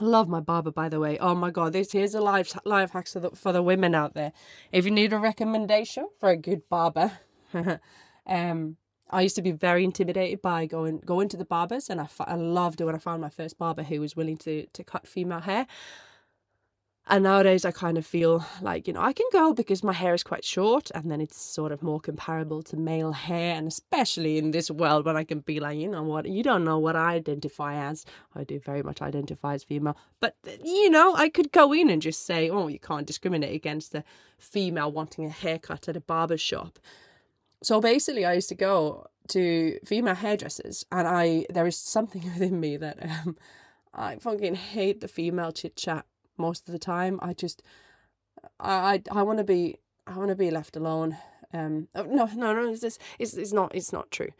Love 0.00 0.28
my 0.28 0.38
barber, 0.38 0.70
by 0.70 0.88
the 0.88 1.00
way. 1.00 1.18
Oh 1.18 1.34
my 1.34 1.50
god, 1.50 1.72
this 1.72 1.90
here's 1.90 2.14
a 2.14 2.20
life 2.20 2.56
life 2.64 2.92
hack 2.92 3.08
for 3.08 3.18
the, 3.18 3.30
for 3.30 3.52
the 3.52 3.62
women 3.62 3.96
out 3.96 4.14
there. 4.14 4.32
If 4.70 4.84
you 4.84 4.92
need 4.92 5.12
a 5.12 5.18
recommendation 5.18 6.08
for 6.20 6.28
a 6.28 6.36
good 6.36 6.68
barber, 6.68 7.18
um, 8.26 8.76
I 9.10 9.22
used 9.22 9.34
to 9.36 9.42
be 9.42 9.50
very 9.50 9.82
intimidated 9.82 10.40
by 10.40 10.66
going 10.66 11.00
going 11.00 11.28
to 11.30 11.36
the 11.36 11.44
barbers, 11.44 11.90
and 11.90 12.00
I, 12.00 12.08
I 12.20 12.36
loved 12.36 12.80
it 12.80 12.84
when 12.84 12.94
I 12.94 12.98
found 12.98 13.22
my 13.22 13.28
first 13.28 13.58
barber 13.58 13.82
who 13.82 14.00
was 14.00 14.14
willing 14.14 14.36
to 14.38 14.66
to 14.66 14.84
cut 14.84 15.08
female 15.08 15.40
hair. 15.40 15.66
And 17.10 17.24
nowadays, 17.24 17.64
I 17.64 17.70
kind 17.70 17.96
of 17.96 18.04
feel 18.04 18.44
like, 18.60 18.86
you 18.86 18.92
know, 18.92 19.00
I 19.00 19.14
can 19.14 19.24
go 19.32 19.54
because 19.54 19.82
my 19.82 19.94
hair 19.94 20.12
is 20.12 20.22
quite 20.22 20.44
short 20.44 20.90
and 20.94 21.10
then 21.10 21.22
it's 21.22 21.40
sort 21.40 21.72
of 21.72 21.82
more 21.82 22.00
comparable 22.00 22.62
to 22.64 22.76
male 22.76 23.12
hair. 23.12 23.54
And 23.54 23.66
especially 23.66 24.36
in 24.36 24.50
this 24.50 24.70
world 24.70 25.06
when 25.06 25.16
I 25.16 25.24
can 25.24 25.40
be 25.40 25.58
like, 25.58 25.78
you 25.78 25.88
know 25.88 26.02
what, 26.02 26.26
you 26.28 26.42
don't 26.42 26.64
know 26.64 26.78
what 26.78 26.96
I 26.96 27.14
identify 27.14 27.76
as. 27.76 28.04
I 28.34 28.44
do 28.44 28.60
very 28.60 28.82
much 28.82 29.00
identify 29.00 29.54
as 29.54 29.64
female. 29.64 29.96
But, 30.20 30.36
you 30.62 30.90
know, 30.90 31.14
I 31.14 31.30
could 31.30 31.50
go 31.50 31.72
in 31.72 31.88
and 31.88 32.02
just 32.02 32.26
say, 32.26 32.50
oh, 32.50 32.68
you 32.68 32.78
can't 32.78 33.06
discriminate 33.06 33.54
against 33.54 33.94
a 33.94 34.04
female 34.36 34.92
wanting 34.92 35.24
a 35.24 35.30
haircut 35.30 35.88
at 35.88 35.96
a 35.96 36.00
barber 36.00 36.36
shop. 36.36 36.78
So 37.62 37.80
basically, 37.80 38.26
I 38.26 38.34
used 38.34 38.50
to 38.50 38.54
go 38.54 39.06
to 39.28 39.78
female 39.86 40.14
hairdressers 40.14 40.84
and 40.92 41.08
I, 41.08 41.46
there 41.48 41.66
is 41.66 41.78
something 41.78 42.22
within 42.34 42.60
me 42.60 42.76
that 42.76 43.02
um, 43.02 43.38
I 43.94 44.16
fucking 44.16 44.56
hate 44.56 45.00
the 45.00 45.08
female 45.08 45.52
chit 45.52 45.74
chat 45.74 46.04
most 46.38 46.68
of 46.68 46.72
the 46.72 46.78
time. 46.78 47.18
I 47.22 47.32
just 47.32 47.62
I 48.60 49.02
I, 49.12 49.20
I 49.20 49.22
want 49.22 49.38
to 49.38 49.44
be 49.44 49.76
I 50.06 50.16
want 50.16 50.30
to 50.30 50.36
be 50.36 50.50
left 50.50 50.76
alone. 50.76 51.16
Um 51.52 51.88
oh, 51.94 52.02
no 52.02 52.26
no 52.34 52.52
no 52.52 52.70
it's, 52.70 52.82
just, 52.82 53.00
it's 53.18 53.34
it's 53.34 53.52
not 53.52 53.74
it's 53.74 53.92
not 53.92 54.10
true. 54.10 54.30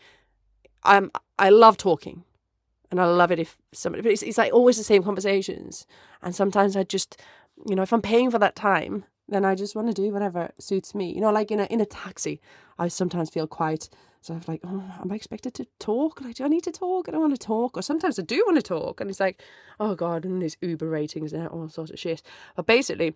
I'm 0.85 1.11
I 1.39 1.51
love 1.51 1.77
talking, 1.77 2.25
and 2.91 3.01
I 3.01 3.07
love 3.07 3.33
it 3.33 3.39
if 3.39 3.57
somebody. 3.73 4.03
But 4.03 4.13
it's 4.13 4.23
it's 4.23 4.39
like 4.39 4.53
always 4.53 4.77
the 4.77 4.85
same 4.85 5.03
conversations, 5.03 5.87
and 6.23 6.35
sometimes 6.35 6.77
I 6.77 6.85
just 6.85 7.21
you 7.67 7.75
know 7.75 7.83
if 7.83 7.93
I'm 7.93 8.03
paying 8.03 8.31
for 8.31 8.39
that 8.39 8.57
time, 8.57 9.05
then 9.29 9.45
I 9.45 9.55
just 9.55 9.77
want 9.77 9.89
to 9.89 9.95
do 9.95 10.13
whatever 10.13 10.51
suits 10.59 10.95
me. 10.95 11.13
You 11.13 11.21
know, 11.21 11.31
like 11.31 11.51
in 11.51 11.61
a 11.61 11.65
in 11.65 11.81
a 11.81 11.87
taxi, 11.87 12.41
I 12.79 12.89
sometimes 12.89 13.31
feel 13.31 13.47
quite 13.47 13.89
so 14.21 14.35
I'm 14.35 14.43
like, 14.49 14.61
oh, 14.65 14.95
am 15.01 15.13
I 15.13 15.15
expected 15.15 15.55
to 15.55 15.67
talk? 15.79 16.21
Like, 16.21 16.35
do 16.37 16.45
I 16.45 16.49
need 16.49 16.65
to 16.65 16.73
talk? 16.73 17.09
I 17.09 17.13
don't 17.13 17.21
want 17.21 17.39
to 17.39 17.47
talk. 17.47 17.77
Or 17.77 17.83
sometimes 17.83 18.19
I 18.19 18.23
do 18.23 18.43
want 18.47 18.57
to 18.57 18.63
talk, 18.63 19.01
and 19.01 19.09
it's 19.09 19.21
like, 19.21 19.43
oh 19.79 19.95
god, 19.95 20.25
and 20.25 20.43
these 20.43 20.57
Uber 20.61 20.89
ratings 20.89 21.33
and 21.33 21.47
all 21.49 21.69
sorts 21.69 21.91
of 21.91 21.99
shit. 21.99 22.23
But 22.57 22.67
basically, 22.67 23.15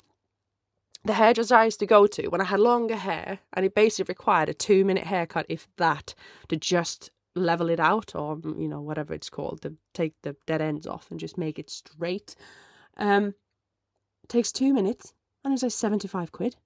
the 1.04 1.14
hairdresser 1.14 1.56
I 1.56 1.64
used 1.64 1.80
to 1.80 1.86
go 1.86 2.06
to 2.06 2.28
when 2.28 2.40
I 2.40 2.44
had 2.44 2.60
longer 2.60 2.96
hair, 2.96 3.40
and 3.52 3.66
it 3.66 3.74
basically 3.74 4.12
required 4.12 4.48
a 4.48 4.54
two 4.54 4.84
minute 4.84 5.04
haircut, 5.04 5.46
if 5.48 5.66
that, 5.76 6.14
to 6.48 6.56
just 6.56 7.10
level 7.34 7.70
it 7.70 7.80
out 7.80 8.14
or 8.14 8.38
you 8.44 8.68
know 8.68 8.80
whatever 8.80 9.14
it's 9.14 9.30
called 9.30 9.62
to 9.62 9.74
take 9.94 10.12
the 10.22 10.36
dead 10.46 10.60
ends 10.60 10.86
off 10.86 11.10
and 11.10 11.18
just 11.18 11.38
make 11.38 11.58
it 11.58 11.70
straight 11.70 12.34
um 12.98 13.34
takes 14.28 14.52
two 14.52 14.74
minutes 14.74 15.14
and 15.44 15.52
it 15.52 15.54
was 15.54 15.62
like 15.62 15.72
75 15.72 16.32
quid 16.32 16.56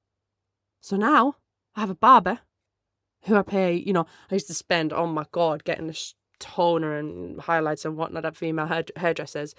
so 0.81 0.97
now 0.97 1.37
i 1.75 1.81
have 1.81 1.91
a 1.91 1.95
barber 1.95 2.41
who 3.27 3.37
I 3.37 3.43
pay, 3.43 3.75
you 3.75 3.93
know, 3.93 4.07
I 4.31 4.35
used 4.35 4.47
to 4.49 4.55
spend, 4.55 4.93
oh 4.93 5.07
my 5.07 5.27
God, 5.33 5.65
getting 5.65 5.89
the 5.89 6.13
toner 6.39 6.97
and 6.97 7.41
highlights 7.41 7.85
and 7.85 7.97
whatnot 7.97 8.25
at 8.25 8.37
female 8.37 8.67
hair- 8.67 8.85
hairdressers. 8.97 9.55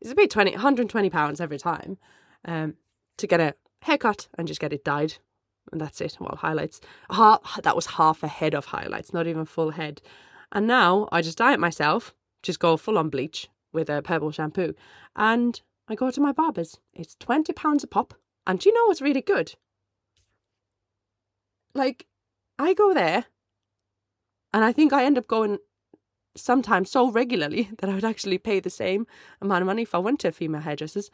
It's 0.00 0.10
about 0.10 0.30
20, 0.30 0.52
120 0.52 1.10
pounds 1.10 1.40
every 1.40 1.58
time 1.58 1.98
um, 2.44 2.74
to 3.18 3.26
get 3.26 3.40
a 3.40 3.54
haircut 3.82 4.28
and 4.36 4.48
just 4.48 4.60
get 4.60 4.72
it 4.72 4.84
dyed. 4.84 5.14
And 5.70 5.80
that's 5.80 6.00
it. 6.00 6.16
Well, 6.18 6.38
highlights. 6.40 6.80
Half, 7.10 7.62
that 7.62 7.76
was 7.76 7.86
half 7.86 8.22
a 8.22 8.28
head 8.28 8.54
of 8.54 8.66
highlights, 8.66 9.12
not 9.12 9.26
even 9.26 9.44
full 9.44 9.70
head. 9.70 10.00
And 10.52 10.66
now 10.66 11.08
I 11.12 11.20
just 11.20 11.38
dye 11.38 11.52
it 11.52 11.60
myself, 11.60 12.14
just 12.42 12.58
go 12.58 12.76
full 12.76 12.98
on 12.98 13.10
bleach 13.10 13.48
with 13.72 13.88
a 13.90 14.02
purple 14.02 14.30
shampoo. 14.30 14.74
And 15.14 15.60
I 15.86 15.94
go 15.94 16.10
to 16.10 16.20
my 16.20 16.32
barber's. 16.32 16.78
It's 16.94 17.14
£20 17.16 17.84
a 17.84 17.86
pop. 17.86 18.14
And 18.46 18.58
do 18.58 18.68
you 18.68 18.74
know 18.74 18.86
what's 18.86 19.02
really 19.02 19.22
good? 19.22 19.54
Like, 21.74 22.06
I 22.58 22.74
go 22.74 22.92
there 22.92 23.26
and 24.52 24.64
I 24.64 24.72
think 24.72 24.92
I 24.92 25.04
end 25.04 25.18
up 25.18 25.26
going 25.26 25.58
sometimes 26.36 26.90
so 26.90 27.10
regularly 27.10 27.70
that 27.78 27.90
I 27.90 27.94
would 27.94 28.04
actually 28.04 28.38
pay 28.38 28.60
the 28.60 28.70
same 28.70 29.06
amount 29.40 29.62
of 29.62 29.66
money 29.66 29.82
if 29.82 29.94
I 29.94 29.98
went 29.98 30.20
to 30.20 30.28
a 30.28 30.32
female 30.32 30.62
hairdresser's. 30.62 31.10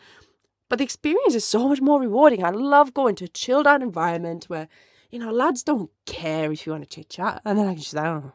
But 0.68 0.78
the 0.78 0.84
experience 0.84 1.34
is 1.34 1.44
so 1.44 1.68
much 1.68 1.80
more 1.80 2.00
rewarding. 2.00 2.44
I 2.44 2.50
love 2.50 2.92
going 2.92 3.14
to 3.16 3.24
a 3.24 3.28
chilled 3.28 3.68
out 3.68 3.82
environment 3.82 4.46
where, 4.48 4.68
you 5.10 5.18
know, 5.18 5.30
lads 5.30 5.62
don't 5.62 5.90
care 6.06 6.50
if 6.50 6.66
you 6.66 6.72
want 6.72 6.82
to 6.82 6.88
chit 6.88 7.08
chat. 7.08 7.40
And 7.44 7.56
then 7.56 7.68
I 7.68 7.74
can 7.74 7.82
just, 7.82 7.96
oh, 7.96 8.32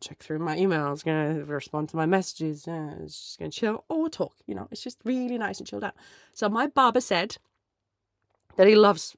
check 0.00 0.18
through 0.18 0.38
my 0.38 0.56
emails, 0.56 1.04
gonna 1.04 1.44
respond 1.44 1.88
to 1.90 1.96
my 1.96 2.06
messages, 2.06 2.66
it's 2.66 3.20
just 3.20 3.38
gonna 3.38 3.50
chill 3.50 3.84
or 3.88 4.08
talk, 4.08 4.34
you 4.46 4.54
know, 4.54 4.68
it's 4.70 4.82
just 4.82 4.98
really 5.04 5.38
nice 5.38 5.58
and 5.58 5.66
chilled 5.66 5.84
out. 5.84 5.94
So 6.32 6.48
my 6.48 6.66
barber 6.66 7.00
said 7.00 7.38
that 8.56 8.66
he 8.66 8.74
loves 8.74 9.16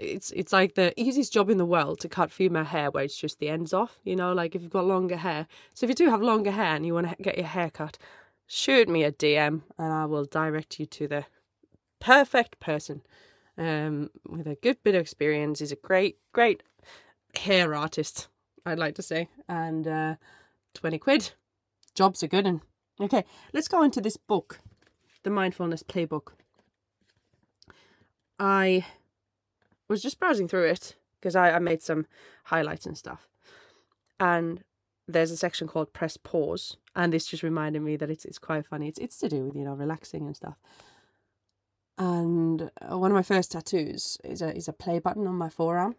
it's 0.00 0.30
it's 0.30 0.52
like 0.52 0.74
the 0.74 0.98
easiest 1.00 1.32
job 1.32 1.50
in 1.50 1.58
the 1.58 1.66
world 1.66 2.00
to 2.00 2.08
cut 2.08 2.32
female 2.32 2.64
hair 2.64 2.90
where 2.90 3.04
it's 3.04 3.16
just 3.16 3.38
the 3.38 3.48
ends 3.48 3.72
off 3.72 3.98
you 4.02 4.16
know 4.16 4.32
like 4.32 4.54
if 4.54 4.62
you've 4.62 4.70
got 4.70 4.86
longer 4.86 5.16
hair. 5.16 5.46
So 5.74 5.84
if 5.84 5.90
you 5.90 5.94
do 5.94 6.10
have 6.10 6.22
longer 6.22 6.50
hair 6.50 6.74
and 6.74 6.86
you 6.86 6.94
want 6.94 7.10
to 7.10 7.22
get 7.22 7.36
your 7.36 7.46
hair 7.46 7.70
cut 7.70 7.98
shoot 8.46 8.88
me 8.88 9.04
a 9.04 9.12
dm 9.12 9.62
and 9.78 9.92
i 9.92 10.04
will 10.04 10.24
direct 10.24 10.80
you 10.80 10.86
to 10.86 11.06
the 11.06 11.24
perfect 12.00 12.58
person 12.60 13.02
um 13.58 14.10
with 14.28 14.46
a 14.46 14.56
good 14.56 14.82
bit 14.82 14.94
of 14.94 15.02
experience. 15.02 15.60
He's 15.60 15.70
a 15.70 15.76
great 15.76 16.16
great 16.32 16.62
hair 17.36 17.74
artist 17.74 18.28
i'd 18.66 18.78
like 18.78 18.94
to 18.94 19.02
say 19.02 19.28
and 19.48 19.86
uh 19.86 20.14
20 20.74 20.98
quid 20.98 21.32
jobs 21.94 22.22
are 22.22 22.28
good 22.28 22.46
and 22.46 22.60
okay 23.00 23.24
let's 23.52 23.68
go 23.68 23.82
into 23.82 24.00
this 24.00 24.16
book 24.16 24.60
the 25.22 25.30
mindfulness 25.30 25.82
playbook 25.82 26.32
i 28.40 28.84
was 29.88 30.02
just 30.02 30.18
browsing 30.18 30.48
through 30.48 30.64
it 30.64 30.94
because 31.20 31.36
I, 31.36 31.50
I 31.50 31.58
made 31.58 31.82
some 31.82 32.06
highlights 32.44 32.86
and 32.86 32.96
stuff. 32.96 33.28
And 34.18 34.62
there's 35.06 35.30
a 35.30 35.36
section 35.36 35.66
called 35.66 35.92
press 35.92 36.16
pause, 36.16 36.76
and 36.94 37.12
this 37.12 37.26
just 37.26 37.42
reminded 37.42 37.82
me 37.82 37.96
that 37.96 38.10
it's 38.10 38.24
it's 38.24 38.38
quite 38.38 38.66
funny. 38.66 38.88
It's 38.88 38.98
it's 38.98 39.18
to 39.18 39.28
do 39.28 39.44
with 39.44 39.56
you 39.56 39.64
know 39.64 39.74
relaxing 39.74 40.26
and 40.26 40.36
stuff. 40.36 40.56
And 41.98 42.70
uh, 42.80 42.96
one 42.96 43.10
of 43.10 43.14
my 43.14 43.22
first 43.22 43.52
tattoos 43.52 44.18
is 44.22 44.40
a 44.40 44.54
is 44.56 44.68
a 44.68 44.72
play 44.72 45.00
button 45.00 45.26
on 45.26 45.34
my 45.34 45.48
forearm, 45.48 45.96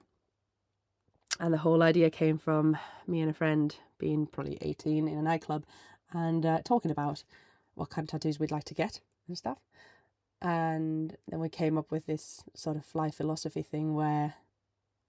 and 1.39 1.53
the 1.53 1.59
whole 1.59 1.83
idea 1.83 2.09
came 2.09 2.37
from 2.37 2.77
me 3.05 3.19
and 3.21 3.29
a 3.29 3.33
friend 3.33 3.75
being 3.97 4.27
probably 4.27 4.57
eighteen 4.61 5.07
in 5.07 5.17
a 5.17 5.21
nightclub, 5.21 5.65
and 6.13 6.45
uh, 6.45 6.61
talking 6.63 6.91
about 6.91 7.23
what 7.75 7.89
kind 7.89 8.05
of 8.05 8.11
tattoos 8.11 8.39
we'd 8.39 8.51
like 8.51 8.65
to 8.65 8.73
get 8.73 9.01
and 9.27 9.37
stuff. 9.37 9.57
And 10.41 11.15
then 11.27 11.39
we 11.39 11.49
came 11.49 11.77
up 11.77 11.91
with 11.91 12.07
this 12.07 12.43
sort 12.55 12.75
of 12.77 12.85
fly 12.85 13.11
philosophy 13.11 13.61
thing 13.61 13.93
where 13.93 14.35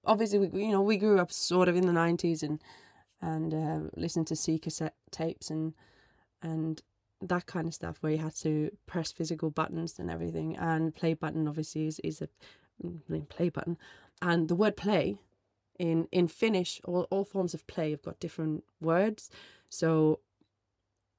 obviously 0.04 0.38
we 0.38 0.64
you 0.64 0.72
know 0.72 0.82
we 0.82 0.96
grew 0.96 1.18
up 1.20 1.32
sort 1.32 1.68
of 1.68 1.76
in 1.76 1.86
the 1.86 1.92
90s 1.92 2.42
and 2.42 2.60
and 3.20 3.54
uh, 3.54 3.88
listened 3.96 4.26
to 4.26 4.36
C 4.36 4.58
cassette 4.58 4.94
tapes 5.10 5.48
and 5.48 5.74
and 6.42 6.82
that 7.22 7.46
kind 7.46 7.68
of 7.68 7.74
stuff 7.74 7.98
where 8.00 8.12
you 8.12 8.18
had 8.18 8.34
to 8.34 8.70
press 8.86 9.12
physical 9.12 9.50
buttons 9.50 9.98
and 9.98 10.10
everything. 10.10 10.56
And 10.56 10.94
play 10.94 11.14
button 11.14 11.46
obviously 11.46 11.86
is, 11.86 12.00
is 12.00 12.20
a 12.20 12.28
mm, 12.84 13.28
play 13.28 13.48
button. 13.48 13.78
And 14.20 14.48
the 14.48 14.56
word 14.56 14.76
play 14.76 15.16
in 15.78 16.08
in 16.12 16.28
Finnish 16.28 16.80
all, 16.84 17.06
all 17.10 17.24
forms 17.24 17.54
of 17.54 17.66
play 17.66 17.92
have 17.92 18.02
got 18.02 18.20
different 18.20 18.64
words. 18.80 19.30
So 19.68 20.20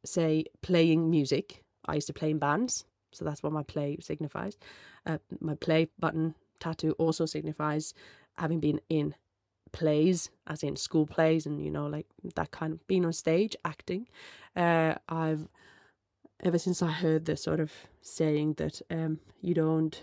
say 0.06 0.46
playing 0.62 1.10
music 1.10 1.64
I 1.86 1.96
used 1.96 2.08
to 2.08 2.14
play 2.14 2.30
in 2.30 2.38
bands 2.38 2.86
so 3.14 3.26
that's 3.26 3.44
what 3.44 3.54
my 3.54 3.64
play 3.64 3.98
signifies. 4.02 4.58
Uh, 5.06 5.18
my 5.40 5.56
play 5.56 5.90
button 6.00 6.36
tattoo 6.60 6.94
also 6.98 7.26
signifies 7.26 7.94
having 8.38 8.60
been 8.60 8.80
in 8.90 9.16
plays, 9.72 10.30
as 10.48 10.64
in 10.64 10.76
school 10.76 11.06
plays, 11.06 11.46
and 11.46 11.64
you 11.64 11.70
know, 11.70 11.88
like 11.88 12.08
that 12.36 12.52
kind 12.52 12.74
of 12.74 12.88
being 12.88 13.06
on 13.06 13.14
stage, 13.14 13.56
acting. 13.66 14.08
Uh, 14.56 14.96
I've 15.10 15.48
ever 16.42 16.60
since 16.60 16.82
I 16.82 16.92
heard 16.92 17.26
the 17.26 17.38
sort 17.38 17.60
of 17.60 17.72
saying 18.02 18.54
that 18.54 18.82
um, 18.90 19.20
you 19.42 19.54
don't 19.54 20.02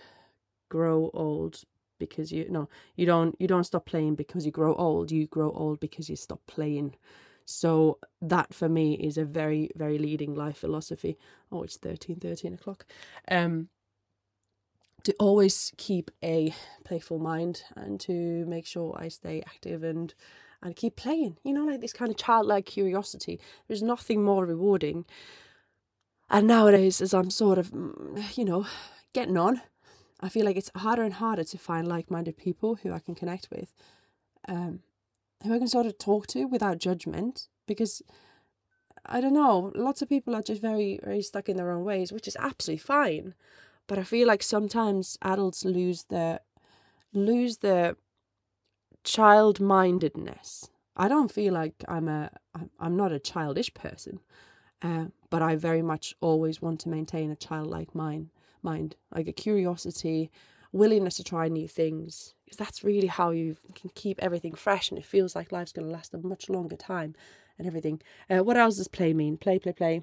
grow 0.68 1.10
old 1.12 1.62
because 1.98 2.32
you 2.32 2.46
no 2.48 2.68
you 2.96 3.04
don't 3.04 3.36
you 3.38 3.46
don't 3.46 3.64
stop 3.64 3.84
playing 3.86 4.14
because 4.14 4.44
you 4.44 4.52
grow 4.52 4.74
old. 4.74 5.10
You 5.10 5.26
grow 5.26 5.50
old 5.52 5.80
because 5.80 6.10
you 6.10 6.16
stop 6.16 6.40
playing 6.46 6.94
so 7.50 7.98
that 8.22 8.54
for 8.54 8.68
me 8.68 8.94
is 8.94 9.16
a 9.18 9.24
very 9.24 9.70
very 9.76 9.98
leading 9.98 10.34
life 10.34 10.58
philosophy 10.58 11.18
oh 11.50 11.62
it's 11.62 11.76
13 11.76 12.16
13 12.16 12.54
o'clock 12.54 12.86
um 13.30 13.68
to 15.04 15.14
always 15.18 15.72
keep 15.76 16.10
a 16.22 16.54
playful 16.84 17.18
mind 17.18 17.62
and 17.76 17.98
to 18.00 18.44
make 18.46 18.66
sure 18.66 18.96
I 18.98 19.08
stay 19.08 19.42
active 19.46 19.82
and 19.82 20.14
and 20.62 20.76
keep 20.76 20.96
playing. 20.96 21.38
You 21.42 21.54
know, 21.54 21.64
like 21.64 21.80
this 21.80 21.92
kind 21.92 22.10
of 22.10 22.16
childlike 22.16 22.66
curiosity. 22.66 23.40
There's 23.66 23.82
nothing 23.82 24.22
more 24.22 24.44
rewarding. 24.44 25.06
And 26.28 26.46
nowadays, 26.46 27.00
as 27.00 27.14
I'm 27.14 27.30
sort 27.30 27.58
of, 27.58 27.70
mm, 27.70 28.36
you 28.36 28.44
know, 28.44 28.66
getting 29.14 29.36
on, 29.36 29.62
I 30.20 30.28
feel 30.28 30.44
like 30.44 30.56
it's 30.56 30.70
harder 30.76 31.02
and 31.02 31.14
harder 31.14 31.44
to 31.44 31.58
find 31.58 31.88
like-minded 31.88 32.36
people 32.36 32.76
who 32.76 32.92
I 32.92 32.98
can 32.98 33.14
connect 33.14 33.48
with, 33.50 33.72
um, 34.46 34.80
who 35.42 35.54
I 35.54 35.58
can 35.58 35.68
sort 35.68 35.86
of 35.86 35.98
talk 35.98 36.26
to 36.28 36.44
without 36.46 36.78
judgment. 36.78 37.48
Because 37.66 38.02
I 39.06 39.20
don't 39.20 39.34
know, 39.34 39.72
lots 39.74 40.02
of 40.02 40.08
people 40.08 40.34
are 40.34 40.42
just 40.42 40.60
very, 40.60 41.00
very 41.02 41.22
stuck 41.22 41.48
in 41.48 41.56
their 41.56 41.70
own 41.70 41.84
ways, 41.84 42.12
which 42.12 42.28
is 42.28 42.36
absolutely 42.38 42.78
fine. 42.78 43.34
But 43.86 43.98
I 43.98 44.04
feel 44.04 44.26
like 44.28 44.42
sometimes 44.42 45.18
adults 45.22 45.64
lose 45.64 46.04
their 46.04 46.40
lose 47.12 47.58
their 47.58 47.96
child 49.02 49.60
mindedness. 49.60 50.70
I 50.96 51.08
don't 51.08 51.32
feel 51.32 51.54
like 51.54 51.84
I'm 51.88 52.08
a 52.08 52.30
I'm 52.78 52.96
not 52.96 53.12
a 53.12 53.18
childish 53.18 53.72
person, 53.74 54.20
uh, 54.82 55.06
but 55.30 55.42
I 55.42 55.56
very 55.56 55.82
much 55.82 56.14
always 56.20 56.60
want 56.60 56.80
to 56.80 56.88
maintain 56.88 57.30
a 57.30 57.36
childlike 57.36 57.94
mind, 57.94 58.30
mind 58.62 58.96
like 59.14 59.26
a 59.26 59.32
curiosity, 59.32 60.30
willingness 60.72 61.16
to 61.16 61.24
try 61.24 61.48
new 61.48 61.68
things, 61.68 62.34
because 62.44 62.58
that's 62.58 62.84
really 62.84 63.08
how 63.08 63.30
you 63.30 63.56
can 63.74 63.90
keep 63.94 64.22
everything 64.22 64.54
fresh, 64.54 64.90
and 64.90 64.98
it 64.98 65.04
feels 65.04 65.34
like 65.34 65.52
life's 65.52 65.72
going 65.72 65.86
to 65.86 65.92
last 65.92 66.14
a 66.14 66.18
much 66.18 66.48
longer 66.48 66.76
time, 66.76 67.14
and 67.58 67.66
everything. 67.66 68.00
Uh, 68.28 68.38
what 68.38 68.56
else 68.56 68.76
does 68.76 68.88
play 68.88 69.12
mean? 69.12 69.36
Play, 69.36 69.58
play, 69.58 69.72
play. 69.72 70.00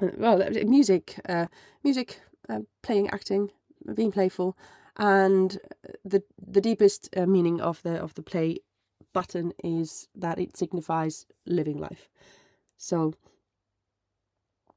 Uh, 0.00 0.08
well, 0.16 0.50
music, 0.64 1.20
uh, 1.28 1.46
music 1.82 2.20
uh, 2.48 2.60
playing, 2.82 3.10
acting, 3.10 3.50
being 3.94 4.12
playful, 4.12 4.56
and 4.96 5.58
the 6.04 6.22
the 6.38 6.60
deepest 6.60 7.08
uh, 7.16 7.26
meaning 7.26 7.60
of 7.60 7.82
the 7.82 7.96
of 7.96 8.14
the 8.14 8.22
play 8.22 8.58
button 9.12 9.52
is 9.64 10.08
that 10.14 10.38
it 10.38 10.56
signifies 10.56 11.26
living 11.44 11.78
life. 11.78 12.08
So 12.76 13.14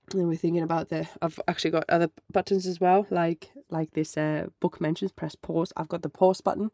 then 0.10 0.28
we're 0.28 0.36
thinking 0.36 0.64
about 0.64 0.90
the 0.90 1.08
I've 1.22 1.40
actually 1.48 1.72
got 1.72 1.86
other 1.90 2.10
buttons 2.32 2.68
as 2.68 2.80
well, 2.80 3.08
like 3.10 3.52
like 3.70 3.92
this 3.92 4.18
uh, 4.18 4.48
book 4.60 4.80
mentions 4.82 5.12
press 5.12 5.36
pause. 5.36 5.74
I've 5.78 5.88
got 5.90 6.02
the 6.02 6.10
pause 6.10 6.42
button 6.42 6.72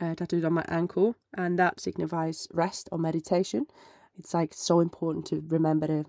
uh, 0.00 0.14
tattooed 0.14 0.44
on 0.44 0.54
my 0.54 0.64
ankle, 0.68 1.16
and 1.34 1.58
that 1.58 1.80
signifies 1.80 2.48
rest 2.52 2.88
or 2.92 2.98
meditation. 2.98 3.66
It's 4.18 4.34
like 4.34 4.54
so 4.54 4.80
important 4.80 5.26
to 5.26 5.44
remember 5.48 5.86
to 5.86 6.04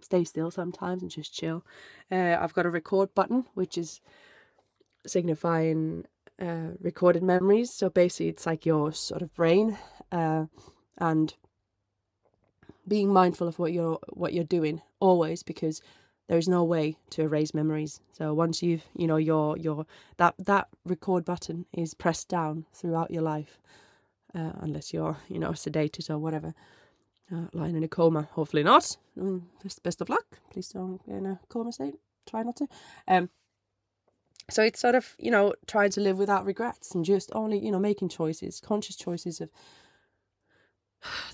stay 0.00 0.24
still 0.24 0.50
sometimes 0.50 1.02
and 1.02 1.10
just 1.10 1.34
chill. 1.34 1.64
Uh, 2.10 2.36
I've 2.40 2.54
got 2.54 2.66
a 2.66 2.70
record 2.70 3.14
button, 3.14 3.46
which 3.54 3.76
is 3.76 4.00
signifying 5.06 6.04
uh, 6.40 6.72
recorded 6.80 7.22
memories. 7.22 7.72
So 7.72 7.90
basically, 7.90 8.28
it's 8.28 8.46
like 8.46 8.66
your 8.66 8.92
sort 8.92 9.22
of 9.22 9.34
brain 9.34 9.78
uh, 10.10 10.46
and 10.98 11.34
being 12.90 13.10
mindful 13.12 13.48
of 13.48 13.58
what 13.58 13.72
you're 13.72 13.98
what 14.10 14.34
you're 14.34 14.44
doing 14.58 14.82
always 14.98 15.42
because 15.42 15.80
there 16.28 16.36
is 16.38 16.48
no 16.48 16.62
way 16.62 16.96
to 17.10 17.22
erase 17.22 17.54
memories. 17.54 18.00
So 18.12 18.34
once 18.34 18.62
you've 18.62 18.84
you 18.94 19.06
know 19.06 19.16
your 19.16 19.56
your 19.56 19.86
that 20.18 20.34
that 20.38 20.68
record 20.84 21.24
button 21.24 21.64
is 21.72 21.94
pressed 21.94 22.28
down 22.28 22.66
throughout 22.74 23.10
your 23.10 23.22
life, 23.22 23.58
uh, 24.34 24.52
unless 24.60 24.92
you're 24.92 25.16
you 25.28 25.38
know 25.38 25.52
sedated 25.52 26.10
or 26.10 26.18
whatever 26.18 26.52
uh, 27.32 27.46
lying 27.52 27.76
in 27.76 27.84
a 27.84 27.88
coma. 27.88 28.28
Hopefully 28.32 28.62
not. 28.62 28.96
Mm, 29.18 29.42
best, 29.62 29.82
best 29.82 30.00
of 30.00 30.08
luck. 30.08 30.40
Please 30.50 30.68
don't 30.68 31.04
get 31.06 31.16
in 31.16 31.26
a 31.26 31.40
coma 31.48 31.72
state. 31.72 31.94
Try 32.28 32.42
not 32.42 32.56
to. 32.56 32.68
Um, 33.08 33.30
so 34.50 34.62
it's 34.62 34.80
sort 34.80 34.96
of 34.96 35.14
you 35.18 35.30
know 35.30 35.54
trying 35.66 35.90
to 35.90 36.00
live 36.00 36.18
without 36.18 36.44
regrets 36.44 36.94
and 36.94 37.04
just 37.04 37.30
only 37.34 37.58
you 37.58 37.70
know 37.70 37.78
making 37.78 38.08
choices, 38.08 38.60
conscious 38.60 38.96
choices 38.96 39.40
of 39.40 39.50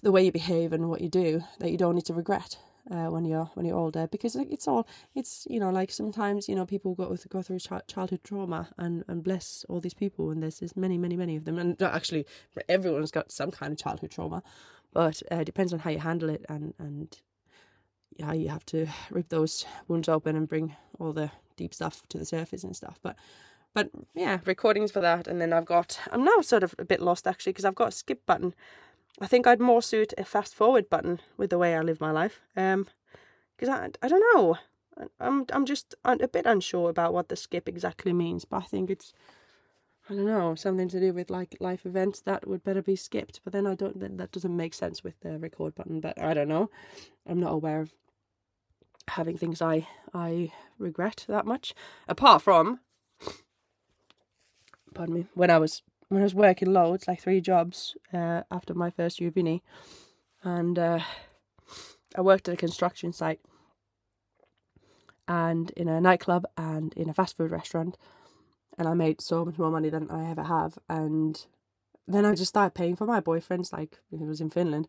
the 0.02 0.12
way 0.12 0.24
you 0.24 0.32
behave 0.32 0.72
and 0.72 0.88
what 0.88 1.00
you 1.00 1.08
do 1.08 1.42
that 1.58 1.70
you 1.70 1.76
don't 1.76 1.94
need 1.94 2.06
to 2.06 2.14
regret. 2.14 2.58
Uh, 2.88 3.08
when 3.08 3.24
you're 3.24 3.50
when 3.54 3.66
you're 3.66 3.76
older 3.76 4.06
because 4.06 4.36
it's 4.36 4.68
all 4.68 4.86
it's 5.16 5.44
you 5.50 5.58
know 5.58 5.70
like 5.70 5.90
sometimes 5.90 6.48
you 6.48 6.54
know 6.54 6.64
people 6.64 6.94
go 6.94 7.16
go 7.28 7.42
through 7.42 7.58
childhood 7.88 8.20
trauma 8.22 8.68
and 8.78 9.02
and 9.08 9.24
bless 9.24 9.66
all 9.68 9.80
these 9.80 9.92
people 9.92 10.30
and 10.30 10.40
there's, 10.40 10.60
there's 10.60 10.76
many 10.76 10.96
many 10.96 11.16
many 11.16 11.34
of 11.34 11.44
them 11.46 11.58
and 11.58 11.82
actually 11.82 12.24
everyone's 12.68 13.10
got 13.10 13.32
some 13.32 13.50
kind 13.50 13.72
of 13.72 13.78
childhood 13.80 14.12
trauma 14.12 14.40
but 14.92 15.20
uh, 15.32 15.38
it 15.38 15.46
depends 15.46 15.72
on 15.72 15.80
how 15.80 15.90
you 15.90 15.98
handle 15.98 16.30
it 16.30 16.46
and 16.48 16.74
and 16.78 17.18
yeah, 18.18 18.32
you 18.32 18.48
have 18.48 18.64
to 18.66 18.86
rip 19.10 19.28
those 19.28 19.66
wounds 19.88 20.08
open 20.08 20.36
and 20.36 20.48
bring 20.48 20.74
all 20.98 21.12
the 21.12 21.30
deep 21.56 21.74
stuff 21.74 22.02
to 22.08 22.18
the 22.18 22.24
surface 22.24 22.64
and 22.64 22.74
stuff. 22.74 22.98
But 23.02 23.16
but 23.74 23.90
yeah, 24.14 24.38
recordings 24.46 24.90
for 24.90 25.00
that, 25.00 25.28
and 25.28 25.40
then 25.40 25.52
I've 25.52 25.66
got 25.66 26.00
I'm 26.10 26.24
now 26.24 26.40
sort 26.40 26.62
of 26.62 26.74
a 26.78 26.84
bit 26.84 27.00
lost 27.00 27.26
actually 27.26 27.52
because 27.52 27.64
I've 27.64 27.74
got 27.74 27.88
a 27.88 27.92
skip 27.92 28.24
button. 28.26 28.54
I 29.20 29.26
think 29.26 29.46
I'd 29.46 29.60
more 29.60 29.82
suit 29.82 30.12
a 30.18 30.24
fast 30.24 30.54
forward 30.54 30.90
button 30.90 31.20
with 31.36 31.50
the 31.50 31.58
way 31.58 31.74
I 31.74 31.80
live 31.80 32.00
my 32.00 32.10
life. 32.10 32.40
Um, 32.56 32.86
because 33.56 33.68
I 33.68 33.90
I 34.02 34.08
don't 34.08 34.24
know. 34.34 34.56
I'm 35.20 35.46
I'm 35.52 35.66
just 35.66 35.94
a 36.04 36.28
bit 36.28 36.46
unsure 36.46 36.90
about 36.90 37.12
what 37.12 37.28
the 37.28 37.36
skip 37.36 37.68
exactly 37.68 38.12
means, 38.12 38.44
but 38.44 38.58
I 38.58 38.66
think 38.66 38.90
it's 38.90 39.12
I 40.08 40.14
don't 40.14 40.26
know, 40.26 40.54
something 40.54 40.88
to 40.88 41.00
do 41.00 41.12
with 41.12 41.30
like 41.30 41.56
life 41.58 41.84
events 41.84 42.20
that 42.20 42.46
would 42.46 42.62
better 42.62 42.82
be 42.82 42.94
skipped. 42.94 43.40
But 43.42 43.52
then 43.52 43.66
I 43.66 43.74
don't, 43.74 43.98
that, 43.98 44.16
that 44.18 44.30
doesn't 44.30 44.56
make 44.56 44.72
sense 44.72 45.02
with 45.02 45.18
the 45.20 45.36
record 45.38 45.74
button. 45.74 46.00
But 46.00 46.20
I 46.22 46.32
don't 46.32 46.48
know. 46.48 46.70
I'm 47.26 47.40
not 47.40 47.52
aware 47.52 47.80
of 47.80 47.92
having 49.08 49.36
things 49.36 49.60
I 49.60 49.86
I 50.14 50.52
regret 50.78 51.24
that 51.28 51.44
much. 51.44 51.74
Apart 52.06 52.42
from, 52.42 52.80
pardon 54.94 55.14
me, 55.14 55.26
when 55.34 55.50
I 55.50 55.58
was 55.58 55.82
when 56.08 56.22
I 56.22 56.24
was 56.24 56.34
working 56.34 56.72
loads, 56.72 57.08
like 57.08 57.20
three 57.20 57.40
jobs 57.40 57.96
uh, 58.12 58.42
after 58.50 58.74
my 58.74 58.90
first 58.90 59.20
year 59.20 59.28
of 59.28 59.36
uni, 59.36 59.62
and 60.42 60.78
uh, 60.78 61.00
I 62.16 62.20
worked 62.20 62.48
at 62.48 62.54
a 62.54 62.58
construction 62.58 63.12
site 63.12 63.40
and 65.28 65.70
in 65.72 65.88
a 65.88 66.00
nightclub 66.00 66.46
and 66.56 66.92
in 66.94 67.08
a 67.08 67.14
fast 67.14 67.36
food 67.36 67.50
restaurant 67.50 67.96
and 68.78 68.86
I 68.88 68.94
made 68.94 69.20
so 69.20 69.44
much 69.44 69.58
more 69.58 69.70
money 69.70 69.88
than 69.88 70.10
I 70.10 70.30
ever 70.30 70.44
have. 70.44 70.78
And 70.88 71.44
then 72.06 72.24
I 72.24 72.34
just 72.34 72.50
started 72.50 72.74
paying 72.74 72.96
for 72.96 73.06
my 73.06 73.20
boyfriend's, 73.20 73.72
like, 73.72 73.98
he 74.10 74.24
was 74.24 74.40
in 74.40 74.50
Finland, 74.50 74.86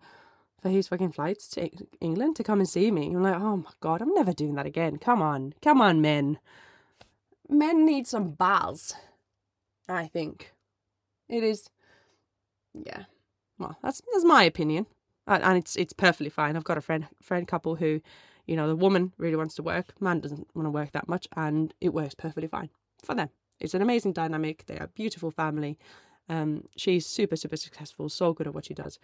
for 0.62 0.70
his 0.70 0.88
fucking 0.88 1.14
flights 1.14 1.48
to 1.50 1.70
England 2.02 2.36
to 2.36 2.44
come 2.44 2.60
and 2.60 2.68
see 2.68 2.92
me. 2.92 3.14
I'm 3.14 3.24
like, 3.24 3.36
oh 3.36 3.58
my 3.58 3.72
god, 3.80 4.02
I'm 4.02 4.14
never 4.14 4.34
doing 4.34 4.56
that 4.56 4.66
again. 4.66 4.98
Come 4.98 5.22
on, 5.22 5.54
come 5.62 5.82
on, 5.82 6.02
men. 6.02 6.40
Men 7.50 7.86
need 7.86 8.08
some 8.08 8.32
balls. 8.32 8.94
I 9.88 10.08
think 10.08 10.54
it 11.30 11.44
is. 11.44 11.70
Yeah, 12.74 13.04
well, 13.58 13.78
that's 13.82 14.02
that's 14.14 14.26
my 14.26 14.44
opinion. 14.44 14.86
and, 15.28 15.58
it's 15.58 15.76
it's 15.76 15.94
perfectly 15.94 16.30
fine. 16.30 16.56
I've 16.56 16.64
got 16.64 16.78
a 16.78 16.82
friend 16.82 17.08
friend 17.22 17.48
couple 17.48 17.76
who, 17.76 18.02
you 18.46 18.56
know, 18.56 18.68
the 18.68 18.76
woman 18.76 19.14
really 19.18 19.36
wants 19.36 19.56
to 19.56 19.64
work, 19.64 20.00
man 20.00 20.20
doesn't 20.20 20.48
want 20.56 20.66
to 20.66 20.72
work 20.72 20.92
that 20.92 21.08
much, 21.08 21.28
and 21.36 21.74
it 21.82 21.94
works 21.94 22.16
perfectly 22.16 22.48
fine 22.48 22.70
for 23.04 23.16
them. 23.16 23.30
It's 23.60 23.74
an 23.74 23.82
amazing 23.82 24.14
dynamic. 24.14 24.66
They 24.68 24.78
are 24.78 24.86
a 24.86 24.90
beautiful 24.90 25.32
family. 25.32 25.78
Um, 26.30 26.66
she's 26.76 27.06
super 27.06 27.36
super 27.36 27.58
successful, 27.58 28.10
so 28.10 28.34
good 28.34 28.48
at 28.48 28.54
what 28.54 28.66
she 28.66 28.74
does, 28.74 29.00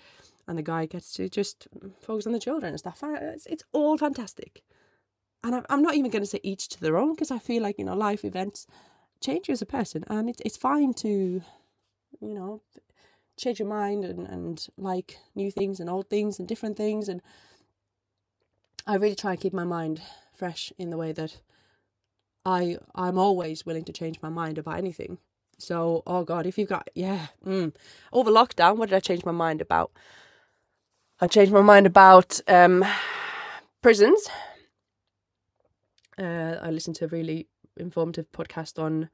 and 0.47 0.57
the 0.57 0.63
guy 0.63 0.86
gets 0.86 1.13
to 1.13 1.29
just 1.29 1.67
focus 2.01 2.27
on 2.27 2.33
the 2.33 2.39
children 2.39 2.71
and 2.71 2.79
stuff. 2.79 3.01
It's 3.03 3.45
it's 3.47 3.63
all 3.71 3.97
fantastic. 3.97 4.62
And 5.45 5.65
I'm 5.69 5.81
not 5.81 5.95
even 5.95 6.09
going 6.09 6.23
to 6.23 6.29
say 6.29 6.39
each 6.41 6.69
to 6.69 6.79
their 6.79 6.95
own 6.97 7.15
because 7.15 7.29
I 7.29 7.38
feel 7.38 7.62
like 7.63 7.77
you 7.77 7.86
know 7.86 7.95
life 7.95 8.23
events 8.23 8.65
change 9.19 9.47
you 9.47 9.53
as 9.53 9.62
a 9.62 9.65
person, 9.65 10.03
and 10.07 10.29
it's 10.29 10.41
it's 10.45 10.57
fine 10.57 10.93
to, 10.95 11.41
you 12.23 12.33
know, 12.33 12.62
change 13.38 13.59
your 13.59 13.67
mind 13.67 14.05
and, 14.05 14.27
and 14.27 14.67
like 14.77 15.17
new 15.36 15.51
things 15.51 15.79
and 15.79 15.89
old 15.89 16.09
things 16.09 16.39
and 16.39 16.47
different 16.47 16.77
things 16.77 17.09
and 17.09 17.21
I 18.86 18.95
really 18.95 19.15
try 19.15 19.31
and 19.31 19.39
keep 19.39 19.53
my 19.53 19.63
mind 19.63 20.01
fresh 20.33 20.73
in 20.77 20.89
the 20.89 20.97
way 20.97 21.12
that 21.13 21.39
I 22.45 22.77
I'm 22.95 23.17
always 23.17 23.65
willing 23.65 23.86
to 23.86 23.93
change 23.93 24.21
my 24.21 24.29
mind 24.29 24.57
about 24.57 24.77
anything. 24.77 25.19
So 25.57 26.03
oh 26.05 26.23
god, 26.23 26.45
if 26.45 26.57
you've 26.57 26.69
got 26.69 26.89
yeah, 26.93 27.27
mm, 27.45 27.73
over 28.12 28.29
lockdown, 28.29 28.77
what 28.77 28.89
did 28.89 28.95
I 28.95 28.99
change 28.99 29.23
my 29.23 29.31
mind 29.31 29.62
about? 29.62 29.91
I 31.21 31.27
changed 31.27 31.53
my 31.53 31.62
mind 31.62 31.86
about 31.86 32.41
um, 32.47 32.83
prisons. 33.81 34.27
Uh, 36.17 36.57
I 36.62 36.69
listened 36.69 36.97
to 36.97 37.05
a 37.05 37.07
really 37.07 37.47
informative 37.77 38.31
podcast 38.31 38.81
on 38.81 39.09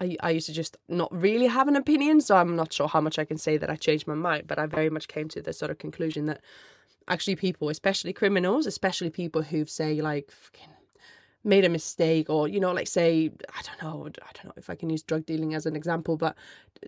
I, 0.00 0.16
I 0.20 0.30
used 0.30 0.46
to 0.46 0.52
just 0.52 0.76
not 0.88 1.14
really 1.14 1.46
have 1.46 1.68
an 1.68 1.76
opinion, 1.76 2.20
so 2.20 2.36
I'm 2.36 2.56
not 2.56 2.72
sure 2.72 2.88
how 2.88 3.00
much 3.00 3.18
I 3.18 3.24
can 3.24 3.38
say 3.38 3.56
that 3.56 3.70
I 3.70 3.76
changed 3.76 4.06
my 4.06 4.14
mind, 4.14 4.46
but 4.46 4.58
I 4.58 4.66
very 4.66 4.90
much 4.90 5.08
came 5.08 5.28
to 5.28 5.40
the 5.40 5.52
sort 5.52 5.70
of 5.70 5.78
conclusion 5.78 6.26
that 6.26 6.40
actually 7.08 7.36
people, 7.36 7.68
especially 7.68 8.12
criminals, 8.12 8.66
especially 8.66 9.10
people 9.10 9.42
who've 9.42 9.70
say 9.70 10.00
like 10.00 10.32
made 11.44 11.64
a 11.64 11.68
mistake 11.68 12.30
or 12.30 12.48
you 12.48 12.58
know 12.58 12.72
like 12.72 12.88
say 12.88 13.30
I 13.56 13.62
don't 13.62 13.82
know 13.82 14.06
I 14.06 14.30
don't 14.32 14.46
know 14.46 14.54
if 14.56 14.70
I 14.70 14.74
can 14.74 14.88
use 14.88 15.02
drug 15.02 15.26
dealing 15.26 15.54
as 15.54 15.66
an 15.66 15.76
example, 15.76 16.16
but 16.16 16.36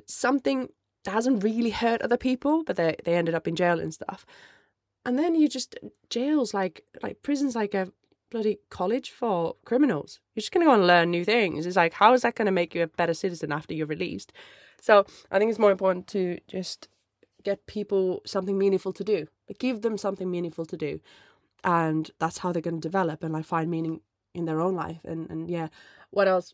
something 0.06 0.68
hasn't 1.04 1.44
really 1.44 1.70
hurt 1.70 2.02
other 2.02 2.16
people, 2.16 2.64
but 2.64 2.76
they 2.76 2.96
they 3.04 3.14
ended 3.14 3.34
up 3.34 3.46
in 3.46 3.56
jail 3.56 3.78
and 3.78 3.94
stuff. 3.94 4.26
And 5.04 5.18
then 5.18 5.34
you 5.36 5.48
just 5.48 5.76
jails 6.10 6.52
like 6.52 6.84
like 7.02 7.22
prisons 7.22 7.54
like 7.54 7.74
a 7.74 7.92
bloody 8.36 8.58
college 8.68 9.10
for 9.10 9.56
criminals. 9.64 10.20
You're 10.34 10.42
just 10.42 10.52
going 10.52 10.64
to 10.64 10.70
go 10.70 10.74
and 10.74 10.86
learn 10.86 11.10
new 11.10 11.24
things. 11.24 11.64
It's 11.64 11.76
like, 11.76 11.94
how 11.94 12.12
is 12.12 12.20
that 12.20 12.34
going 12.34 12.46
to 12.46 12.52
make 12.52 12.74
you 12.74 12.82
a 12.82 12.86
better 12.86 13.14
citizen 13.14 13.50
after 13.50 13.72
you're 13.72 13.86
released? 13.86 14.30
So 14.82 15.06
I 15.30 15.38
think 15.38 15.48
it's 15.48 15.58
more 15.58 15.70
important 15.70 16.06
to 16.08 16.38
just 16.46 16.88
get 17.44 17.66
people 17.66 18.20
something 18.26 18.58
meaningful 18.58 18.92
to 18.92 19.02
do. 19.02 19.26
Like, 19.48 19.58
give 19.58 19.80
them 19.80 19.96
something 19.96 20.30
meaningful 20.30 20.66
to 20.66 20.76
do. 20.76 21.00
And 21.64 22.10
that's 22.18 22.38
how 22.38 22.52
they're 22.52 22.60
going 22.60 22.80
to 22.80 22.88
develop 22.88 23.24
and 23.24 23.32
like 23.32 23.46
find 23.46 23.70
meaning 23.70 24.02
in 24.34 24.44
their 24.44 24.60
own 24.60 24.74
life. 24.74 25.00
And, 25.04 25.30
and 25.30 25.48
yeah, 25.48 25.68
what 26.10 26.28
else? 26.28 26.52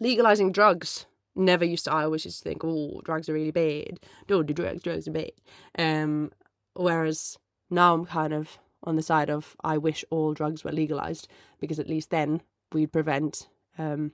Legalizing 0.00 0.50
drugs. 0.50 1.06
Never 1.36 1.64
used 1.64 1.84
to, 1.84 1.92
I 1.92 2.02
always 2.02 2.24
used 2.24 2.38
to 2.38 2.48
think, 2.48 2.64
oh, 2.64 3.00
drugs 3.04 3.28
are 3.28 3.34
really 3.34 3.52
bad. 3.52 4.00
Don't 4.26 4.46
do 4.46 4.54
drugs, 4.54 4.82
drugs 4.82 5.06
are 5.06 5.12
bad. 5.12 5.32
Um, 5.78 6.32
whereas 6.74 7.38
now 7.70 7.94
I'm 7.94 8.06
kind 8.06 8.32
of 8.32 8.58
on 8.86 8.96
the 8.96 9.02
side 9.02 9.28
of 9.28 9.56
I 9.62 9.78
wish 9.78 10.04
all 10.10 10.32
drugs 10.32 10.64
were 10.64 10.72
legalized 10.72 11.28
because 11.60 11.78
at 11.78 11.88
least 11.88 12.10
then 12.10 12.40
we'd 12.72 12.92
prevent 12.92 13.48
um, 13.78 14.12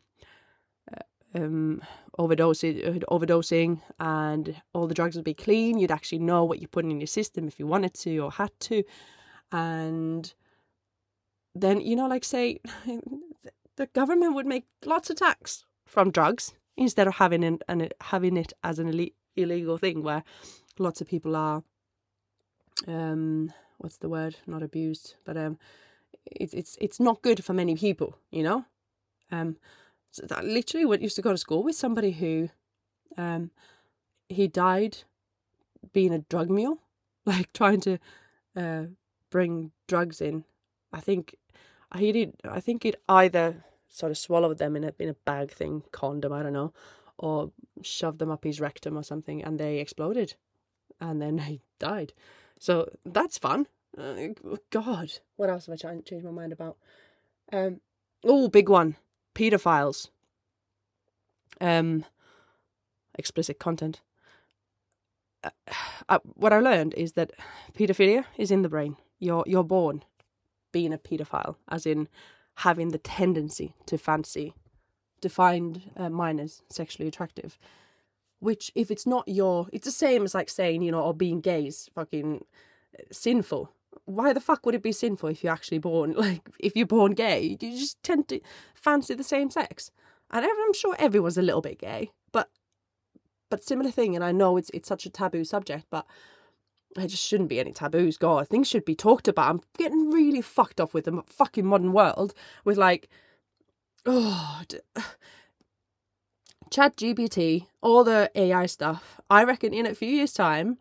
uh, 0.92 1.02
um, 1.34 1.82
overdosing, 2.18 3.04
overdosing, 3.10 3.80
and 4.00 4.62
all 4.72 4.86
the 4.86 4.94
drugs 4.94 5.16
would 5.16 5.24
be 5.24 5.34
clean. 5.34 5.78
You'd 5.78 5.90
actually 5.90 6.18
know 6.20 6.44
what 6.44 6.60
you're 6.60 6.68
putting 6.68 6.90
in 6.90 7.00
your 7.00 7.06
system 7.06 7.46
if 7.46 7.58
you 7.58 7.66
wanted 7.66 7.94
to 7.94 8.18
or 8.18 8.32
had 8.32 8.52
to, 8.60 8.82
and 9.50 10.32
then 11.54 11.80
you 11.80 11.96
know, 11.96 12.08
like 12.08 12.24
say, 12.24 12.60
the 13.76 13.86
government 13.94 14.34
would 14.34 14.46
make 14.46 14.64
lots 14.84 15.10
of 15.10 15.16
tax 15.16 15.64
from 15.86 16.10
drugs 16.10 16.54
instead 16.76 17.06
of 17.06 17.16
having 17.16 17.42
it 17.42 17.62
and 17.68 17.92
having 18.00 18.36
it 18.36 18.52
as 18.64 18.78
an 18.78 19.08
illegal 19.36 19.78
thing 19.78 20.02
where 20.02 20.22
lots 20.78 21.00
of 21.00 21.06
people 21.06 21.36
are 21.36 21.62
um 22.88 23.52
what's 23.82 23.98
the 23.98 24.08
word? 24.08 24.36
Not 24.46 24.62
abused, 24.62 25.16
but 25.24 25.36
um, 25.36 25.58
it's 26.26 26.54
it's 26.54 26.78
it's 26.80 27.00
not 27.00 27.22
good 27.22 27.44
for 27.44 27.52
many 27.52 27.76
people, 27.76 28.16
you 28.30 28.42
know. 28.42 28.64
Um, 29.30 29.56
so 30.10 30.26
that 30.26 30.44
literally 30.44 30.86
went 30.86 31.02
used 31.02 31.16
to 31.16 31.22
go 31.22 31.32
to 31.32 31.38
school 31.38 31.62
with 31.62 31.74
somebody 31.74 32.12
who, 32.12 32.50
um, 33.16 33.50
he 34.28 34.46
died 34.46 34.98
being 35.92 36.12
a 36.12 36.18
drug 36.20 36.50
mule, 36.50 36.78
like 37.26 37.52
trying 37.52 37.80
to, 37.82 37.98
uh, 38.56 38.84
bring 39.30 39.72
drugs 39.88 40.20
in. 40.20 40.44
I 40.92 41.00
think 41.00 41.36
he 41.96 42.12
did. 42.12 42.34
I 42.44 42.60
think 42.60 42.84
it 42.84 42.96
either 43.08 43.64
sort 43.88 44.12
of 44.12 44.18
swallowed 44.18 44.58
them 44.58 44.76
in 44.76 44.84
a 44.84 44.92
in 44.98 45.08
a 45.08 45.14
bag 45.14 45.50
thing, 45.50 45.82
condom, 45.92 46.32
I 46.32 46.42
don't 46.42 46.52
know, 46.52 46.72
or 47.18 47.52
shoved 47.82 48.18
them 48.18 48.30
up 48.30 48.44
his 48.44 48.60
rectum 48.60 48.96
or 48.98 49.02
something, 49.02 49.42
and 49.42 49.58
they 49.58 49.78
exploded, 49.78 50.34
and 51.00 51.20
then 51.20 51.38
he 51.48 51.62
died. 51.78 52.12
So 52.62 52.88
that's 53.04 53.38
fun. 53.38 53.66
Uh, 53.98 54.28
God, 54.70 55.18
what 55.34 55.50
else 55.50 55.66
have 55.66 55.74
I 55.74 55.76
changed 55.76 56.24
my 56.24 56.30
mind 56.30 56.52
about? 56.52 56.76
Um, 57.52 57.80
oh, 58.22 58.46
big 58.46 58.68
one, 58.68 58.94
pedophiles. 59.34 60.10
Um, 61.60 62.04
explicit 63.18 63.58
content. 63.58 64.00
Uh, 65.42 65.50
uh, 66.08 66.20
what 66.34 66.52
I 66.52 66.60
learned 66.60 66.94
is 66.94 67.14
that 67.14 67.32
pedophilia 67.74 68.26
is 68.36 68.52
in 68.52 68.62
the 68.62 68.68
brain. 68.68 68.96
You're 69.18 69.42
you're 69.44 69.64
born 69.64 70.04
being 70.70 70.92
a 70.92 70.98
pedophile, 70.98 71.56
as 71.68 71.84
in 71.84 72.06
having 72.58 72.90
the 72.90 72.98
tendency 72.98 73.74
to 73.86 73.98
fancy, 73.98 74.54
to 75.20 75.28
find 75.28 75.90
uh, 75.96 76.10
minors 76.10 76.62
sexually 76.70 77.08
attractive 77.08 77.58
which 78.42 78.72
if 78.74 78.90
it's 78.90 79.06
not 79.06 79.26
your 79.28 79.68
it's 79.72 79.86
the 79.86 79.92
same 79.92 80.24
as 80.24 80.34
like 80.34 80.50
saying 80.50 80.82
you 80.82 80.90
know 80.90 81.00
or 81.00 81.10
oh, 81.10 81.12
being 81.12 81.40
gay 81.40 81.66
is 81.66 81.88
fucking 81.94 82.44
uh, 82.98 83.02
sinful. 83.12 83.70
Why 84.04 84.32
the 84.32 84.40
fuck 84.40 84.66
would 84.66 84.74
it 84.74 84.82
be 84.82 84.90
sinful 84.90 85.28
if 85.28 85.44
you're 85.44 85.52
actually 85.52 85.78
born 85.78 86.12
like 86.16 86.42
if 86.58 86.74
you're 86.76 86.86
born 86.86 87.12
gay? 87.12 87.56
You 87.60 87.78
just 87.78 88.02
tend 88.02 88.28
to 88.28 88.40
fancy 88.74 89.14
the 89.14 89.24
same 89.24 89.50
sex. 89.50 89.90
And 90.30 90.44
i'm 90.46 90.72
sure 90.72 90.96
everyone's 90.98 91.36
a 91.36 91.42
little 91.42 91.60
bit 91.60 91.78
gay 91.78 92.10
but 92.32 92.48
but 93.50 93.62
similar 93.62 93.90
thing 93.90 94.14
and 94.14 94.24
i 94.24 94.32
know 94.32 94.56
it's 94.56 94.70
it's 94.72 94.88
such 94.88 95.04
a 95.04 95.10
taboo 95.10 95.44
subject 95.44 95.84
but 95.90 96.06
there 96.94 97.06
just 97.06 97.24
shouldn't 97.24 97.48
be 97.48 97.60
any 97.60 97.72
taboos. 97.72 98.16
God 98.16 98.48
things 98.48 98.68
should 98.68 98.84
be 98.84 98.94
talked 98.94 99.28
about. 99.28 99.50
I'm 99.50 99.60
getting 99.78 100.10
really 100.10 100.42
fucked 100.42 100.80
off 100.80 100.94
with 100.94 101.04
the 101.04 101.22
fucking 101.26 101.66
modern 101.66 101.92
world 101.92 102.34
with 102.64 102.76
like 102.76 103.08
oh 104.06 104.62
GPT, 106.72 107.66
all 107.82 108.04
the 108.04 108.30
AI 108.34 108.66
stuff, 108.66 109.20
I 109.30 109.44
reckon 109.44 109.74
in 109.74 109.86
a 109.86 109.94
few 109.94 110.08
years' 110.08 110.32
time, 110.32 110.78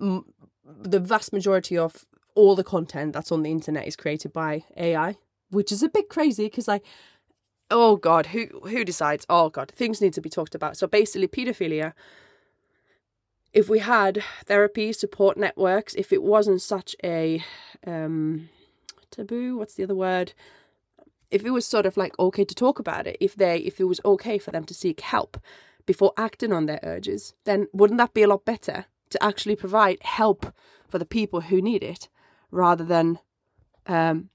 m- 0.00 0.26
the 0.64 1.00
vast 1.00 1.32
majority 1.32 1.76
of 1.78 2.06
all 2.34 2.56
the 2.56 2.64
content 2.64 3.12
that's 3.12 3.32
on 3.32 3.42
the 3.42 3.50
internet 3.50 3.86
is 3.86 3.96
created 3.96 4.32
by 4.32 4.64
AI, 4.76 5.16
which 5.50 5.72
is 5.72 5.82
a 5.82 5.88
bit 5.88 6.08
crazy 6.08 6.46
because, 6.46 6.68
like, 6.68 6.84
oh 7.70 7.96
god, 7.96 8.26
who 8.26 8.46
who 8.64 8.84
decides? 8.84 9.26
Oh 9.28 9.50
god, 9.50 9.72
things 9.74 10.00
need 10.00 10.14
to 10.14 10.20
be 10.20 10.30
talked 10.30 10.54
about. 10.54 10.76
So 10.76 10.86
basically, 10.86 11.28
pedophilia. 11.28 11.94
If 13.52 13.68
we 13.68 13.80
had 13.80 14.22
therapy 14.44 14.92
support 14.92 15.38
networks, 15.38 15.94
if 15.94 16.12
it 16.12 16.22
wasn't 16.22 16.62
such 16.62 16.94
a 17.02 17.42
um, 17.86 18.50
taboo, 19.10 19.56
what's 19.56 19.74
the 19.74 19.84
other 19.84 19.94
word? 19.94 20.34
If 21.30 21.44
it 21.44 21.50
was 21.50 21.66
sort 21.66 21.86
of 21.86 21.96
like 21.96 22.18
okay 22.18 22.44
to 22.44 22.54
talk 22.54 22.78
about 22.78 23.06
it, 23.06 23.16
if 23.20 23.34
they 23.34 23.58
if 23.58 23.80
it 23.80 23.84
was 23.84 24.00
okay 24.04 24.38
for 24.38 24.50
them 24.50 24.64
to 24.64 24.74
seek 24.74 25.00
help 25.00 25.38
before 25.86 26.12
acting 26.16 26.52
on 26.52 26.66
their 26.66 26.80
urges, 26.82 27.34
then 27.44 27.66
wouldn't 27.72 27.98
that 27.98 28.14
be 28.14 28.22
a 28.22 28.28
lot 28.28 28.44
better 28.44 28.86
to 29.10 29.22
actually 29.22 29.56
provide 29.56 29.98
help 30.02 30.52
for 30.88 30.98
the 30.98 31.06
people 31.06 31.42
who 31.42 31.62
need 31.62 31.82
it 31.82 32.08
rather 32.50 32.84
than 32.84 33.18
um, 33.86 34.28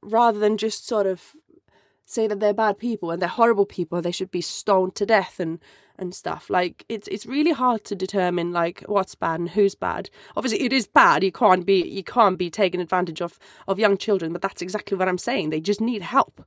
rather 0.00 0.38
than 0.38 0.56
just 0.56 0.86
sort 0.86 1.06
of 1.06 1.34
say 2.08 2.26
that 2.26 2.40
they're 2.40 2.54
bad 2.54 2.78
people 2.78 3.10
and 3.10 3.20
they're 3.20 3.28
horrible 3.28 3.66
people 3.66 4.00
they 4.00 4.10
should 4.10 4.30
be 4.30 4.40
stoned 4.40 4.94
to 4.94 5.04
death 5.04 5.38
and 5.38 5.58
and 5.98 6.14
stuff. 6.14 6.48
Like 6.48 6.84
it's 6.88 7.08
it's 7.08 7.26
really 7.26 7.50
hard 7.52 7.84
to 7.84 7.94
determine 7.94 8.52
like 8.52 8.82
what's 8.86 9.14
bad 9.14 9.40
and 9.40 9.50
who's 9.50 9.74
bad. 9.74 10.08
Obviously 10.36 10.62
it 10.62 10.72
is 10.72 10.86
bad. 10.86 11.22
You 11.22 11.32
can't 11.32 11.66
be 11.66 11.86
you 11.86 12.02
can't 12.02 12.38
be 12.38 12.50
taking 12.50 12.80
advantage 12.80 13.20
of 13.20 13.38
of 13.66 13.78
young 13.78 13.98
children 13.98 14.32
but 14.32 14.42
that's 14.42 14.62
exactly 14.62 14.96
what 14.96 15.08
i'm 15.08 15.18
saying. 15.18 15.50
They 15.50 15.60
just 15.60 15.80
need 15.80 16.02
help 16.02 16.44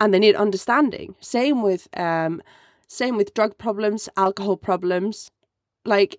and 0.00 0.12
they 0.12 0.18
need 0.18 0.34
understanding. 0.34 1.14
Same 1.20 1.62
with 1.62 1.88
um 1.96 2.42
same 2.88 3.16
with 3.16 3.34
drug 3.34 3.56
problems 3.58 4.08
alcohol 4.16 4.56
problems. 4.56 5.30
Like 5.84 6.16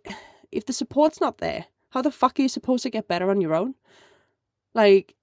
if 0.51 0.65
the 0.65 0.73
support's 0.73 1.19
not 1.19 1.39
there 1.39 1.65
how 1.89 2.01
the 2.01 2.11
fuck 2.11 2.39
are 2.39 2.43
you 2.43 2.49
supposed 2.49 2.83
to 2.83 2.89
get 2.89 3.07
better 3.07 3.29
on 3.29 3.41
your 3.41 3.55
own? 3.55 3.73
Like 4.73 5.15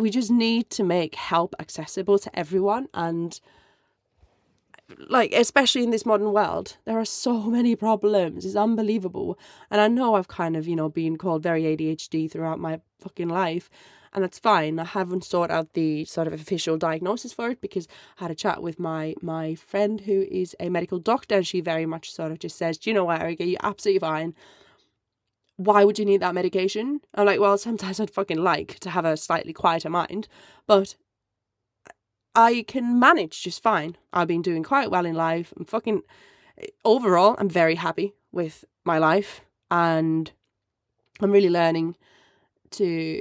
we 0.00 0.10
just 0.10 0.30
need 0.30 0.70
to 0.70 0.82
make 0.82 1.14
help 1.14 1.54
accessible 1.58 2.18
to 2.18 2.38
everyone 2.38 2.88
and 2.94 3.40
like 5.08 5.32
especially 5.32 5.84
in 5.84 5.90
this 5.90 6.06
modern 6.06 6.32
world 6.32 6.76
there 6.84 6.98
are 6.98 7.04
so 7.04 7.42
many 7.42 7.76
problems. 7.76 8.44
It's 8.44 8.56
unbelievable. 8.56 9.38
And 9.70 9.80
i 9.80 9.88
know 9.88 10.14
i've 10.14 10.28
kind 10.28 10.56
of 10.56 10.66
you 10.66 10.76
know 10.76 10.88
been 10.88 11.16
called 11.16 11.42
very 11.42 11.62
adhd 11.64 12.30
throughout 12.30 12.58
my 12.58 12.80
fucking 12.98 13.28
life 13.28 13.70
and 14.12 14.24
that's 14.24 14.40
fine. 14.40 14.80
I 14.80 14.86
haven't 14.86 15.22
sought 15.22 15.52
out 15.52 15.74
the 15.74 16.04
sort 16.04 16.26
of 16.26 16.32
official 16.32 16.76
diagnosis 16.76 17.32
for 17.32 17.50
it 17.50 17.60
because 17.60 17.86
i 18.18 18.24
had 18.24 18.30
a 18.32 18.34
chat 18.34 18.62
with 18.62 18.78
my 18.80 19.14
my 19.22 19.54
friend 19.54 20.00
who 20.00 20.26
is 20.30 20.56
a 20.58 20.68
medical 20.68 20.98
doctor 20.98 21.36
and 21.36 21.46
she 21.46 21.60
very 21.60 21.86
much 21.86 22.12
sort 22.12 22.32
of 22.32 22.38
just 22.40 22.56
says 22.58 22.78
do 22.78 22.90
you 22.90 22.94
know 22.94 23.04
what 23.04 23.20
erika? 23.20 23.44
You're 23.44 23.60
absolutely 23.62 24.00
fine 24.00 24.34
why 25.60 25.84
would 25.84 25.98
you 25.98 26.04
need 26.06 26.22
that 26.22 26.34
medication 26.34 27.00
i'm 27.14 27.26
like 27.26 27.40
well 27.40 27.58
sometimes 27.58 28.00
i'd 28.00 28.10
fucking 28.10 28.42
like 28.42 28.78
to 28.78 28.88
have 28.90 29.04
a 29.04 29.16
slightly 29.16 29.52
quieter 29.52 29.90
mind 29.90 30.26
but 30.66 30.94
I 32.34 32.64
can 32.68 32.98
manage 32.98 33.42
just 33.42 33.62
fine. 33.62 33.96
I've 34.12 34.28
been 34.28 34.42
doing 34.42 34.62
quite 34.62 34.90
well 34.90 35.06
in 35.06 35.14
life. 35.14 35.52
I'm 35.56 35.64
fucking 35.64 36.02
overall, 36.84 37.34
I'm 37.38 37.48
very 37.48 37.74
happy 37.74 38.14
with 38.32 38.64
my 38.84 38.98
life 38.98 39.40
and 39.70 40.30
I'm 41.20 41.32
really 41.32 41.50
learning 41.50 41.96
to 42.72 43.20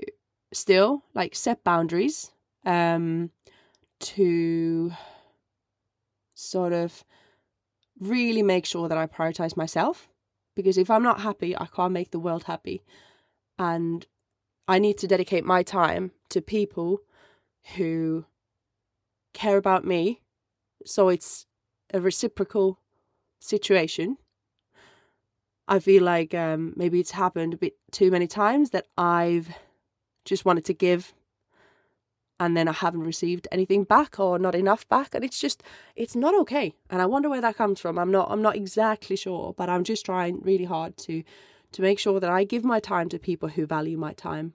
still 0.52 1.04
like 1.13 1.36
set 1.36 1.63
boundaries 1.63 2.32
um 2.65 3.32
to 3.99 4.91
sort 6.34 6.73
of 6.73 7.04
really 7.99 8.41
make 8.41 8.65
sure 8.65 8.88
that 8.88 8.97
I 8.97 9.06
prioritize 9.08 9.58
myself 9.58 10.09
because 10.60 10.78
if 10.78 10.91
I'm 10.91 11.04
not 11.04 11.22
happy, 11.22 11.56
I 11.58 11.67
can't 11.67 11.93
make 11.93 12.12
the 12.12 12.19
world 12.19 12.43
happy. 12.43 12.84
And 13.58 14.06
I 14.67 14.78
need 14.78 14.98
to 14.98 15.08
dedicate 15.08 15.45
my 15.45 15.63
time 15.63 16.12
to 16.32 16.41
people 16.41 17.00
who 17.78 18.26
care 19.34 19.56
about 19.56 19.86
me. 19.86 20.19
So 20.86 21.08
it's 21.08 21.45
a 21.93 22.02
reciprocal 22.02 22.78
situation. 23.39 24.17
I 25.65 25.80
feel 25.80 26.04
like 26.04 26.34
um, 26.34 26.74
maybe 26.76 27.00
it's 27.00 27.12
happened 27.12 27.54
a 27.54 27.58
bit 27.58 27.78
too 27.89 28.12
many 28.12 28.28
times 28.28 28.72
that 28.72 28.88
I've 28.98 29.48
just 30.26 30.43
wanted 30.43 30.65
to 30.65 30.74
give 30.74 31.13
and 32.39 32.56
then 32.56 32.67
I 32.67 32.73
haven't 32.73 33.02
received 33.02 33.47
anything 33.52 33.84
back 33.84 34.19
or 34.19 34.39
not 34.39 34.56
enough 34.56 34.88
back 34.88 35.13
and 35.13 35.23
it's 35.23 35.39
just 35.39 35.63
it's 35.95 36.15
not 36.15 36.34
okay 36.41 36.73
and 36.89 37.02
I 37.02 37.06
wonder 37.06 37.30
where 37.30 37.41
that 37.41 37.58
comes 37.58 37.80
from 37.80 37.97
I'm 37.97 38.12
not 38.12 38.32
I'm 38.32 38.41
not 38.41 38.56
exactly 38.56 39.15
sure 39.15 39.54
but 39.58 39.69
I'm 39.69 39.84
just 39.84 40.06
trying 40.06 40.41
really 40.41 40.65
hard 40.65 40.97
to 40.97 41.23
to 41.71 41.82
make 41.82 41.99
sure 41.99 42.19
that 42.19 42.30
I 42.30 42.43
give 42.43 42.63
my 42.63 42.80
time 42.80 43.10
to 43.10 43.19
people 43.19 43.49
who 43.49 43.65
value 43.65 43.97
my 43.97 44.13
time 44.13 44.54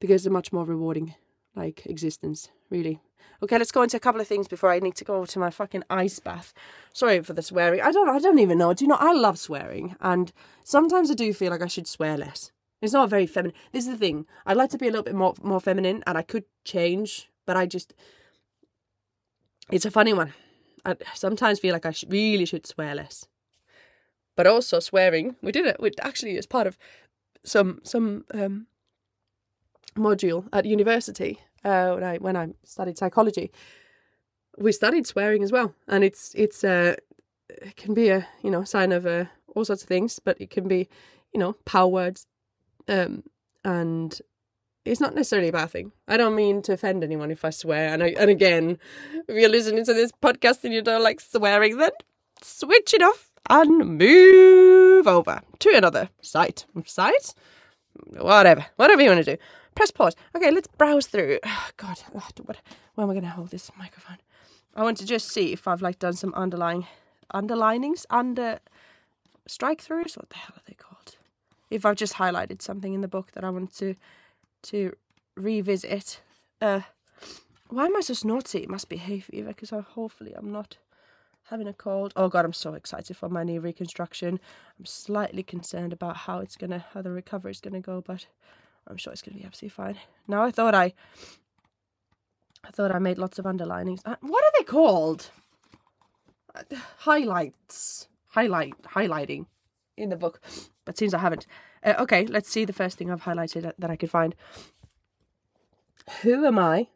because 0.00 0.22
it's 0.22 0.26
a 0.26 0.30
much 0.30 0.52
more 0.52 0.64
rewarding 0.64 1.14
like 1.54 1.86
existence 1.86 2.50
really 2.70 3.00
Okay, 3.42 3.58
let's 3.58 3.72
go 3.72 3.82
into 3.82 3.98
a 3.98 4.00
couple 4.00 4.20
of 4.20 4.26
things 4.26 4.48
before 4.48 4.70
I 4.70 4.78
need 4.78 4.94
to 4.96 5.04
go 5.04 5.26
to 5.26 5.38
my 5.38 5.50
fucking 5.50 5.84
ice 5.90 6.18
bath. 6.20 6.54
Sorry 6.94 7.20
for 7.22 7.34
the 7.34 7.42
swearing. 7.42 7.82
I 7.82 7.92
don't 7.92 8.08
I 8.08 8.18
don't 8.18 8.38
even 8.38 8.58
know. 8.58 8.72
Do 8.72 8.84
you 8.84 8.88
know 8.88 8.96
I 8.98 9.12
love 9.12 9.38
swearing 9.38 9.94
and 10.00 10.32
sometimes 10.64 11.10
I 11.10 11.14
do 11.14 11.32
feel 11.34 11.50
like 11.50 11.62
I 11.62 11.66
should 11.66 11.86
swear 11.86 12.16
less. 12.16 12.50
It's 12.82 12.92
not 12.92 13.10
very 13.10 13.26
feminine. 13.26 13.56
This 13.72 13.84
is 13.86 13.90
the 13.90 13.98
thing. 13.98 14.26
I'd 14.44 14.56
like 14.56 14.70
to 14.70 14.78
be 14.78 14.86
a 14.86 14.90
little 14.90 15.02
bit 15.02 15.14
more 15.14 15.34
more 15.42 15.60
feminine 15.60 16.02
and 16.06 16.18
I 16.18 16.22
could 16.22 16.44
change, 16.64 17.30
but 17.46 17.56
I 17.56 17.66
just 17.66 17.94
it's 19.70 19.86
a 19.86 19.90
funny 19.90 20.12
one. 20.12 20.34
I 20.84 20.96
sometimes 21.14 21.58
feel 21.58 21.72
like 21.72 21.86
I 21.86 21.94
really 22.08 22.44
should 22.44 22.66
swear 22.66 22.94
less. 22.94 23.26
But 24.36 24.46
also 24.46 24.80
swearing, 24.80 25.36
we 25.42 25.52
did 25.52 25.66
it. 25.66 25.80
We 25.80 25.90
actually 26.00 26.36
as 26.38 26.46
part 26.46 26.66
of 26.66 26.78
some 27.44 27.80
some 27.82 28.24
um 28.34 28.66
module 29.96 30.46
at 30.52 30.66
university 30.66 31.40
uh, 31.64 31.94
when 31.94 32.04
I 32.04 32.16
when 32.18 32.36
I 32.36 32.48
studied 32.64 32.98
psychology, 32.98 33.50
we 34.58 34.72
studied 34.72 35.06
swearing 35.06 35.42
as 35.42 35.52
well, 35.52 35.74
and 35.88 36.04
it's 36.04 36.32
it's 36.34 36.62
uh, 36.62 36.96
it 37.48 37.76
can 37.76 37.94
be 37.94 38.08
a 38.10 38.26
you 38.42 38.50
know 38.50 38.64
sign 38.64 38.92
of 38.92 39.06
uh, 39.06 39.24
all 39.54 39.64
sorts 39.64 39.82
of 39.82 39.88
things, 39.88 40.20
but 40.20 40.40
it 40.40 40.50
can 40.50 40.68
be 40.68 40.88
you 41.32 41.40
know 41.40 41.54
power 41.64 41.88
words, 41.88 42.26
um, 42.88 43.22
and 43.64 44.18
it's 44.84 45.00
not 45.00 45.14
necessarily 45.14 45.48
a 45.48 45.52
bad 45.52 45.70
thing. 45.70 45.92
I 46.06 46.16
don't 46.16 46.34
mean 46.34 46.62
to 46.62 46.72
offend 46.72 47.02
anyone 47.02 47.30
if 47.30 47.44
I 47.44 47.50
swear, 47.50 47.92
and 47.92 48.02
I, 48.02 48.08
and 48.18 48.30
again, 48.30 48.78
if 49.28 49.36
you're 49.36 49.48
listening 49.48 49.84
to 49.84 49.94
this 49.94 50.12
podcast 50.12 50.64
and 50.64 50.72
you 50.72 50.82
don't 50.82 51.02
like 51.02 51.20
swearing, 51.20 51.78
then 51.78 51.90
switch 52.42 52.94
it 52.94 53.02
off 53.02 53.30
and 53.48 53.98
move 53.98 55.06
over 55.06 55.42
to 55.60 55.76
another 55.76 56.10
site. 56.20 56.66
Site? 56.84 57.34
Whatever. 58.18 58.66
Whatever 58.76 59.02
you 59.02 59.10
want 59.10 59.24
to 59.24 59.36
do 59.36 59.42
press 59.76 59.92
pause. 59.92 60.16
Okay, 60.34 60.50
let's 60.50 60.66
browse 60.66 61.06
through. 61.06 61.38
Oh, 61.44 61.68
God, 61.76 61.98
what, 62.10 62.40
where 62.94 63.04
am 63.04 63.10
I 63.10 63.14
going 63.14 63.22
to 63.22 63.30
hold 63.30 63.50
this 63.50 63.70
microphone? 63.78 64.18
I 64.74 64.82
want 64.82 64.96
to 64.98 65.06
just 65.06 65.28
see 65.28 65.52
if 65.52 65.68
I've 65.68 65.82
like 65.82 66.00
done 66.00 66.14
some 66.14 66.34
underlying 66.34 66.86
underlinings 67.32 68.04
under 68.10 68.58
strike 69.46 69.82
throughs. 69.82 70.16
What 70.16 70.30
the 70.30 70.36
hell 70.36 70.56
are 70.56 70.62
they 70.66 70.74
called? 70.74 70.95
If 71.70 71.84
I've 71.84 71.96
just 71.96 72.14
highlighted 72.14 72.62
something 72.62 72.94
in 72.94 73.00
the 73.00 73.08
book 73.08 73.32
that 73.32 73.44
I 73.44 73.50
want 73.50 73.74
to 73.76 73.94
to 74.64 74.96
revisit. 75.36 76.20
Uh, 76.60 76.80
why 77.68 77.86
am 77.86 77.96
I 77.96 78.00
so 78.00 78.14
snotty? 78.14 78.62
It 78.62 78.68
must 78.68 78.88
be 78.88 78.96
hay 78.96 79.20
fever 79.20 79.48
because 79.48 79.70
hopefully 79.70 80.32
I'm 80.36 80.52
not 80.52 80.76
having 81.44 81.68
a 81.68 81.72
cold. 81.72 82.12
Oh 82.16 82.28
god, 82.28 82.44
I'm 82.44 82.52
so 82.52 82.74
excited 82.74 83.16
for 83.16 83.28
my 83.28 83.44
knee 83.44 83.58
reconstruction. 83.58 84.40
I'm 84.78 84.86
slightly 84.86 85.42
concerned 85.42 85.92
about 85.92 86.16
how 86.16 86.40
it's 86.40 86.56
gonna 86.56 86.84
how 86.92 87.02
the 87.02 87.10
recovery 87.10 87.52
is 87.52 87.60
gonna 87.60 87.80
go, 87.80 88.00
but 88.00 88.26
I'm 88.86 88.96
sure 88.96 89.12
it's 89.12 89.22
to 89.22 89.30
be 89.30 89.44
absolutely 89.44 89.70
fine. 89.70 89.96
Now 90.28 90.42
I 90.42 90.50
thought 90.50 90.74
I, 90.74 90.92
I 92.64 92.70
thought 92.70 92.94
I 92.94 92.98
made 92.98 93.18
lots 93.18 93.38
of 93.38 93.46
underlinings. 93.46 94.00
Uh, 94.04 94.16
what 94.20 94.44
are 94.44 94.52
they 94.58 94.64
called? 94.64 95.30
Uh, 96.54 96.62
highlights, 96.98 98.08
highlight, 98.28 98.80
highlighting 98.82 99.46
in 99.96 100.10
the 100.10 100.16
book, 100.16 100.40
but 100.84 100.96
seems 100.96 101.14
I 101.14 101.18
haven't. 101.18 101.46
Uh, 101.82 101.94
okay, 102.00 102.26
let's 102.26 102.48
see 102.48 102.64
the 102.64 102.72
first 102.72 102.98
thing 102.98 103.10
I've 103.10 103.22
highlighted 103.22 103.72
that, 103.78 103.90
I 103.90 103.96
could 103.96 104.10
find. 104.10 104.34
Who 106.22 106.44
am 106.44 106.58
I? 106.58 106.88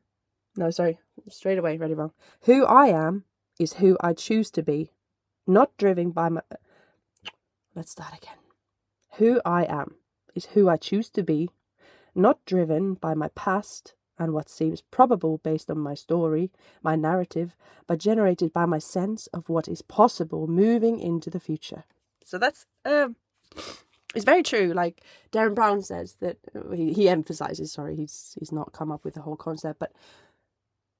No, 0.56 0.70
sorry, 0.70 0.98
straight 1.28 1.58
away, 1.58 1.76
ready 1.76 1.94
wrong. 1.94 2.12
Who 2.42 2.64
I 2.64 2.86
am 2.86 3.24
is 3.58 3.74
who 3.74 3.96
I 4.00 4.12
choose 4.12 4.50
to 4.52 4.62
be, 4.62 4.92
not 5.46 5.76
driven 5.76 6.10
by 6.10 6.28
my. 6.28 6.42
Let's 7.74 7.92
start 7.92 8.16
again. 8.16 8.36
Who 9.14 9.40
I 9.44 9.64
am 9.64 9.96
is 10.34 10.46
who 10.46 10.68
I 10.68 10.76
choose 10.76 11.08
to 11.10 11.22
be, 11.22 11.50
not 12.14 12.44
driven 12.44 12.94
by 12.94 13.14
my 13.14 13.28
past 13.34 13.94
and 14.18 14.32
what 14.32 14.50
seems 14.50 14.82
probable 14.82 15.38
based 15.38 15.70
on 15.70 15.78
my 15.78 15.94
story, 15.94 16.50
my 16.82 16.94
narrative, 16.94 17.56
but 17.86 17.98
generated 17.98 18.52
by 18.52 18.66
my 18.66 18.78
sense 18.78 19.26
of 19.28 19.48
what 19.48 19.66
is 19.66 19.82
possible 19.82 20.46
moving 20.46 21.00
into 21.00 21.30
the 21.30 21.40
future. 21.40 21.84
So 22.30 22.38
that's 22.38 22.64
um 22.84 23.16
it's 24.14 24.24
very 24.24 24.44
true. 24.44 24.72
Like 24.72 25.02
Derren 25.32 25.54
Brown 25.54 25.82
says 25.82 26.16
that 26.20 26.38
he, 26.72 26.92
he 26.92 27.08
emphasizes, 27.08 27.72
sorry, 27.72 27.96
he's 27.96 28.36
he's 28.38 28.52
not 28.52 28.72
come 28.72 28.92
up 28.92 29.04
with 29.04 29.14
the 29.14 29.22
whole 29.22 29.36
concept, 29.36 29.80
but 29.80 29.92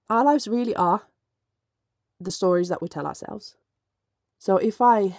our 0.09 0.25
lives 0.25 0.49
really 0.49 0.75
are 0.75 1.03
the 2.19 2.33
stories 2.33 2.69
that 2.69 2.83
we 2.83 2.89
tell 2.89 3.07
ourselves. 3.07 3.57
So 4.41 4.57
if 4.57 4.81
I 4.81 5.17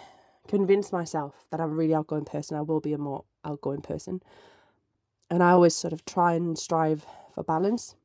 convince 0.50 0.92
myself 0.92 1.46
that 1.50 1.62
I'm 1.62 1.72
a 1.72 1.76
really 1.76 1.96
outgoing 1.96 2.26
person, 2.26 2.58
I 2.58 2.62
will 2.62 2.82
be 2.82 2.92
a 2.92 2.98
more 2.98 3.24
outgoing 3.46 3.82
person 3.82 4.22
and 5.30 5.42
I 5.42 5.52
always 5.52 5.76
sort 5.76 5.94
of 5.94 6.04
try 6.04 6.34
and 6.34 6.60
strive 6.60 7.06
for 7.34 7.42
balance. 7.42 7.96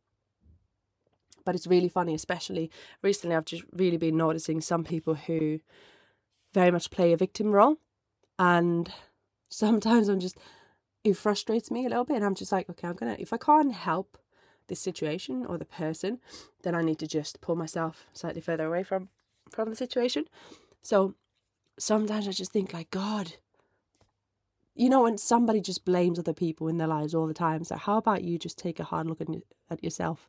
But 1.45 1.57
it's 1.57 1.66
really 1.66 1.88
funny, 1.88 2.14
especially 2.14 2.71
recently, 3.03 3.35
I've 3.35 3.45
just 3.45 3.64
really 3.73 3.97
been 3.97 4.16
noticing 4.16 4.61
some 4.61 4.85
people 4.85 5.14
who 5.14 5.59
very 6.55 6.71
much 6.71 6.90
play 6.90 7.12
a 7.12 7.16
victim 7.16 7.53
role. 7.53 7.79
And 8.38 8.92
sometimes 9.49 10.09
I'm 10.09 10.20
just, 10.20 10.37
it 11.05 11.16
frustrates 11.16 11.70
me 11.70 11.87
a 11.87 11.88
little 11.88 12.05
bit. 12.05 12.16
And 12.16 12.25
I'm 12.25 12.35
just 12.35 12.53
like, 12.53 12.68
okay, 12.70 12.88
I'm 12.88 12.94
going 12.94 13.14
to, 13.14 13.20
if 13.20 13.33
I 13.33 13.37
can't 13.38 13.72
help 13.72 14.18
this 14.68 14.81
situation 14.81 15.46
or 15.46 15.59
the 15.59 15.64
person, 15.64 16.18
then 16.62 16.75
I 16.75 16.83
need 16.83 16.99
to 16.99 17.07
just 17.07 17.40
pull 17.40 17.57
myself 17.57 18.07
slightly 18.12 18.40
further 18.40 18.66
away 18.66 18.83
from 18.83 19.09
from 19.51 19.70
the 19.70 19.77
situation. 19.77 20.25
So 20.83 21.14
sometimes 21.79 22.27
I 22.27 22.33
just 22.33 22.53
think 22.53 22.72
like, 22.72 22.90
God, 22.90 23.35
you 24.75 24.88
know, 24.88 25.03
when 25.03 25.19
somebody 25.19 25.61
just 25.61 25.85
blames 25.85 26.19
other 26.19 26.33
people 26.33 26.69
in 26.69 26.79
their 26.79 26.87
lives 26.87 27.15
all 27.15 27.27
the 27.27 27.35
time. 27.35 27.65
So, 27.65 27.77
how 27.77 27.96
about 27.96 28.25
you 28.25 28.38
just 28.38 28.58
take 28.58 28.79
a 28.79 28.85
hard 28.85 29.06
look 29.06 29.21
at 29.71 29.83
yourself 29.83 30.29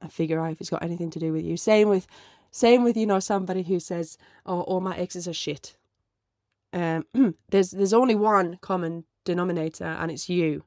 and 0.00 0.12
figure 0.12 0.40
out 0.40 0.52
if 0.52 0.60
it's 0.60 0.70
got 0.70 0.82
anything 0.82 1.10
to 1.10 1.18
do 1.18 1.32
with 1.32 1.44
you? 1.44 1.56
Same 1.56 1.88
with, 1.88 2.06
same 2.50 2.84
with 2.84 2.96
you 2.96 3.06
know 3.06 3.20
somebody 3.20 3.62
who 3.62 3.80
says, 3.80 4.18
"Oh, 4.44 4.60
all 4.62 4.80
my 4.80 4.96
exes 4.96 5.26
are 5.26 5.32
shit." 5.32 5.76
Um, 6.72 7.06
there's 7.50 7.72
there's 7.72 7.92
only 7.92 8.14
one 8.14 8.58
common 8.60 9.04
denominator, 9.24 9.84
and 9.84 10.10
it's 10.10 10.28
you. 10.28 10.64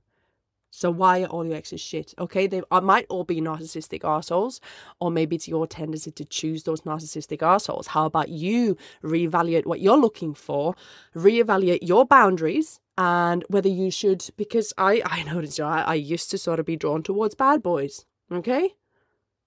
So 0.72 0.92
why 0.92 1.24
are 1.24 1.28
all 1.28 1.46
your 1.46 1.56
exes 1.56 1.80
shit? 1.80 2.14
Okay, 2.20 2.48
they 2.48 2.62
uh, 2.70 2.82
might 2.82 3.06
all 3.10 3.24
be 3.24 3.40
narcissistic 3.40 4.04
assholes, 4.04 4.60
or 5.00 5.10
maybe 5.10 5.38
it's 5.38 5.48
your 5.48 5.68
tendency 5.68 6.12
to 6.12 6.26
choose 6.26 6.64
those 6.64 6.82
narcissistic 6.82 7.42
assholes. 7.42 7.88
How 7.88 8.06
about 8.06 8.28
you 8.28 8.76
reevaluate 9.02 9.66
what 9.66 9.80
you're 9.80 9.98
looking 9.98 10.34
for, 10.34 10.76
reevaluate 11.16 11.80
your 11.82 12.06
boundaries, 12.06 12.82
and 12.98 13.46
whether 13.50 13.70
you 13.70 13.90
should 13.92 14.26
because 14.38 14.74
I 14.78 15.02
I 15.06 15.24
noticed 15.24 15.60
I, 15.62 15.82
I 15.84 15.96
used 15.96 16.30
to 16.32 16.38
sort 16.38 16.60
of 16.60 16.66
be 16.66 16.76
drawn 16.76 17.04
towards 17.04 17.36
bad 17.36 17.64
boys, 17.64 18.06
okay, 18.32 18.76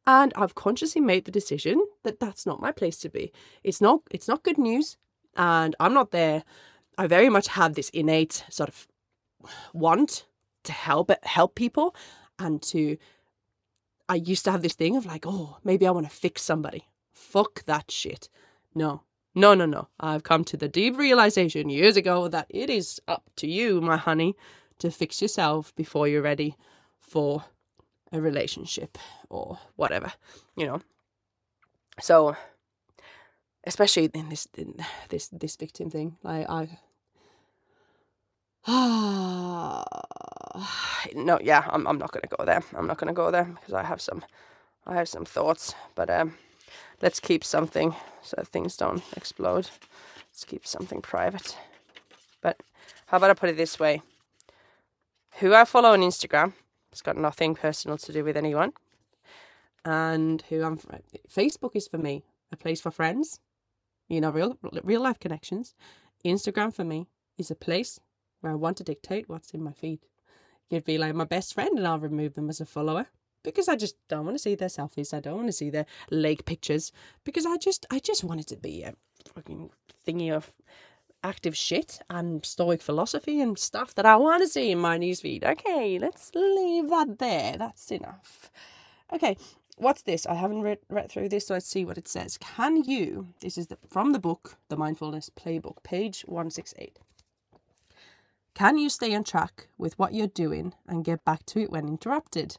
And 0.06 0.32
I've 0.36 0.54
consciously 0.54 1.02
made 1.02 1.26
the 1.26 1.30
decision 1.30 1.86
that 2.04 2.20
that's 2.20 2.46
not 2.46 2.62
my 2.62 2.72
place 2.72 2.98
to 3.00 3.11
be. 3.11 3.32
It's 3.62 3.80
not 3.82 4.00
it's 4.11 4.28
not 4.28 4.44
good 4.44 4.59
news 4.59 4.96
and 5.39 5.74
I'm 5.80 5.95
not 5.95 6.11
there. 6.11 6.45
I 6.99 7.07
very 7.07 7.30
much 7.30 7.49
have 7.49 7.74
this 7.74 7.89
innate 7.91 8.45
sort 8.51 8.68
of 8.68 8.89
want 9.72 10.26
to 10.64 10.72
help 10.72 11.11
help 11.24 11.55
people 11.55 11.95
and 12.39 12.61
to 12.62 12.99
I 14.09 14.16
used 14.16 14.45
to 14.45 14.53
have 14.53 14.62
this 14.62 14.74
thing 14.74 14.97
of 14.97 15.07
like, 15.07 15.24
oh, 15.26 15.59
maybe 15.64 15.86
I 15.86 15.91
want 15.91 16.09
to 16.09 16.14
fix 16.14 16.43
somebody. 16.43 16.84
Fuck 17.12 17.64
that 17.66 17.91
shit. 17.91 18.28
No. 18.74 19.03
No, 19.34 19.55
no, 19.55 19.66
no. 19.66 19.89
I've 20.01 20.22
come 20.22 20.45
to 20.45 20.57
the 20.57 20.68
deep 20.68 20.97
realization 20.97 21.68
years 21.68 21.97
ago 21.97 22.26
that 22.28 22.47
it 22.49 22.70
is 22.70 23.01
up 23.07 23.30
to 23.36 23.47
you, 23.47 23.80
my 23.80 23.99
honey, 23.99 24.34
to 24.78 24.91
fix 24.91 25.20
yourself 25.20 25.74
before 25.76 26.09
you're 26.09 26.22
ready 26.22 26.57
for 26.99 27.45
a 28.12 28.20
relationship 28.20 28.97
or 29.28 29.59
whatever, 29.76 30.12
you 30.57 30.66
know. 30.66 30.80
So 32.01 32.36
especially 33.69 34.11
in 34.14 34.31
this 34.31 34.49
in 34.57 34.75
this 35.11 35.29
this 35.29 35.57
victim 35.57 35.91
thing, 35.91 36.16
like 36.25 36.49
I 36.49 36.79
no, 41.14 41.39
yeah, 41.41 41.64
I'm 41.71 41.87
I'm 41.87 41.99
not 41.99 42.11
gonna 42.11 42.37
go 42.37 42.45
there. 42.45 42.62
I'm 42.75 42.87
not 42.87 42.99
gonna 42.99 43.12
go 43.12 43.31
there 43.31 43.45
because 43.45 43.75
I 43.75 43.85
have 43.85 44.01
some 44.01 44.25
I 44.87 44.95
have 44.95 45.09
some 45.09 45.25
thoughts. 45.25 45.75
But 45.95 46.11
um 46.11 46.35
let's 47.03 47.21
keep 47.21 47.45
something 47.45 47.95
so 48.23 48.43
things 48.43 48.77
don't 48.77 49.03
explode. 49.16 49.69
Let's 50.31 50.45
keep 50.45 50.66
something 50.66 51.03
private. 51.03 51.57
But 52.41 52.61
how 53.07 53.19
about 53.19 53.31
I 53.31 53.35
put 53.35 53.51
it 53.51 53.57
this 53.57 53.79
way? 53.79 54.03
Who 55.41 55.55
I 55.55 55.64
follow 55.64 55.93
on 55.93 56.01
Instagram, 56.01 56.55
it's 56.91 57.03
got 57.03 57.16
nothing 57.16 57.55
personal 57.55 57.99
to 57.99 58.12
do 58.12 58.25
with 58.25 58.37
anyone. 58.37 58.73
And 59.85 60.43
who 60.49 60.64
I'm 60.64 60.79
Facebook 61.29 61.77
is 61.77 61.87
for 61.87 61.99
me, 61.99 62.25
a 62.53 62.57
place 62.57 62.81
for 62.81 62.91
friends, 62.91 63.41
you 64.09 64.20
know, 64.20 64.30
real 64.30 64.59
real 64.82 65.02
life 65.02 65.18
connections. 65.18 65.74
Instagram 66.24 66.74
for 66.74 66.84
me 66.84 67.06
is 67.36 67.50
a 67.50 67.54
place 67.54 68.00
where 68.40 68.52
I 68.52 68.56
want 68.56 68.76
to 68.78 68.84
dictate 68.84 69.28
what's 69.28 69.50
in 69.50 69.62
my 69.62 69.72
feed. 69.72 70.00
You'd 70.70 70.84
be 70.84 70.98
like 70.98 71.14
my 71.14 71.24
best 71.24 71.54
friend 71.54 71.78
and 71.78 71.86
I'll 71.86 71.98
remove 71.98 72.34
them 72.34 72.50
as 72.50 72.61
a 72.61 72.66
follower 72.66 73.06
because 73.42 73.68
I 73.68 73.76
just 73.76 73.96
don't 74.09 74.24
want 74.24 74.36
to 74.36 74.42
see 74.42 74.54
their 74.54 74.68
selfies. 74.68 75.14
I 75.14 75.20
don't 75.20 75.36
want 75.36 75.48
to 75.48 75.52
see 75.52 75.70
their 75.70 75.86
lake 76.11 76.44
pictures 76.44 76.92
because 77.24 77.46
I 77.46 77.56
just 77.56 77.86
I 77.90 77.98
just 77.98 78.24
want 78.24 78.40
it 78.40 78.46
to 78.48 78.56
be 78.56 78.82
a 78.82 78.94
fucking 79.34 79.70
thingy 80.06 80.32
of 80.32 80.52
active 81.24 81.56
shit 81.56 82.00
and 82.11 82.44
stoic 82.44 82.80
philosophy 82.80 83.40
and 83.40 83.59
stuff 83.59 83.94
that 83.94 84.06
I 84.06 84.16
want 84.16 84.42
to 84.42 84.48
see 84.48 84.70
in 84.70 84.78
my 84.78 84.98
newsfeed. 84.98 85.44
Okay, 85.44 85.98
let's 85.98 86.30
leave 86.34 86.88
that 86.90 87.18
there. 87.18 87.56
That's 87.56 87.90
enough. 87.90 88.50
Okay, 89.12 89.36
what's 89.79 90.03
this? 90.03 90.26
I 90.26 90.35
haven't 90.35 90.62
read, 90.62 90.79
read 90.89 91.11
through 91.11 91.29
this, 91.29 91.47
so 91.47 91.55
let's 91.55 91.66
see 91.66 91.85
what 91.85 91.99
it 91.99 92.09
says. 92.09 92.39
Can 92.39 92.85
you, 92.85 93.29
this 93.41 93.57
is 93.59 93.68
the, 93.68 93.79
from 93.89 94.12
the 94.12 94.18
book, 94.18 94.57
The 94.68 94.76
Mindfulness 94.76 95.31
Playbook, 95.31 95.83
page 95.83 96.22
168. 96.22 96.99
Can 98.55 98.76
you 98.76 98.89
stay 98.89 99.14
on 99.14 99.24
track 99.24 99.68
with 99.79 99.99
what 99.99 100.14
you're 100.14 100.26
doing 100.26 100.74
and 100.89 101.05
get 101.05 101.24
back 101.24 101.47
to 101.47 101.61
it 101.61 101.70
when 101.70 101.87
interrupted? 101.87 102.57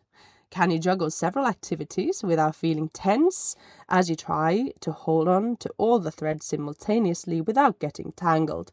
Can 0.50 0.72
you 0.72 0.80
juggle 0.80 1.12
several 1.12 1.46
activities 1.46 2.24
without 2.24 2.56
feeling 2.56 2.90
tense 2.90 3.56
as 3.88 4.10
you 4.10 4.16
try 4.16 4.72
to 4.80 4.92
hold 4.92 5.28
on 5.28 5.58
to 5.58 5.70
all 5.78 6.00
the 6.00 6.12
threads 6.12 6.46
simultaneously 6.46 7.42
without 7.42 7.80
getting 7.80 8.14
tangled? 8.14 8.72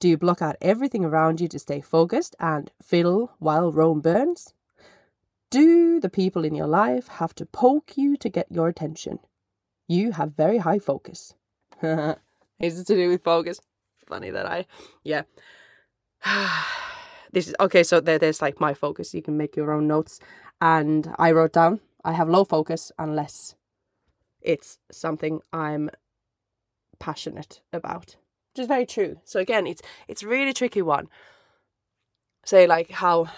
Do 0.00 0.08
you 0.08 0.16
block 0.16 0.40
out 0.40 0.56
everything 0.60 1.04
around 1.04 1.40
you 1.40 1.48
to 1.48 1.58
stay 1.58 1.80
focused 1.80 2.34
and 2.40 2.70
fiddle 2.82 3.32
while 3.38 3.70
Rome 3.70 4.00
burns? 4.00 4.54
Do 5.50 6.00
the 6.00 6.10
people 6.10 6.44
in 6.44 6.54
your 6.54 6.66
life 6.66 7.08
have 7.08 7.34
to 7.36 7.46
poke 7.46 7.96
you 7.96 8.16
to 8.18 8.28
get 8.28 8.46
your 8.50 8.68
attention? 8.68 9.18
You 9.86 10.12
have 10.12 10.36
very 10.36 10.58
high 10.58 10.78
focus. 10.78 11.34
is 11.82 12.80
it 12.80 12.86
to 12.86 12.94
do 12.94 13.08
with 13.08 13.24
focus? 13.24 13.60
Funny 14.06 14.30
that 14.30 14.46
I, 14.46 14.66
yeah. 15.04 15.22
this 17.32 17.48
is 17.48 17.54
okay. 17.60 17.82
So 17.82 18.00
there, 18.00 18.18
there's 18.18 18.42
like 18.42 18.60
my 18.60 18.74
focus. 18.74 19.14
You 19.14 19.22
can 19.22 19.36
make 19.36 19.56
your 19.56 19.72
own 19.72 19.86
notes. 19.86 20.20
And 20.60 21.14
I 21.18 21.32
wrote 21.32 21.52
down 21.52 21.80
I 22.04 22.12
have 22.12 22.28
low 22.28 22.44
focus 22.44 22.92
unless 22.98 23.54
it's 24.40 24.78
something 24.90 25.40
I'm 25.52 25.90
passionate 26.98 27.60
about, 27.72 28.16
which 28.52 28.62
is 28.62 28.66
very 28.66 28.86
true. 28.86 29.20
So 29.24 29.40
again, 29.40 29.66
it's 29.66 29.82
it's 30.08 30.22
really 30.22 30.52
tricky 30.52 30.82
one. 30.82 31.08
Say 32.44 32.66
like 32.66 32.90
how 32.90 33.28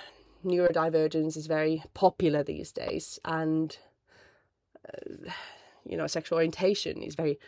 neurodivergence 0.45 1.37
is 1.37 1.47
very 1.47 1.83
popular 1.95 2.43
these 2.43 2.73
days, 2.73 3.19
and 3.25 3.77
uh, 4.89 5.31
you 5.85 5.97
know 5.97 6.07
sexual 6.07 6.37
orientation 6.37 7.03
is 7.03 7.15
very 7.15 7.39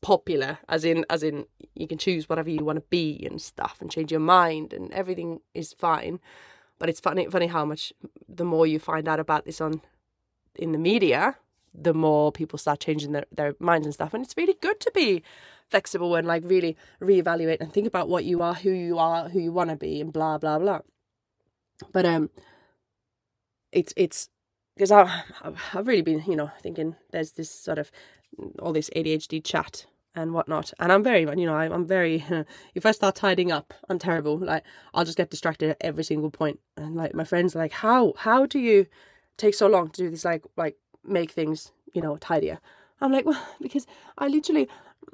popular 0.00 0.58
as 0.68 0.84
in 0.84 1.04
as 1.08 1.22
in 1.22 1.46
you 1.74 1.86
can 1.86 1.96
choose 1.96 2.28
whatever 2.28 2.50
you 2.50 2.62
want 2.62 2.76
to 2.76 2.84
be 2.90 3.24
and 3.24 3.40
stuff 3.40 3.78
and 3.80 3.90
change 3.90 4.10
your 4.10 4.20
mind 4.20 4.72
and 4.72 4.92
everything 4.92 5.40
is 5.54 5.72
fine. 5.72 6.20
But 6.78 6.88
it's 6.88 7.00
funny 7.00 7.26
funny 7.26 7.46
how 7.46 7.64
much 7.64 7.92
the 8.28 8.44
more 8.44 8.66
you 8.66 8.78
find 8.78 9.08
out 9.08 9.20
about 9.20 9.46
this 9.46 9.60
on 9.60 9.80
in 10.56 10.72
the 10.72 10.78
media 10.78 11.36
the 11.74 11.94
more 11.94 12.30
people 12.30 12.56
start 12.56 12.78
changing 12.78 13.12
their, 13.12 13.24
their 13.32 13.56
minds 13.58 13.84
and 13.84 13.92
stuff. 13.92 14.14
And 14.14 14.24
it's 14.24 14.36
really 14.36 14.54
good 14.60 14.78
to 14.80 14.92
be 14.94 15.24
flexible 15.68 16.14
and 16.14 16.26
like 16.26 16.42
really 16.44 16.76
reevaluate 17.00 17.60
and 17.60 17.72
think 17.72 17.86
about 17.86 18.08
what 18.08 18.24
you 18.24 18.42
are 18.42 18.54
who 18.54 18.70
you 18.70 18.98
are 18.98 19.28
who 19.30 19.40
you 19.40 19.50
want 19.50 19.70
to 19.70 19.76
be 19.76 20.00
and 20.00 20.12
blah 20.12 20.38
blah 20.38 20.58
blah 20.58 20.80
but 21.92 22.04
um 22.06 22.30
it's 23.72 23.92
it's 23.96 24.28
because 24.76 24.90
I, 24.90 25.22
I've 25.72 25.86
really 25.86 26.02
been, 26.02 26.22
you 26.26 26.36
know, 26.36 26.50
thinking 26.60 26.96
there's 27.12 27.32
this 27.32 27.50
sort 27.50 27.78
of 27.78 27.90
all 28.58 28.72
this 28.72 28.90
ADHD 28.96 29.44
chat 29.44 29.86
and 30.14 30.32
whatnot. 30.32 30.72
And 30.78 30.92
I'm 30.92 31.02
very, 31.02 31.22
you 31.22 31.46
know, 31.46 31.54
I'm 31.54 31.86
very. 31.86 32.24
If 32.74 32.86
I 32.86 32.92
start 32.92 33.14
tidying 33.14 33.52
up, 33.52 33.74
I'm 33.88 33.98
terrible. 33.98 34.38
Like 34.38 34.64
I'll 34.92 35.04
just 35.04 35.16
get 35.16 35.30
distracted 35.30 35.70
at 35.70 35.76
every 35.80 36.04
single 36.04 36.30
point. 36.30 36.60
And 36.76 36.96
like 36.96 37.14
my 37.14 37.24
friends 37.24 37.54
are 37.54 37.60
like, 37.60 37.72
how 37.72 38.14
how 38.16 38.46
do 38.46 38.58
you 38.58 38.86
take 39.36 39.54
so 39.54 39.66
long 39.66 39.90
to 39.90 40.02
do 40.02 40.10
this? 40.10 40.24
Like 40.24 40.44
like 40.56 40.76
make 41.04 41.30
things, 41.30 41.72
you 41.92 42.02
know, 42.02 42.16
tidier. 42.16 42.58
I'm 43.00 43.12
like, 43.12 43.26
well, 43.26 43.46
because 43.60 43.86
I 44.18 44.28
literally 44.28 44.68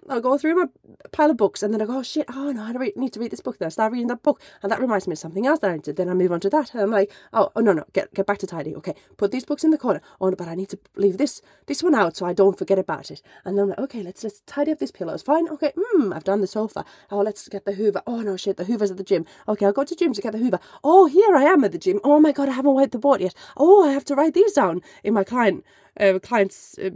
I'll 0.08 0.20
go 0.20 0.36
through 0.38 0.56
my 0.56 0.66
pile 1.12 1.30
of 1.30 1.36
books 1.36 1.62
and 1.62 1.72
then 1.72 1.80
I 1.80 1.86
go, 1.86 1.98
oh 1.98 2.02
shit, 2.02 2.26
oh 2.28 2.52
no, 2.52 2.62
I 2.62 2.92
need 2.96 3.12
to 3.12 3.20
read 3.20 3.30
this 3.30 3.40
book. 3.40 3.58
Then 3.58 3.66
I 3.66 3.70
start 3.70 3.92
reading 3.92 4.08
that 4.08 4.22
book 4.22 4.40
and 4.62 4.70
that 4.70 4.80
reminds 4.80 5.06
me 5.06 5.12
of 5.12 5.18
something 5.18 5.46
else 5.46 5.60
that 5.60 5.70
I 5.70 5.78
did. 5.78 5.96
Then 5.96 6.08
I 6.08 6.14
move 6.14 6.32
on 6.32 6.40
to 6.40 6.50
that 6.50 6.72
and 6.72 6.82
I'm 6.82 6.90
like, 6.90 7.12
oh, 7.32 7.50
oh 7.54 7.60
no, 7.60 7.72
no, 7.72 7.84
get 7.92 8.12
get 8.14 8.26
back 8.26 8.38
to 8.38 8.46
tidy. 8.46 8.74
Okay, 8.76 8.94
put 9.16 9.30
these 9.30 9.44
books 9.44 9.64
in 9.64 9.70
the 9.70 9.78
corner. 9.78 10.00
Oh, 10.20 10.28
no, 10.28 10.36
but 10.36 10.48
I 10.48 10.54
need 10.54 10.68
to 10.70 10.78
leave 10.96 11.18
this 11.18 11.42
this 11.66 11.82
one 11.82 11.94
out 11.94 12.16
so 12.16 12.26
I 12.26 12.32
don't 12.32 12.58
forget 12.58 12.78
about 12.78 13.10
it. 13.10 13.22
And 13.44 13.56
then 13.56 13.64
I'm 13.64 13.68
like, 13.70 13.78
okay, 13.78 14.02
let's 14.02 14.24
let's 14.24 14.40
tidy 14.46 14.72
up 14.72 14.78
these 14.78 14.90
pillows. 14.90 15.22
Fine, 15.22 15.48
okay, 15.48 15.72
hmm, 15.76 16.12
I've 16.12 16.24
done 16.24 16.40
the 16.40 16.46
sofa. 16.46 16.84
Oh, 17.10 17.20
let's 17.20 17.48
get 17.48 17.64
the 17.64 17.72
Hoover. 17.72 18.02
Oh 18.06 18.20
no, 18.20 18.36
shit, 18.36 18.56
the 18.56 18.64
Hoover's 18.64 18.90
at 18.90 18.96
the 18.96 19.04
gym. 19.04 19.24
Okay, 19.48 19.66
I'll 19.66 19.72
go 19.72 19.84
to 19.84 19.94
the 19.94 19.98
gym 19.98 20.12
to 20.12 20.22
get 20.22 20.32
the 20.32 20.38
Hoover. 20.38 20.60
Oh, 20.82 21.06
here 21.06 21.36
I 21.36 21.44
am 21.44 21.64
at 21.64 21.72
the 21.72 21.78
gym. 21.78 22.00
Oh 22.04 22.20
my 22.20 22.32
god, 22.32 22.48
I 22.48 22.52
haven't 22.52 22.74
wiped 22.74 22.92
the 22.92 22.98
board 22.98 23.20
yet. 23.20 23.34
Oh, 23.56 23.88
I 23.88 23.92
have 23.92 24.04
to 24.06 24.14
write 24.14 24.34
these 24.34 24.52
down 24.52 24.82
in 25.04 25.14
my 25.14 25.24
client 25.24 25.64
uh, 25.98 26.18
client's 26.18 26.78
uh, 26.78 26.90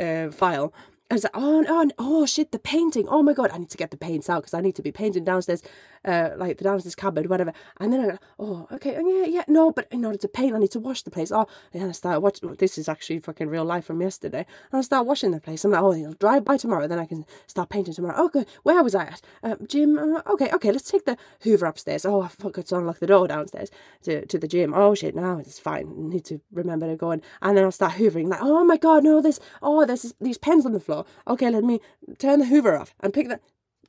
uh, 0.00 0.30
file. 0.30 0.72
I 1.12 1.14
was 1.16 1.24
like, 1.24 1.32
oh, 1.34 1.62
oh, 1.68 1.90
oh, 1.98 2.24
shit, 2.24 2.52
the 2.52 2.58
painting. 2.58 3.06
Oh 3.06 3.22
my 3.22 3.34
God, 3.34 3.50
I 3.52 3.58
need 3.58 3.68
to 3.68 3.76
get 3.76 3.90
the 3.90 3.98
paints 3.98 4.30
out 4.30 4.40
because 4.40 4.54
I 4.54 4.62
need 4.62 4.76
to 4.76 4.82
be 4.82 4.92
painting 4.92 5.24
downstairs, 5.24 5.62
uh, 6.06 6.30
like 6.38 6.56
the 6.56 6.64
downstairs 6.64 6.94
cupboard, 6.94 7.28
whatever. 7.28 7.52
And 7.78 7.92
then 7.92 8.00
I 8.00 8.06
go, 8.12 8.18
oh, 8.38 8.66
okay, 8.72 8.96
oh, 8.96 9.06
yeah, 9.06 9.26
yeah, 9.26 9.44
no, 9.46 9.72
but 9.72 9.88
in 9.90 10.06
order 10.06 10.16
to 10.16 10.26
paint, 10.26 10.54
I 10.54 10.58
need 10.58 10.70
to 10.70 10.80
wash 10.80 11.02
the 11.02 11.10
place. 11.10 11.30
Oh, 11.30 11.46
and 11.74 11.84
I 11.84 11.92
start 11.92 12.22
watching, 12.22 12.54
this 12.54 12.78
is 12.78 12.88
actually 12.88 13.18
fucking 13.18 13.48
real 13.48 13.66
life 13.66 13.84
from 13.84 14.00
yesterday. 14.00 14.46
And 14.70 14.78
I 14.78 14.80
start 14.80 15.04
washing 15.04 15.32
the 15.32 15.40
place. 15.42 15.66
I'm 15.66 15.72
like, 15.72 15.82
oh, 15.82 15.92
it'll 15.92 16.14
dry 16.14 16.40
by 16.40 16.56
tomorrow, 16.56 16.88
then 16.88 16.98
I 16.98 17.04
can 17.04 17.26
start 17.46 17.68
painting 17.68 17.92
tomorrow. 17.92 18.24
Okay, 18.24 18.46
where 18.62 18.82
was 18.82 18.94
I 18.94 19.04
at? 19.04 19.20
Uh, 19.42 19.56
gym, 19.68 19.98
uh, 19.98 20.22
okay, 20.30 20.48
okay, 20.54 20.72
let's 20.72 20.90
take 20.90 21.04
the 21.04 21.18
Hoover 21.42 21.66
upstairs. 21.66 22.06
Oh, 22.06 22.22
I 22.22 22.28
forgot 22.28 22.64
to 22.68 22.78
unlock 22.78 23.00
the 23.00 23.06
door 23.06 23.28
downstairs 23.28 23.70
to, 24.04 24.24
to 24.24 24.38
the 24.38 24.48
gym. 24.48 24.72
Oh 24.72 24.94
shit, 24.94 25.14
now 25.14 25.36
it's 25.36 25.58
fine. 25.58 25.92
I 25.94 26.14
need 26.14 26.24
to 26.24 26.40
remember 26.52 26.86
to 26.86 26.96
go 26.96 27.10
in. 27.10 27.20
And 27.42 27.54
then 27.54 27.64
I'll 27.64 27.70
start 27.70 27.92
hoovering, 27.92 28.28
like, 28.28 28.40
oh 28.40 28.64
my 28.64 28.78
God, 28.78 29.04
no, 29.04 29.20
this, 29.20 29.40
oh, 29.60 29.84
there's 29.84 30.14
these 30.18 30.38
pens 30.38 30.64
on 30.64 30.72
the 30.72 30.80
floor. 30.80 31.01
Okay, 31.26 31.50
let 31.50 31.64
me 31.64 31.80
turn 32.18 32.38
the 32.38 32.46
hoover 32.46 32.76
off 32.76 32.94
and 33.00 33.12
pick 33.12 33.28
that. 33.28 33.40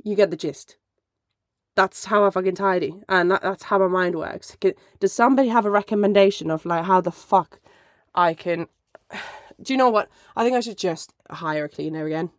You 0.03 0.15
get 0.15 0.31
the 0.31 0.37
gist. 0.37 0.77
That's 1.75 2.05
how 2.05 2.23
I 2.23 2.29
fucking 2.29 2.55
tidy, 2.55 3.01
and 3.09 3.31
that, 3.31 3.41
that's 3.41 3.63
how 3.63 3.79
my 3.79 3.87
mind 3.87 4.15
works. 4.15 4.55
Does 4.99 5.11
somebody 5.11 5.49
have 5.49 5.65
a 5.65 5.71
recommendation 5.71 6.51
of 6.51 6.65
like 6.65 6.85
how 6.85 7.01
the 7.01 7.11
fuck 7.11 7.59
I 8.13 8.33
can? 8.33 8.67
Do 9.61 9.73
you 9.73 9.77
know 9.77 9.89
what? 9.89 10.09
I 10.35 10.43
think 10.43 10.55
I 10.55 10.59
should 10.59 10.77
just 10.77 11.13
hire 11.29 11.65
a 11.65 11.69
cleaner 11.69 12.05
again. 12.05 12.31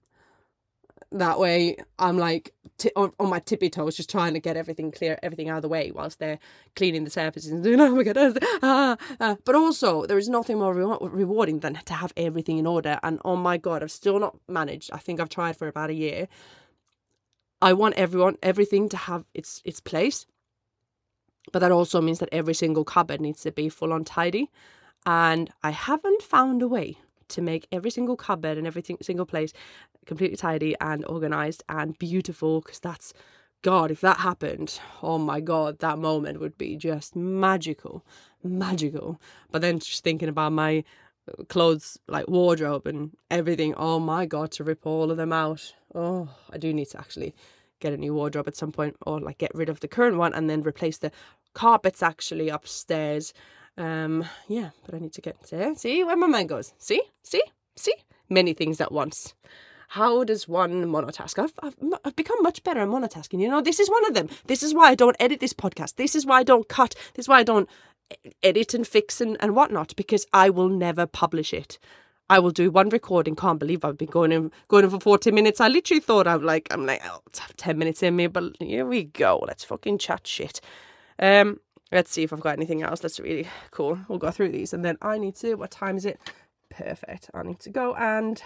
That 1.15 1.41
way, 1.41 1.79
I'm 1.99 2.19
like 2.19 2.55
t- 2.79 2.93
on, 2.97 3.13
my 3.21 3.41
tippy 3.41 3.71
toes, 3.71 3.97
just 3.97 4.11
trying 4.11 4.35
to 4.35 4.41
get 4.41 4.57
everything 4.59 4.93
clear, 4.93 5.19
everything 5.23 5.49
out 5.51 5.59
of 5.59 5.63
the 5.63 5.69
way, 5.71 5.93
whilst 5.95 6.21
they're 6.21 6.41
cleaning 6.77 7.05
the 7.05 7.11
surfaces 7.11 7.53
and 7.53 7.65
doing, 7.65 7.81
oh 7.83 7.95
my 7.97 8.05
god, 8.05 8.39
ah, 8.63 8.97
ah. 9.21 9.37
But 9.47 9.57
also, 9.57 10.07
there 10.07 10.19
is 10.19 10.29
nothing 10.29 10.59
more 10.61 10.75
re- 10.75 11.09
rewarding 11.11 11.61
than 11.61 11.75
to 11.77 11.95
have 11.95 12.13
everything 12.17 12.59
in 12.59 12.67
order. 12.67 13.01
And 13.05 13.21
oh 13.25 13.37
my 13.37 13.59
god, 13.59 13.83
I've 13.85 13.93
still 13.93 14.21
not 14.21 14.37
managed. 14.49 14.91
I 14.93 14.99
think 14.99 15.21
I've 15.21 15.31
tried 15.31 15.57
for 15.57 15.69
about 15.69 15.91
a 15.91 15.95
year. 15.95 16.29
I 17.63 17.75
want 17.75 17.97
everyone, 17.97 18.39
everything 18.43 18.89
to 18.91 18.99
have 18.99 19.25
its 19.35 19.63
its 19.65 19.81
place, 19.81 20.27
but 21.53 21.61
that 21.61 21.73
also 21.73 22.01
means 22.03 22.21
that 22.21 22.31
every 22.33 22.55
single 22.55 22.85
cupboard 22.85 23.21
needs 23.21 23.43
to 23.43 23.53
be 23.53 23.69
full 23.71 23.93
on 23.93 24.05
tidy. 24.05 24.51
And 25.07 25.51
I 25.63 25.71
haven't 25.73 26.23
found 26.23 26.63
a 26.63 26.69
way 26.69 26.99
to 27.29 27.43
make 27.43 27.67
every 27.73 27.91
single 27.91 28.17
cupboard 28.17 28.59
and 28.59 28.67
every 28.67 28.83
single 29.03 29.27
place 29.27 29.53
completely 30.07 30.37
tidy 30.37 30.75
and 30.81 31.05
organized 31.07 31.63
and 31.69 31.99
beautiful 31.99 32.61
because 32.61 32.81
that's 32.81 33.13
God, 33.65 33.91
if 33.91 34.03
that 34.03 34.19
happened, 34.19 34.79
oh 35.03 35.17
my 35.17 35.41
God, 35.41 35.79
that 35.79 35.99
moment 35.99 36.39
would 36.39 36.59
be 36.59 36.77
just 36.77 37.17
magical, 37.17 38.05
magical. 38.43 39.19
But 39.51 39.63
then 39.63 39.79
just 39.79 40.05
thinking 40.05 40.29
about 40.29 40.53
my 40.53 40.85
uh, 41.27 41.45
clothes, 41.45 41.99
like 42.07 42.29
wardrobe 42.29 42.87
and 42.87 43.13
everything, 43.31 43.73
oh 43.79 43.99
my 43.99 44.27
God, 44.27 44.51
to 44.53 44.65
rip 44.65 44.87
all 44.87 45.11
of 45.11 45.17
them 45.17 45.33
out. 45.33 45.75
Oh, 45.95 46.29
I 46.53 46.59
do 46.59 46.75
need 46.75 46.91
to 46.91 46.99
actually 46.99 47.35
get 47.81 47.95
a 47.95 47.97
new 47.97 48.13
wardrobe 48.13 48.49
at 48.49 48.57
some 48.57 48.71
point 48.71 48.97
or 49.07 49.19
like 49.19 49.39
get 49.39 49.55
rid 49.55 49.71
of 49.71 49.81
the 49.81 49.89
current 49.89 50.19
one 50.19 50.35
and 50.35 50.51
then 50.51 50.61
replace 50.63 50.99
the 50.99 51.11
carpets 51.55 52.03
actually 52.03 52.51
upstairs. 52.51 53.33
Um, 53.77 54.25
yeah, 54.49 54.71
but 54.85 54.95
I 54.95 54.99
need 54.99 55.13
to 55.15 55.21
get 55.21 55.41
there. 55.51 55.75
See 55.75 56.05
where 56.05 56.17
my 56.17 56.27
mind 56.27 56.49
goes. 56.49 56.73
See, 56.79 57.03
see, 57.23 57.43
see, 57.77 57.95
many 58.29 58.53
things 58.55 58.81
at 58.81 58.93
once 58.93 59.35
how 59.95 60.25
does 60.25 60.49
one 60.49 60.87
monotask? 60.87 61.39
I've, 61.39 61.53
I've, 61.63 61.77
I've 62.05 62.17
become 62.17 62.43
much 62.43 62.65
better 62.65 62.81
at 62.81 62.89
monotasking. 62.89 63.41
You 63.41 63.49
know, 63.49 63.61
this 63.61 63.79
is 63.79 63.89
one 63.89 64.05
of 64.07 64.15
them. 64.15 64.29
This 64.47 64.65
is 64.65 64.75
why 64.75 64.89
I 64.89 64.97
don't 64.97 65.17
edit 65.21 65.39
this 65.39 65.53
podcast. 65.53 65.95
This 65.95 66.17
is 66.17 66.27
why 66.27 66.41
I 66.41 66.43
don't 66.43 66.69
cut. 66.69 66.97
This 67.15 67.25
is 67.25 67.29
why 67.29 67.39
I 67.39 67.43
don't 67.45 67.69
edit 68.43 68.75
and 68.75 68.87
fix 68.87 69.21
and, 69.21 69.37
and 69.39 69.55
whatnot, 69.55 69.95
because 69.95 70.27
I 70.33 70.51
will 70.51 70.69
never 70.69 71.07
publish 71.07 71.55
it. 71.55 71.79
I 72.29 72.41
will 72.41 72.51
do 72.51 72.73
one 72.73 72.89
recording. 72.89 73.37
Can't 73.37 73.61
believe 73.61 73.85
I've 73.85 73.99
been 73.99 74.09
going 74.09 74.33
in 74.33 74.51
going 74.67 74.85
in 74.85 74.91
for 74.91 74.99
40 74.99 75.31
minutes. 75.31 75.61
I 75.61 75.69
literally 75.69 76.01
thought 76.01 76.27
I'm 76.27 76.43
like 76.43 76.67
I'm 76.73 76.87
like, 76.87 77.03
oh, 77.05 77.21
let's 77.27 77.39
have 77.39 77.55
10 77.57 77.79
minutes 77.79 78.03
in 78.03 78.17
me, 78.17 78.27
but 78.27 78.57
here 78.59 78.87
we 78.87 79.05
go. 79.05 79.45
Let's 79.47 79.63
fucking 79.63 79.99
chat 79.99 80.27
shit. 80.27 80.61
Um 81.19 81.61
let's 81.95 82.11
see 82.11 82.25
if 82.25 82.33
I've 82.33 82.41
got 82.41 82.57
anything 82.57 82.83
else 82.83 83.01
that's 83.01 83.21
really 83.21 83.47
cool. 83.71 84.01
We'll 84.09 84.19
go 84.19 84.33
through 84.33 84.51
these 84.51 84.73
and 84.75 84.85
then 84.85 84.99
I 85.01 85.17
need 85.17 85.37
to 85.37 85.55
what 85.55 85.71
time 85.71 85.97
is 85.97 86.05
it? 86.05 86.19
Perfect. 86.69 87.31
I 87.33 87.45
need 87.45 87.61
to 87.61 87.71
go 87.71 87.95
and 87.95 88.43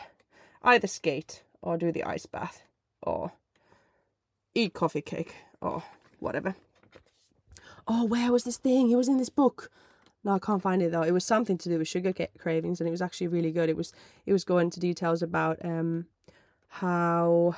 either 0.62 0.86
skate 0.86 1.42
or 1.62 1.78
do 1.78 1.90
the 1.90 2.05
ice 2.05 2.26
bath 2.26 2.62
or 3.03 3.32
eat 4.55 4.74
coffee 4.74 5.01
cake 5.01 5.34
or 5.61 5.82
whatever. 6.20 6.55
Oh, 7.86 8.05
where 8.05 8.30
was 8.30 8.44
this 8.44 8.59
thing? 8.59 8.90
It 8.90 8.96
was 8.96 9.09
in 9.09 9.16
this 9.16 9.30
book. 9.30 9.70
No, 10.24 10.32
I 10.32 10.38
can't 10.38 10.61
find 10.61 10.82
it 10.82 10.92
though. 10.92 11.03
It 11.03 11.12
was 11.12 11.24
something 11.24 11.57
to 11.57 11.70
do 11.70 11.78
with 11.78 11.88
sugar 11.88 12.12
cravings, 12.38 12.80
and 12.80 12.88
it 12.88 12.90
was 12.90 13.01
actually 13.01 13.28
really 13.28 13.51
good. 13.51 13.70
It 13.70 13.76
was 13.76 13.92
it 14.26 14.32
was 14.34 14.44
going 14.44 14.66
into 14.66 14.80
details 14.80 15.22
about 15.22 15.64
um 15.64 16.07
how 16.68 17.57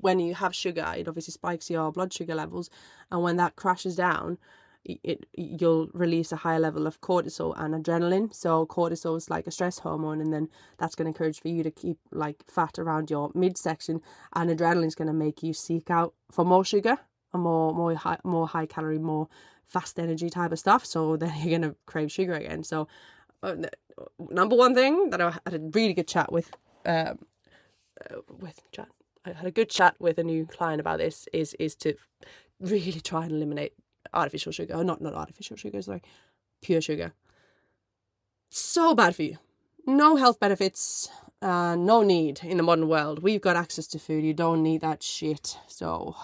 when 0.00 0.18
you 0.18 0.34
have 0.34 0.54
sugar, 0.54 0.92
it 0.96 1.08
obviously 1.08 1.32
spikes 1.32 1.70
your 1.70 1.92
blood 1.92 2.12
sugar 2.12 2.34
levels, 2.34 2.70
and 3.10 3.22
when 3.22 3.36
that 3.36 3.56
crashes 3.56 3.96
down, 3.96 4.38
it 4.84 5.26
you'll 5.34 5.88
release 5.92 6.32
a 6.32 6.36
higher 6.36 6.58
level 6.58 6.86
of 6.86 7.00
cortisol 7.00 7.54
and 7.56 7.74
adrenaline. 7.74 8.34
So 8.34 8.66
cortisol 8.66 9.16
is 9.16 9.30
like 9.30 9.46
a 9.46 9.50
stress 9.50 9.78
hormone, 9.78 10.20
and 10.20 10.32
then 10.32 10.48
that's 10.78 10.94
going 10.94 11.06
to 11.06 11.10
encourage 11.10 11.40
for 11.40 11.48
you 11.48 11.62
to 11.62 11.70
keep 11.70 11.98
like 12.10 12.42
fat 12.48 12.78
around 12.78 13.10
your 13.10 13.30
midsection, 13.34 14.00
and 14.34 14.50
adrenaline 14.50 14.86
is 14.86 14.94
going 14.94 15.08
to 15.08 15.14
make 15.14 15.42
you 15.42 15.52
seek 15.52 15.90
out 15.90 16.14
for 16.30 16.44
more 16.44 16.64
sugar 16.64 16.98
and 17.32 17.42
more 17.42 17.74
more 17.74 17.94
high 17.94 18.18
more 18.24 18.48
high 18.48 18.66
calorie, 18.66 18.98
more 18.98 19.28
fast 19.66 19.98
energy 19.98 20.30
type 20.30 20.52
of 20.52 20.58
stuff. 20.58 20.84
So 20.84 21.16
then 21.20 21.32
you're 21.38 21.58
going 21.58 21.70
to 21.70 21.76
crave 21.86 22.10
sugar 22.10 22.34
again. 22.34 22.64
So 22.64 22.88
uh, 23.42 23.56
number 24.30 24.56
one 24.56 24.74
thing 24.74 25.10
that 25.10 25.20
I 25.20 25.30
had 25.44 25.54
a 25.54 25.58
really 25.58 25.94
good 25.94 26.08
chat 26.08 26.32
with 26.32 26.50
um, 26.86 27.18
uh, 28.10 28.16
with 28.40 28.60
chat. 28.72 28.88
I 29.24 29.32
had 29.32 29.46
a 29.46 29.50
good 29.50 29.70
chat 29.70 29.94
with 29.98 30.18
a 30.18 30.24
new 30.24 30.46
client 30.46 30.80
about 30.80 30.98
this 30.98 31.28
is 31.32 31.54
is 31.54 31.74
to 31.76 31.94
really 32.60 33.00
try 33.00 33.24
and 33.24 33.32
eliminate 33.32 33.74
artificial 34.12 34.52
sugar. 34.52 34.82
Not 34.82 35.00
not 35.00 35.14
artificial 35.14 35.56
sugar, 35.56 35.80
sorry, 35.82 36.02
pure 36.60 36.80
sugar. 36.80 37.12
So 38.50 38.94
bad 38.94 39.16
for 39.16 39.22
you. 39.22 39.38
No 39.86 40.16
health 40.16 40.38
benefits. 40.38 41.08
Uh, 41.40 41.74
no 41.74 42.02
need 42.02 42.40
in 42.44 42.56
the 42.56 42.62
modern 42.62 42.86
world. 42.86 43.20
We've 43.20 43.40
got 43.40 43.56
access 43.56 43.88
to 43.88 43.98
food. 43.98 44.24
You 44.24 44.34
don't 44.34 44.62
need 44.62 44.80
that 44.82 45.02
shit. 45.02 45.58
So 45.66 46.14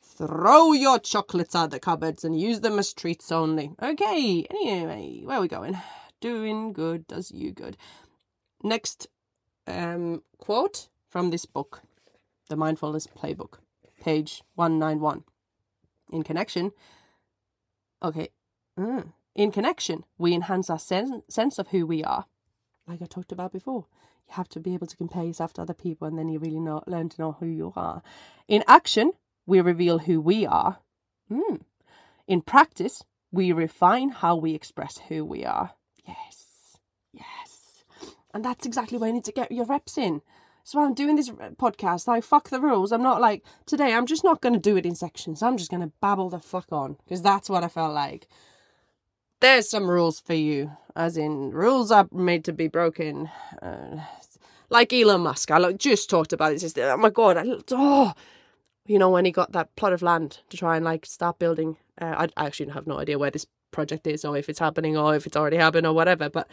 throw 0.00 0.72
your 0.72 0.98
chocolates 0.98 1.56
out 1.56 1.70
the 1.70 1.80
cupboards 1.80 2.22
and 2.22 2.38
use 2.38 2.60
them 2.60 2.78
as 2.78 2.92
treats 2.92 3.32
only. 3.32 3.72
Okay. 3.82 4.46
Anyway, 4.50 5.22
where 5.24 5.38
are 5.38 5.40
we 5.40 5.48
going? 5.48 5.76
Doing 6.20 6.72
good 6.72 7.06
does 7.06 7.30
you 7.32 7.52
good. 7.52 7.76
Next 8.62 9.08
um, 9.66 10.22
quote 10.38 10.88
from 11.08 11.30
this 11.30 11.46
book, 11.46 11.82
The 12.48 12.56
Mindfulness 12.56 13.06
Playbook, 13.06 13.58
page 14.00 14.42
191. 14.54 15.24
In 16.10 16.22
connection, 16.22 16.72
okay, 18.02 18.28
mm. 18.78 19.12
in 19.34 19.52
connection, 19.52 20.04
we 20.16 20.32
enhance 20.32 20.70
our 20.70 20.78
sen- 20.78 21.22
sense 21.28 21.58
of 21.58 21.68
who 21.68 21.86
we 21.86 22.02
are. 22.02 22.24
Like 22.86 23.02
I 23.02 23.06
talked 23.06 23.32
about 23.32 23.52
before, 23.52 23.84
you 24.26 24.34
have 24.34 24.48
to 24.50 24.60
be 24.60 24.72
able 24.72 24.86
to 24.86 24.96
compare 24.96 25.24
yourself 25.24 25.52
to 25.54 25.62
other 25.62 25.74
people, 25.74 26.08
and 26.08 26.18
then 26.18 26.30
you 26.30 26.38
really 26.38 26.60
know, 26.60 26.82
learn 26.86 27.10
to 27.10 27.20
know 27.20 27.32
who 27.32 27.46
you 27.46 27.74
are. 27.76 28.02
In 28.46 28.64
action, 28.66 29.12
we 29.44 29.60
reveal 29.60 29.98
who 29.98 30.18
we 30.18 30.46
are. 30.46 30.78
Mm. 31.30 31.60
In 32.26 32.40
practice, 32.40 33.04
we 33.30 33.52
refine 33.52 34.08
how 34.08 34.36
we 34.36 34.54
express 34.54 34.98
who 35.08 35.22
we 35.22 35.44
are. 35.44 35.72
Yes, 36.06 36.78
yes. 37.12 37.84
And 38.32 38.42
that's 38.42 38.64
exactly 38.64 38.96
where 38.96 39.08
you 39.08 39.14
need 39.14 39.24
to 39.24 39.32
get 39.32 39.52
your 39.52 39.66
reps 39.66 39.98
in. 39.98 40.22
So 40.68 40.82
I'm 40.82 40.92
doing 40.92 41.16
this 41.16 41.30
podcast. 41.30 42.06
Like, 42.06 42.22
fuck 42.22 42.50
the 42.50 42.60
rules. 42.60 42.92
I'm 42.92 43.02
not 43.02 43.22
like, 43.22 43.42
today, 43.64 43.94
I'm 43.94 44.04
just 44.04 44.22
not 44.22 44.42
going 44.42 44.52
to 44.52 44.60
do 44.60 44.76
it 44.76 44.84
in 44.84 44.94
sections. 44.94 45.42
I'm 45.42 45.56
just 45.56 45.70
going 45.70 45.80
to 45.80 45.90
babble 46.02 46.28
the 46.28 46.40
fuck 46.40 46.66
on 46.72 46.98
because 47.04 47.22
that's 47.22 47.48
what 47.48 47.64
I 47.64 47.68
felt 47.68 47.94
like. 47.94 48.28
There's 49.40 49.70
some 49.70 49.88
rules 49.88 50.20
for 50.20 50.34
you, 50.34 50.72
as 50.94 51.16
in, 51.16 51.52
rules 51.52 51.90
are 51.90 52.06
made 52.12 52.44
to 52.44 52.52
be 52.52 52.68
broken. 52.68 53.30
Uh, 53.62 54.02
like 54.68 54.92
Elon 54.92 55.22
Musk. 55.22 55.50
I 55.50 55.56
like, 55.56 55.78
just 55.78 56.10
talked 56.10 56.34
about 56.34 56.52
it. 56.52 56.58
Just, 56.58 56.78
oh 56.78 56.98
my 56.98 57.08
God. 57.08 57.38
I, 57.38 57.46
oh, 57.70 58.12
you 58.84 58.98
know, 58.98 59.08
when 59.08 59.24
he 59.24 59.30
got 59.30 59.52
that 59.52 59.74
plot 59.74 59.94
of 59.94 60.02
land 60.02 60.40
to 60.50 60.58
try 60.58 60.76
and 60.76 60.84
like 60.84 61.06
start 61.06 61.38
building. 61.38 61.78
Uh, 61.98 62.26
I, 62.36 62.42
I 62.42 62.44
actually 62.44 62.72
have 62.72 62.86
no 62.86 62.98
idea 62.98 63.18
where 63.18 63.30
this 63.30 63.46
project 63.70 64.06
is 64.06 64.24
or 64.24 64.36
if 64.36 64.48
it's 64.48 64.58
happening 64.58 64.96
or 64.96 65.14
if 65.14 65.26
it's 65.26 65.36
already 65.36 65.56
happened 65.56 65.86
or 65.86 65.92
whatever. 65.92 66.28
But 66.28 66.48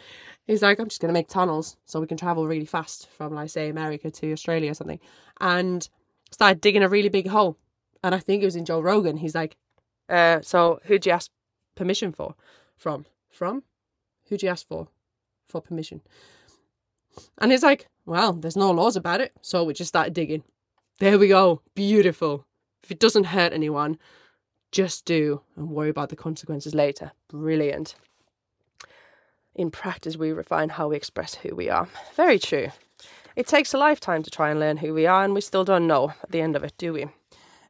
he's 0.46 0.62
like, 0.62 0.78
I'm 0.78 0.88
just 0.88 1.00
going 1.00 1.08
to 1.08 1.18
make 1.18 1.28
tunnels 1.28 1.76
so 1.84 2.00
we 2.00 2.06
can 2.06 2.16
travel 2.16 2.46
really 2.46 2.66
fast 2.66 3.08
from, 3.10 3.34
like, 3.34 3.50
say, 3.50 3.68
America 3.68 4.10
to 4.10 4.32
Australia 4.32 4.70
or 4.70 4.74
something. 4.74 5.00
And 5.40 5.88
started 6.30 6.60
digging 6.60 6.82
a 6.82 6.88
really 6.88 7.08
big 7.08 7.28
hole. 7.28 7.56
And 8.02 8.14
I 8.14 8.18
think 8.18 8.42
it 8.42 8.46
was 8.46 8.56
in 8.56 8.64
Joe 8.64 8.80
Rogan. 8.80 9.16
He's 9.16 9.34
like, 9.34 9.56
uh, 10.08 10.40
so 10.40 10.80
who'd 10.84 11.06
you 11.06 11.12
ask 11.12 11.30
permission 11.74 12.12
for? 12.12 12.34
From? 12.76 13.06
From? 13.30 13.62
Who'd 14.28 14.42
you 14.42 14.48
ask 14.48 14.66
for? 14.66 14.88
For 15.48 15.60
permission. 15.60 16.02
And 17.38 17.50
he's 17.50 17.62
like, 17.62 17.88
well, 18.04 18.32
there's 18.32 18.56
no 18.56 18.70
laws 18.70 18.96
about 18.96 19.20
it. 19.20 19.32
So 19.42 19.64
we 19.64 19.72
just 19.72 19.88
started 19.88 20.12
digging. 20.12 20.42
There 20.98 21.18
we 21.18 21.28
go. 21.28 21.62
Beautiful. 21.74 22.46
If 22.82 22.90
it 22.90 23.00
doesn't 23.00 23.24
hurt 23.24 23.52
anyone, 23.52 23.98
just 24.76 25.06
do 25.06 25.40
and 25.56 25.70
worry 25.70 25.88
about 25.88 26.10
the 26.10 26.16
consequences 26.16 26.74
later. 26.74 27.12
Brilliant. 27.28 27.94
In 29.54 29.70
practice, 29.70 30.18
we 30.18 30.32
refine 30.32 30.68
how 30.68 30.88
we 30.88 30.96
express 30.96 31.36
who 31.36 31.56
we 31.56 31.70
are. 31.70 31.88
Very 32.14 32.38
true. 32.38 32.68
It 33.36 33.46
takes 33.46 33.72
a 33.72 33.78
lifetime 33.78 34.22
to 34.22 34.30
try 34.30 34.50
and 34.50 34.60
learn 34.60 34.76
who 34.76 34.92
we 34.92 35.06
are, 35.06 35.24
and 35.24 35.32
we 35.32 35.40
still 35.40 35.64
don't 35.64 35.86
know 35.86 36.12
at 36.22 36.30
the 36.30 36.42
end 36.42 36.56
of 36.56 36.62
it, 36.62 36.74
do 36.76 36.92
we? 36.92 37.06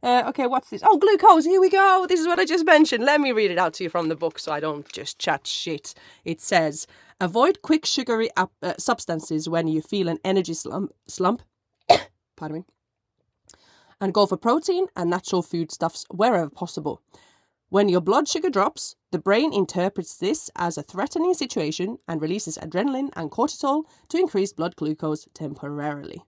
Uh, 0.02 0.24
okay, 0.26 0.48
what's 0.48 0.70
this? 0.70 0.82
Oh, 0.84 0.98
glucose, 0.98 1.44
here 1.44 1.60
we 1.60 1.70
go. 1.70 2.06
This 2.08 2.18
is 2.18 2.26
what 2.26 2.40
I 2.40 2.44
just 2.44 2.66
mentioned. 2.66 3.04
Let 3.04 3.20
me 3.20 3.30
read 3.30 3.52
it 3.52 3.58
out 3.58 3.74
to 3.74 3.84
you 3.84 3.90
from 3.90 4.08
the 4.08 4.16
book 4.16 4.40
so 4.40 4.50
I 4.50 4.58
don't 4.58 4.90
just 4.92 5.20
chat 5.20 5.46
shit. 5.46 5.94
It 6.24 6.40
says 6.40 6.88
Avoid 7.20 7.62
quick 7.62 7.86
sugary 7.86 8.30
uh, 8.36 8.46
substances 8.78 9.48
when 9.48 9.68
you 9.68 9.80
feel 9.80 10.08
an 10.08 10.18
energy 10.24 10.54
slump. 10.54 10.92
slump. 11.06 11.42
Pardon 12.36 12.58
me 12.58 12.64
and 14.00 14.14
go 14.14 14.26
for 14.26 14.36
protein 14.36 14.86
and 14.96 15.10
natural 15.10 15.42
foodstuffs 15.42 16.04
wherever 16.10 16.50
possible. 16.50 17.02
When 17.68 17.88
your 17.88 18.00
blood 18.00 18.28
sugar 18.28 18.48
drops, 18.48 18.94
the 19.10 19.18
brain 19.18 19.52
interprets 19.52 20.16
this 20.16 20.50
as 20.54 20.78
a 20.78 20.82
threatening 20.82 21.34
situation 21.34 21.98
and 22.06 22.22
releases 22.22 22.58
adrenaline 22.58 23.10
and 23.16 23.30
cortisol 23.30 23.84
to 24.08 24.18
increase 24.18 24.52
blood 24.52 24.76
glucose 24.76 25.26
temporarily. 25.34 26.22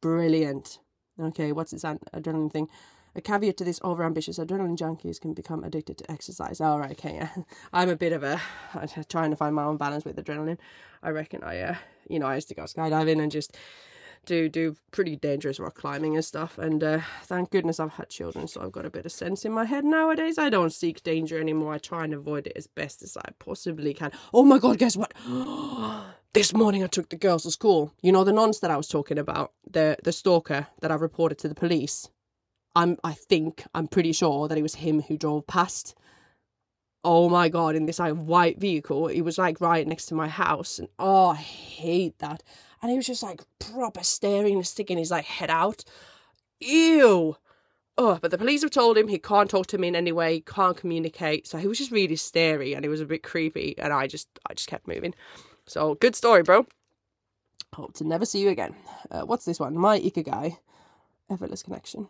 Brilliant. 0.00 0.78
Okay, 1.20 1.50
what's 1.52 1.72
this 1.72 1.82
adrenaline 1.82 2.52
thing? 2.52 2.68
A 3.14 3.20
caveat 3.20 3.56
to 3.58 3.64
this 3.64 3.80
overambitious 3.80 4.38
adrenaline 4.38 4.78
junkies 4.78 5.20
can 5.20 5.34
become 5.34 5.64
addicted 5.64 5.98
to 5.98 6.10
exercise. 6.10 6.60
All 6.60 6.78
right, 6.78 6.92
okay, 6.92 7.14
yeah. 7.14 7.28
I'm 7.72 7.90
a 7.90 7.96
bit 7.96 8.12
of 8.12 8.22
a 8.22 8.40
I'm 8.74 8.88
trying 9.08 9.30
to 9.30 9.36
find 9.36 9.54
my 9.54 9.64
own 9.64 9.76
balance 9.76 10.04
with 10.04 10.16
adrenaline. 10.16 10.58
I 11.02 11.10
reckon 11.10 11.42
I, 11.42 11.60
uh, 11.60 11.74
you 12.08 12.18
know, 12.18 12.26
I 12.26 12.36
used 12.36 12.48
to 12.48 12.54
go 12.54 12.62
skydiving 12.62 13.20
and 13.20 13.30
just 13.30 13.56
do 14.26 14.48
do 14.48 14.76
pretty 14.92 15.16
dangerous 15.16 15.58
rock 15.60 15.74
climbing 15.74 16.14
and 16.14 16.24
stuff. 16.24 16.58
And 16.58 16.82
uh, 16.82 17.00
thank 17.24 17.50
goodness 17.50 17.80
I've 17.80 17.92
had 17.94 18.08
children, 18.08 18.46
so 18.48 18.62
I've 18.62 18.72
got 18.72 18.86
a 18.86 18.90
bit 18.90 19.06
of 19.06 19.12
sense 19.12 19.44
in 19.44 19.52
my 19.52 19.64
head 19.64 19.84
nowadays. 19.84 20.38
I 20.38 20.50
don't 20.50 20.72
seek 20.72 21.02
danger 21.02 21.40
anymore. 21.40 21.74
I 21.74 21.78
try 21.78 22.04
and 22.04 22.14
avoid 22.14 22.46
it 22.46 22.54
as 22.56 22.66
best 22.66 23.02
as 23.02 23.16
I 23.16 23.30
possibly 23.38 23.94
can. 23.94 24.12
Oh 24.32 24.44
my 24.44 24.58
god, 24.58 24.78
guess 24.78 24.96
what? 24.96 25.12
this 26.34 26.54
morning 26.54 26.84
I 26.84 26.86
took 26.86 27.08
the 27.10 27.16
girls 27.16 27.42
to 27.44 27.50
school. 27.50 27.92
You 28.02 28.12
know 28.12 28.24
the 28.24 28.32
nonce 28.32 28.60
that 28.60 28.70
I 28.70 28.76
was 28.76 28.88
talking 28.88 29.18
about, 29.18 29.52
the 29.70 29.96
the 30.04 30.12
stalker 30.12 30.68
that 30.80 30.92
I 30.92 30.94
reported 30.94 31.38
to 31.38 31.48
the 31.48 31.54
police. 31.54 32.08
I'm 32.74 32.98
I 33.04 33.12
think 33.14 33.64
I'm 33.74 33.88
pretty 33.88 34.12
sure 34.12 34.48
that 34.48 34.58
it 34.58 34.62
was 34.62 34.76
him 34.76 35.02
who 35.02 35.16
drove 35.18 35.46
past. 35.46 35.94
oh 37.04 37.28
my 37.28 37.48
god, 37.48 37.74
in 37.74 37.86
this 37.86 37.98
like 37.98 38.14
white 38.14 38.58
vehicle. 38.60 39.08
He 39.08 39.22
was 39.22 39.38
like 39.38 39.60
right 39.60 39.86
next 39.86 40.06
to 40.06 40.14
my 40.14 40.28
house, 40.28 40.78
and 40.78 40.88
oh, 40.98 41.28
I 41.30 41.36
hate 41.36 42.18
that. 42.20 42.42
And 42.82 42.90
he 42.90 42.96
was 42.96 43.06
just 43.06 43.22
like 43.22 43.40
proper 43.58 44.02
staring 44.02 44.56
and 44.56 44.66
sticking 44.66 44.98
his 44.98 45.10
like 45.10 45.24
head 45.24 45.50
out. 45.50 45.84
Ew. 46.60 47.36
Oh, 47.98 48.18
but 48.20 48.30
the 48.30 48.38
police 48.38 48.62
have 48.62 48.70
told 48.70 48.98
him 48.98 49.08
he 49.08 49.18
can't 49.18 49.48
talk 49.48 49.66
to 49.68 49.78
me 49.78 49.88
in 49.88 49.96
any 49.96 50.12
way, 50.12 50.40
can't 50.40 50.76
communicate. 50.76 51.46
So 51.46 51.58
he 51.58 51.68
was 51.68 51.78
just 51.78 51.90
really 51.90 52.16
stary 52.16 52.74
and 52.74 52.84
it 52.84 52.88
was 52.88 53.00
a 53.00 53.06
bit 53.06 53.22
creepy. 53.22 53.74
And 53.78 53.92
I 53.92 54.06
just, 54.06 54.28
I 54.48 54.54
just 54.54 54.68
kept 54.68 54.88
moving. 54.88 55.14
So 55.66 55.94
good 55.94 56.16
story, 56.16 56.42
bro. 56.42 56.66
Hope 57.74 57.94
to 57.94 58.04
never 58.04 58.26
see 58.26 58.40
you 58.40 58.48
again. 58.48 58.74
Uh, 59.10 59.22
what's 59.22 59.44
this 59.44 59.60
one? 59.60 59.76
My 59.76 59.98
Ikigai. 59.98 60.58
Effortless 61.30 61.62
connection. 61.62 62.08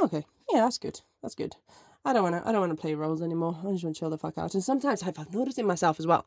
Okay, 0.00 0.24
yeah, 0.50 0.60
that's 0.60 0.78
good. 0.78 1.00
That's 1.20 1.34
good. 1.34 1.56
I 2.04 2.12
don't 2.12 2.22
want 2.22 2.36
to. 2.36 2.48
I 2.48 2.52
don't 2.52 2.60
want 2.60 2.72
to 2.76 2.80
play 2.80 2.94
roles 2.94 3.22
anymore. 3.22 3.58
I 3.60 3.70
just 3.72 3.84
want 3.84 3.94
to 3.94 4.00
chill 4.00 4.10
the 4.10 4.18
fuck 4.18 4.38
out. 4.38 4.54
And 4.54 4.64
sometimes 4.64 5.02
I've 5.02 5.32
noticed 5.32 5.58
it 5.58 5.64
myself 5.64 6.00
as 6.00 6.06
well. 6.06 6.26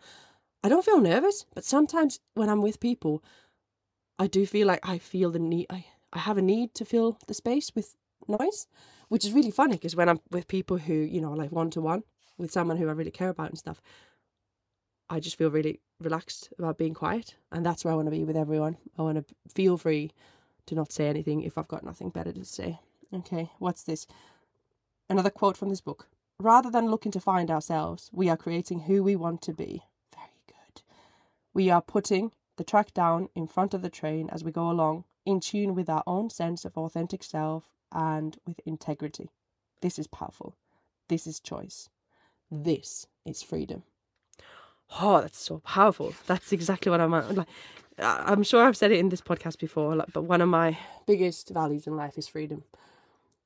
I 0.66 0.68
don't 0.68 0.84
feel 0.84 1.00
nervous, 1.00 1.46
but 1.54 1.64
sometimes 1.64 2.20
when 2.34 2.50
I'm 2.50 2.64
with 2.64 2.80
people, 2.80 3.24
I 4.18 4.26
do 4.26 4.48
feel 4.48 4.66
like 4.66 4.80
I 4.82 4.98
feel 4.98 5.30
the 5.30 5.38
need. 5.38 5.68
I 5.70 5.86
I 6.12 6.18
have 6.18 6.40
a 6.40 6.42
need 6.42 6.74
to 6.74 6.86
fill 6.86 7.20
the 7.28 7.36
space 7.36 7.72
with 7.76 7.96
noise, 8.28 8.66
which 9.10 9.26
is 9.26 9.32
really 9.32 9.52
funny 9.52 9.76
because 9.76 9.96
when 9.96 10.10
I'm 10.10 10.22
with 10.32 10.48
people 10.48 10.78
who 10.78 10.94
you 10.96 11.22
know 11.22 11.34
like 11.34 11.52
one 11.52 11.70
to 11.70 11.82
one 11.82 12.02
with 12.40 12.52
someone 12.52 12.78
who 12.78 12.90
I 12.90 12.94
really 12.94 13.12
care 13.12 13.30
about 13.30 13.52
and 13.52 13.60
stuff, 13.60 13.80
I 15.08 15.20
just 15.20 15.38
feel 15.38 15.52
really 15.52 15.82
relaxed 16.00 16.52
about 16.58 16.80
being 16.80 16.96
quiet, 16.96 17.36
and 17.52 17.64
that's 17.64 17.86
where 17.86 17.94
I 17.94 17.96
want 17.96 18.08
to 18.08 18.18
be 18.20 18.24
with 18.24 18.36
everyone. 18.36 18.78
I 18.98 19.04
want 19.04 19.20
to 19.20 19.36
feel 19.54 19.78
free 19.78 20.14
to 20.66 20.74
not 20.74 20.92
say 20.92 21.08
anything 21.08 21.44
if 21.44 21.60
I've 21.60 21.68
got 21.68 21.86
nothing 21.86 22.10
better 22.10 22.34
to 22.34 22.44
say. 22.44 22.80
Okay, 23.14 23.52
what's 23.60 23.84
this? 23.84 24.08
Another 25.12 25.30
quote 25.30 25.58
from 25.58 25.70
this 25.70 25.82
book. 25.82 26.08
Rather 26.40 26.72
than 26.72 26.90
looking 26.90 27.12
to 27.12 27.20
find 27.20 27.52
ourselves, 27.52 28.10
we 28.12 28.30
are 28.30 28.44
creating 28.46 28.80
who 28.80 29.04
we 29.04 29.16
want 29.16 29.44
to 29.44 29.54
be. 29.54 29.84
We 31.56 31.70
are 31.70 31.82
putting 31.82 32.34
the 32.58 32.66
track 32.66 32.94
down 32.94 33.30
in 33.34 33.48
front 33.48 33.74
of 33.74 33.82
the 33.82 33.90
train 33.90 34.30
as 34.30 34.44
we 34.44 34.52
go 34.52 34.70
along, 34.70 35.06
in 35.26 35.40
tune 35.40 35.74
with 35.74 35.90
our 35.90 36.04
own 36.06 36.30
sense 36.30 36.66
of 36.66 36.78
authentic 36.78 37.24
self 37.24 37.64
and 37.94 38.38
with 38.46 38.60
integrity. 38.66 39.32
This 39.82 39.98
is 39.98 40.06
powerful. 40.06 40.58
This 41.08 41.26
is 41.26 41.40
choice. 41.40 41.90
This 42.52 43.08
is 43.26 43.42
freedom. 43.42 43.84
Oh, 45.02 45.22
that's 45.22 45.40
so 45.40 45.60
powerful. 45.60 46.14
That's 46.28 46.52
exactly 46.52 46.90
what 46.90 47.00
I'm 47.00 47.12
like. 47.12 47.48
I'm 47.98 48.44
sure 48.44 48.66
I've 48.66 48.78
said 48.78 48.92
it 48.92 49.00
in 49.00 49.08
this 49.08 49.22
podcast 49.22 49.58
before, 49.58 49.96
like, 49.96 50.12
but 50.12 50.24
one 50.24 50.42
of 50.42 50.50
my 50.50 50.78
biggest 51.08 51.50
values 51.50 51.88
in 51.88 51.96
life 51.96 52.18
is 52.18 52.28
freedom, 52.28 52.66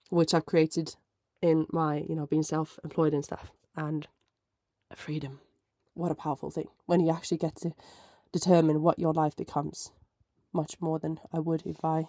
which 0.10 0.34
I've 0.34 0.48
created 0.48 0.96
in 1.44 1.68
my, 1.72 2.04
you 2.10 2.16
know, 2.16 2.26
being 2.26 2.42
self 2.42 2.80
employed 2.84 3.14
and 3.14 3.24
stuff. 3.24 3.52
And 3.76 4.08
freedom. 4.96 5.42
What 6.00 6.14
a 6.14 6.16
powerful 6.16 6.52
thing 6.52 6.70
when 6.88 7.02
you 7.02 7.12
actually 7.12 7.40
get 7.40 7.58
to 7.58 7.74
determine 8.32 8.82
what 8.82 9.00
your 9.00 9.14
life 9.14 9.36
becomes. 9.36 9.92
Much 10.54 10.78
more 10.82 11.00
than 11.00 11.20
I 11.34 11.40
would 11.40 11.64
if 11.66 11.86
I 11.86 12.08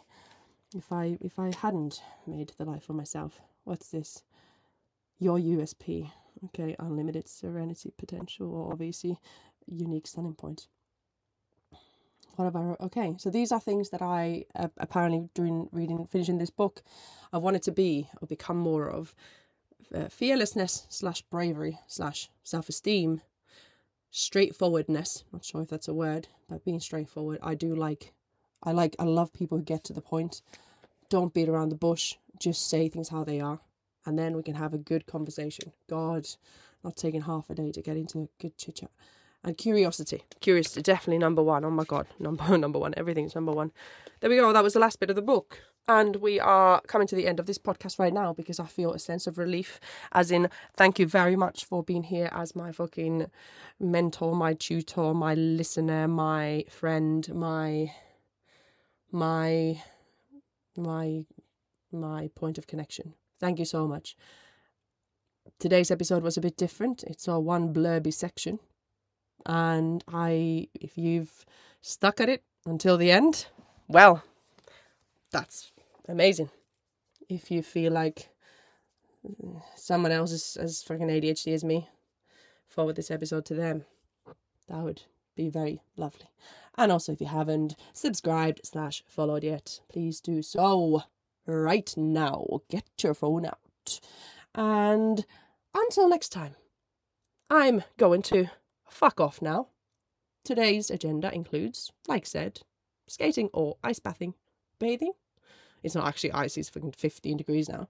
if 0.77 0.93
I 0.93 1.19
if 1.21 1.39
I 1.39 1.53
hadn't 1.63 2.03
made 2.27 2.53
the 2.59 2.67
life 2.67 2.85
for 2.85 2.95
myself. 2.95 3.41
What's 3.65 3.91
this? 3.91 4.23
Your 5.19 5.39
USP. 5.39 6.11
Okay, 6.47 6.77
unlimited 6.79 7.29
serenity 7.29 7.93
potential 7.99 8.55
or 8.55 8.73
obviously 8.73 9.19
unique 9.67 10.07
selling 10.07 10.35
point. 10.35 10.69
Whatever. 12.37 12.77
Okay, 12.81 13.17
so 13.19 13.31
these 13.31 13.53
are 13.53 13.61
things 13.61 13.91
that 13.91 14.03
I 14.03 14.47
uh, 14.57 14.69
apparently 14.79 15.29
during 15.35 15.69
reading 15.73 16.07
finishing 16.07 16.39
this 16.39 16.51
book, 16.51 16.83
I 17.33 17.39
wanted 17.39 17.63
to 17.65 17.73
be 17.73 18.09
or 18.23 18.29
become 18.29 18.59
more 18.59 18.89
of. 18.91 19.15
Uh, 19.95 20.09
fearlessness 20.09 20.87
slash 20.91 21.23
bravery 21.31 21.79
slash 21.89 22.31
self 22.45 22.69
esteem, 22.69 23.23
straightforwardness. 24.11 25.25
Not 25.33 25.45
sure 25.45 25.63
if 25.63 25.69
that's 25.69 25.89
a 25.89 25.95
word, 25.95 26.29
but 26.49 26.65
being 26.65 26.81
straightforward. 26.81 27.41
I 27.43 27.55
do 27.55 27.75
like. 27.75 28.13
I 28.63 28.73
like. 28.73 28.97
I 28.99 29.05
love 29.05 29.33
people 29.33 29.59
who 29.59 29.65
get 29.65 29.85
to 29.85 29.93
the 29.93 30.03
point. 30.03 30.43
Don't 31.11 31.35
beat 31.35 31.49
around 31.49 31.71
the 31.71 31.77
bush. 31.77 32.17
Just 32.39 32.69
say 32.69 32.89
things 32.89 33.11
how 33.11 33.25
they 33.25 33.41
are, 33.41 33.61
and 34.07 34.19
then 34.19 34.37
we 34.37 34.43
can 34.43 34.55
have 34.55 34.75
a 34.75 34.79
good 34.79 35.07
conversation. 35.07 35.73
God, 35.89 36.27
not 36.85 36.97
taking 36.97 37.23
half 37.23 37.51
a 37.51 37.55
day 37.55 37.73
to 37.73 37.83
get 37.83 37.97
into 37.97 38.21
a 38.23 38.29
good 38.43 38.57
chit 38.59 38.77
chat 38.77 38.91
and 39.45 39.57
curiosity. 39.57 40.25
Curiosity, 40.41 40.83
definitely 40.83 41.19
number 41.19 41.43
one. 41.43 41.65
Oh 41.65 41.71
my 41.71 41.85
god, 41.85 42.07
number 42.19 42.57
number 42.59 42.79
one. 42.79 42.95
Everything's 42.97 43.35
number 43.35 43.53
one. 43.53 43.73
There 44.21 44.31
we 44.31 44.37
go. 44.37 44.53
That 44.53 44.63
was 44.63 44.75
the 44.75 44.81
last 44.81 45.01
bit 45.01 45.11
of 45.11 45.17
the 45.17 45.23
book. 45.23 45.59
And 45.89 46.17
we 46.17 46.39
are 46.39 46.83
coming 46.83 47.09
to 47.09 47.17
the 47.17 47.27
end 47.27 47.41
of 47.41 47.47
this 47.47 47.59
podcast 47.59 47.99
right 47.99 48.13
now 48.13 48.33
because 48.35 48.61
I 48.61 48.67
feel 48.67 48.93
a 48.93 48.99
sense 48.99 49.27
of 49.27 49.39
relief. 49.39 49.81
As 50.13 50.31
in, 50.31 50.49
thank 50.77 50.99
you 50.99 51.07
very 51.07 51.37
much 51.37 51.65
for 51.65 51.83
being 51.83 52.05
here 52.05 52.29
as 52.33 52.55
my 52.55 52.71
fucking 52.71 53.31
mentor, 53.81 54.37
my 54.37 54.55
tutor, 54.55 55.15
my 55.15 55.35
listener, 55.35 56.07
my 56.07 56.65
friend, 56.69 57.33
my 57.35 57.93
my 59.11 59.83
my 60.77 61.25
my 61.91 62.31
point 62.35 62.59
of 62.59 62.67
connection. 62.67 63.15
Thank 63.41 63.59
you 63.59 63.65
so 63.65 63.89
much. 63.89 64.17
Today's 65.59 65.91
episode 65.91 66.23
was 66.23 66.37
a 66.37 66.43
bit 66.43 66.57
different. 66.59 67.03
It's 67.05 67.27
a 67.27 67.41
one 67.41 67.73
blurby 67.73 68.13
section 68.13 68.61
and 69.47 70.05
I, 70.13 70.69
if 70.75 70.97
you've 70.97 71.45
stuck 71.81 72.21
at 72.21 72.29
it 72.29 72.43
until 72.67 72.97
the 72.97 73.11
end, 73.11 73.47
well, 73.89 74.23
that's 75.31 75.73
amazing. 76.09 76.51
If 77.29 77.51
you 77.51 77.63
feel 77.63 77.93
like 77.93 78.31
someone 79.77 80.13
else 80.13 80.33
is 80.33 80.57
as 80.57 80.83
fucking 80.83 81.09
ADHD 81.09 81.55
as 81.55 81.65
me, 81.65 81.89
forward 82.69 82.97
this 82.97 83.11
episode 83.11 83.45
to 83.47 83.55
them. 83.55 83.85
That 84.69 84.83
would 84.83 85.03
be 85.37 85.49
very 85.49 85.81
lovely. 85.97 86.31
And 86.77 86.93
also, 86.93 87.13
if 87.13 87.21
you 87.21 87.27
haven't 87.27 87.77
subscribed 87.93 88.61
slash 88.65 89.03
followed 89.07 89.45
yet, 89.45 89.81
please 89.89 90.21
do 90.21 90.43
so 90.43 91.03
right 91.47 91.93
now. 91.97 92.61
Get 92.71 92.85
your 93.03 93.15
phone 93.15 93.47
out. 93.47 94.01
And 94.55 95.25
until 95.75 96.09
next 96.09 96.31
time, 96.31 96.55
I'm 97.49 97.83
going 97.97 98.23
to 98.23 98.49
fuck 98.91 99.21
off 99.21 99.41
now. 99.41 99.69
Today's 100.45 100.91
agenda 100.91 101.33
includes, 101.35 101.93
like 102.09 102.27
said, 102.27 102.61
skating 103.07 103.51
or 103.53 103.77
ice 103.85 103.99
bathing, 103.99 104.35
bathing. 104.79 105.13
It's 105.83 105.95
not 105.95 106.07
actually 106.07 106.33
ice, 106.33 106.57
it's 106.57 106.69
fucking 106.69 106.93
15 106.93 107.37
degrees 107.37 107.69
now. 107.69 107.89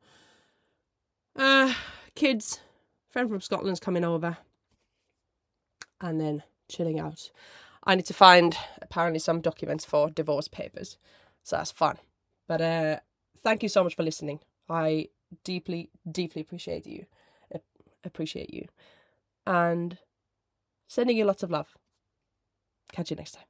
Uh, 1.36 1.72
kids, 2.14 2.60
friend 3.08 3.28
from 3.28 3.40
Scotland's 3.40 3.80
coming 3.80 4.04
over. 4.04 4.36
And 6.00 6.20
then 6.20 6.42
chilling 6.68 6.98
out. 6.98 7.30
I 7.84 7.94
need 7.94 8.06
to 8.06 8.14
find 8.14 8.56
apparently 8.80 9.18
some 9.18 9.40
documents 9.40 9.84
for 9.84 10.10
divorce 10.10 10.48
papers. 10.48 10.98
So 11.42 11.56
that's 11.56 11.72
fun. 11.72 11.98
But 12.46 12.60
uh 12.60 12.96
thank 13.42 13.62
you 13.62 13.68
so 13.68 13.82
much 13.82 13.96
for 13.96 14.02
listening. 14.02 14.40
I 14.68 15.08
deeply, 15.44 15.90
deeply 16.10 16.42
appreciate 16.42 16.86
you. 16.86 17.06
Appreciate 18.04 18.52
you. 18.52 18.66
And 19.46 19.98
Sending 20.90 21.16
you 21.16 21.24
lots 21.24 21.44
of 21.44 21.52
love. 21.52 21.68
Catch 22.92 23.10
you 23.10 23.16
next 23.16 23.30
time. 23.30 23.49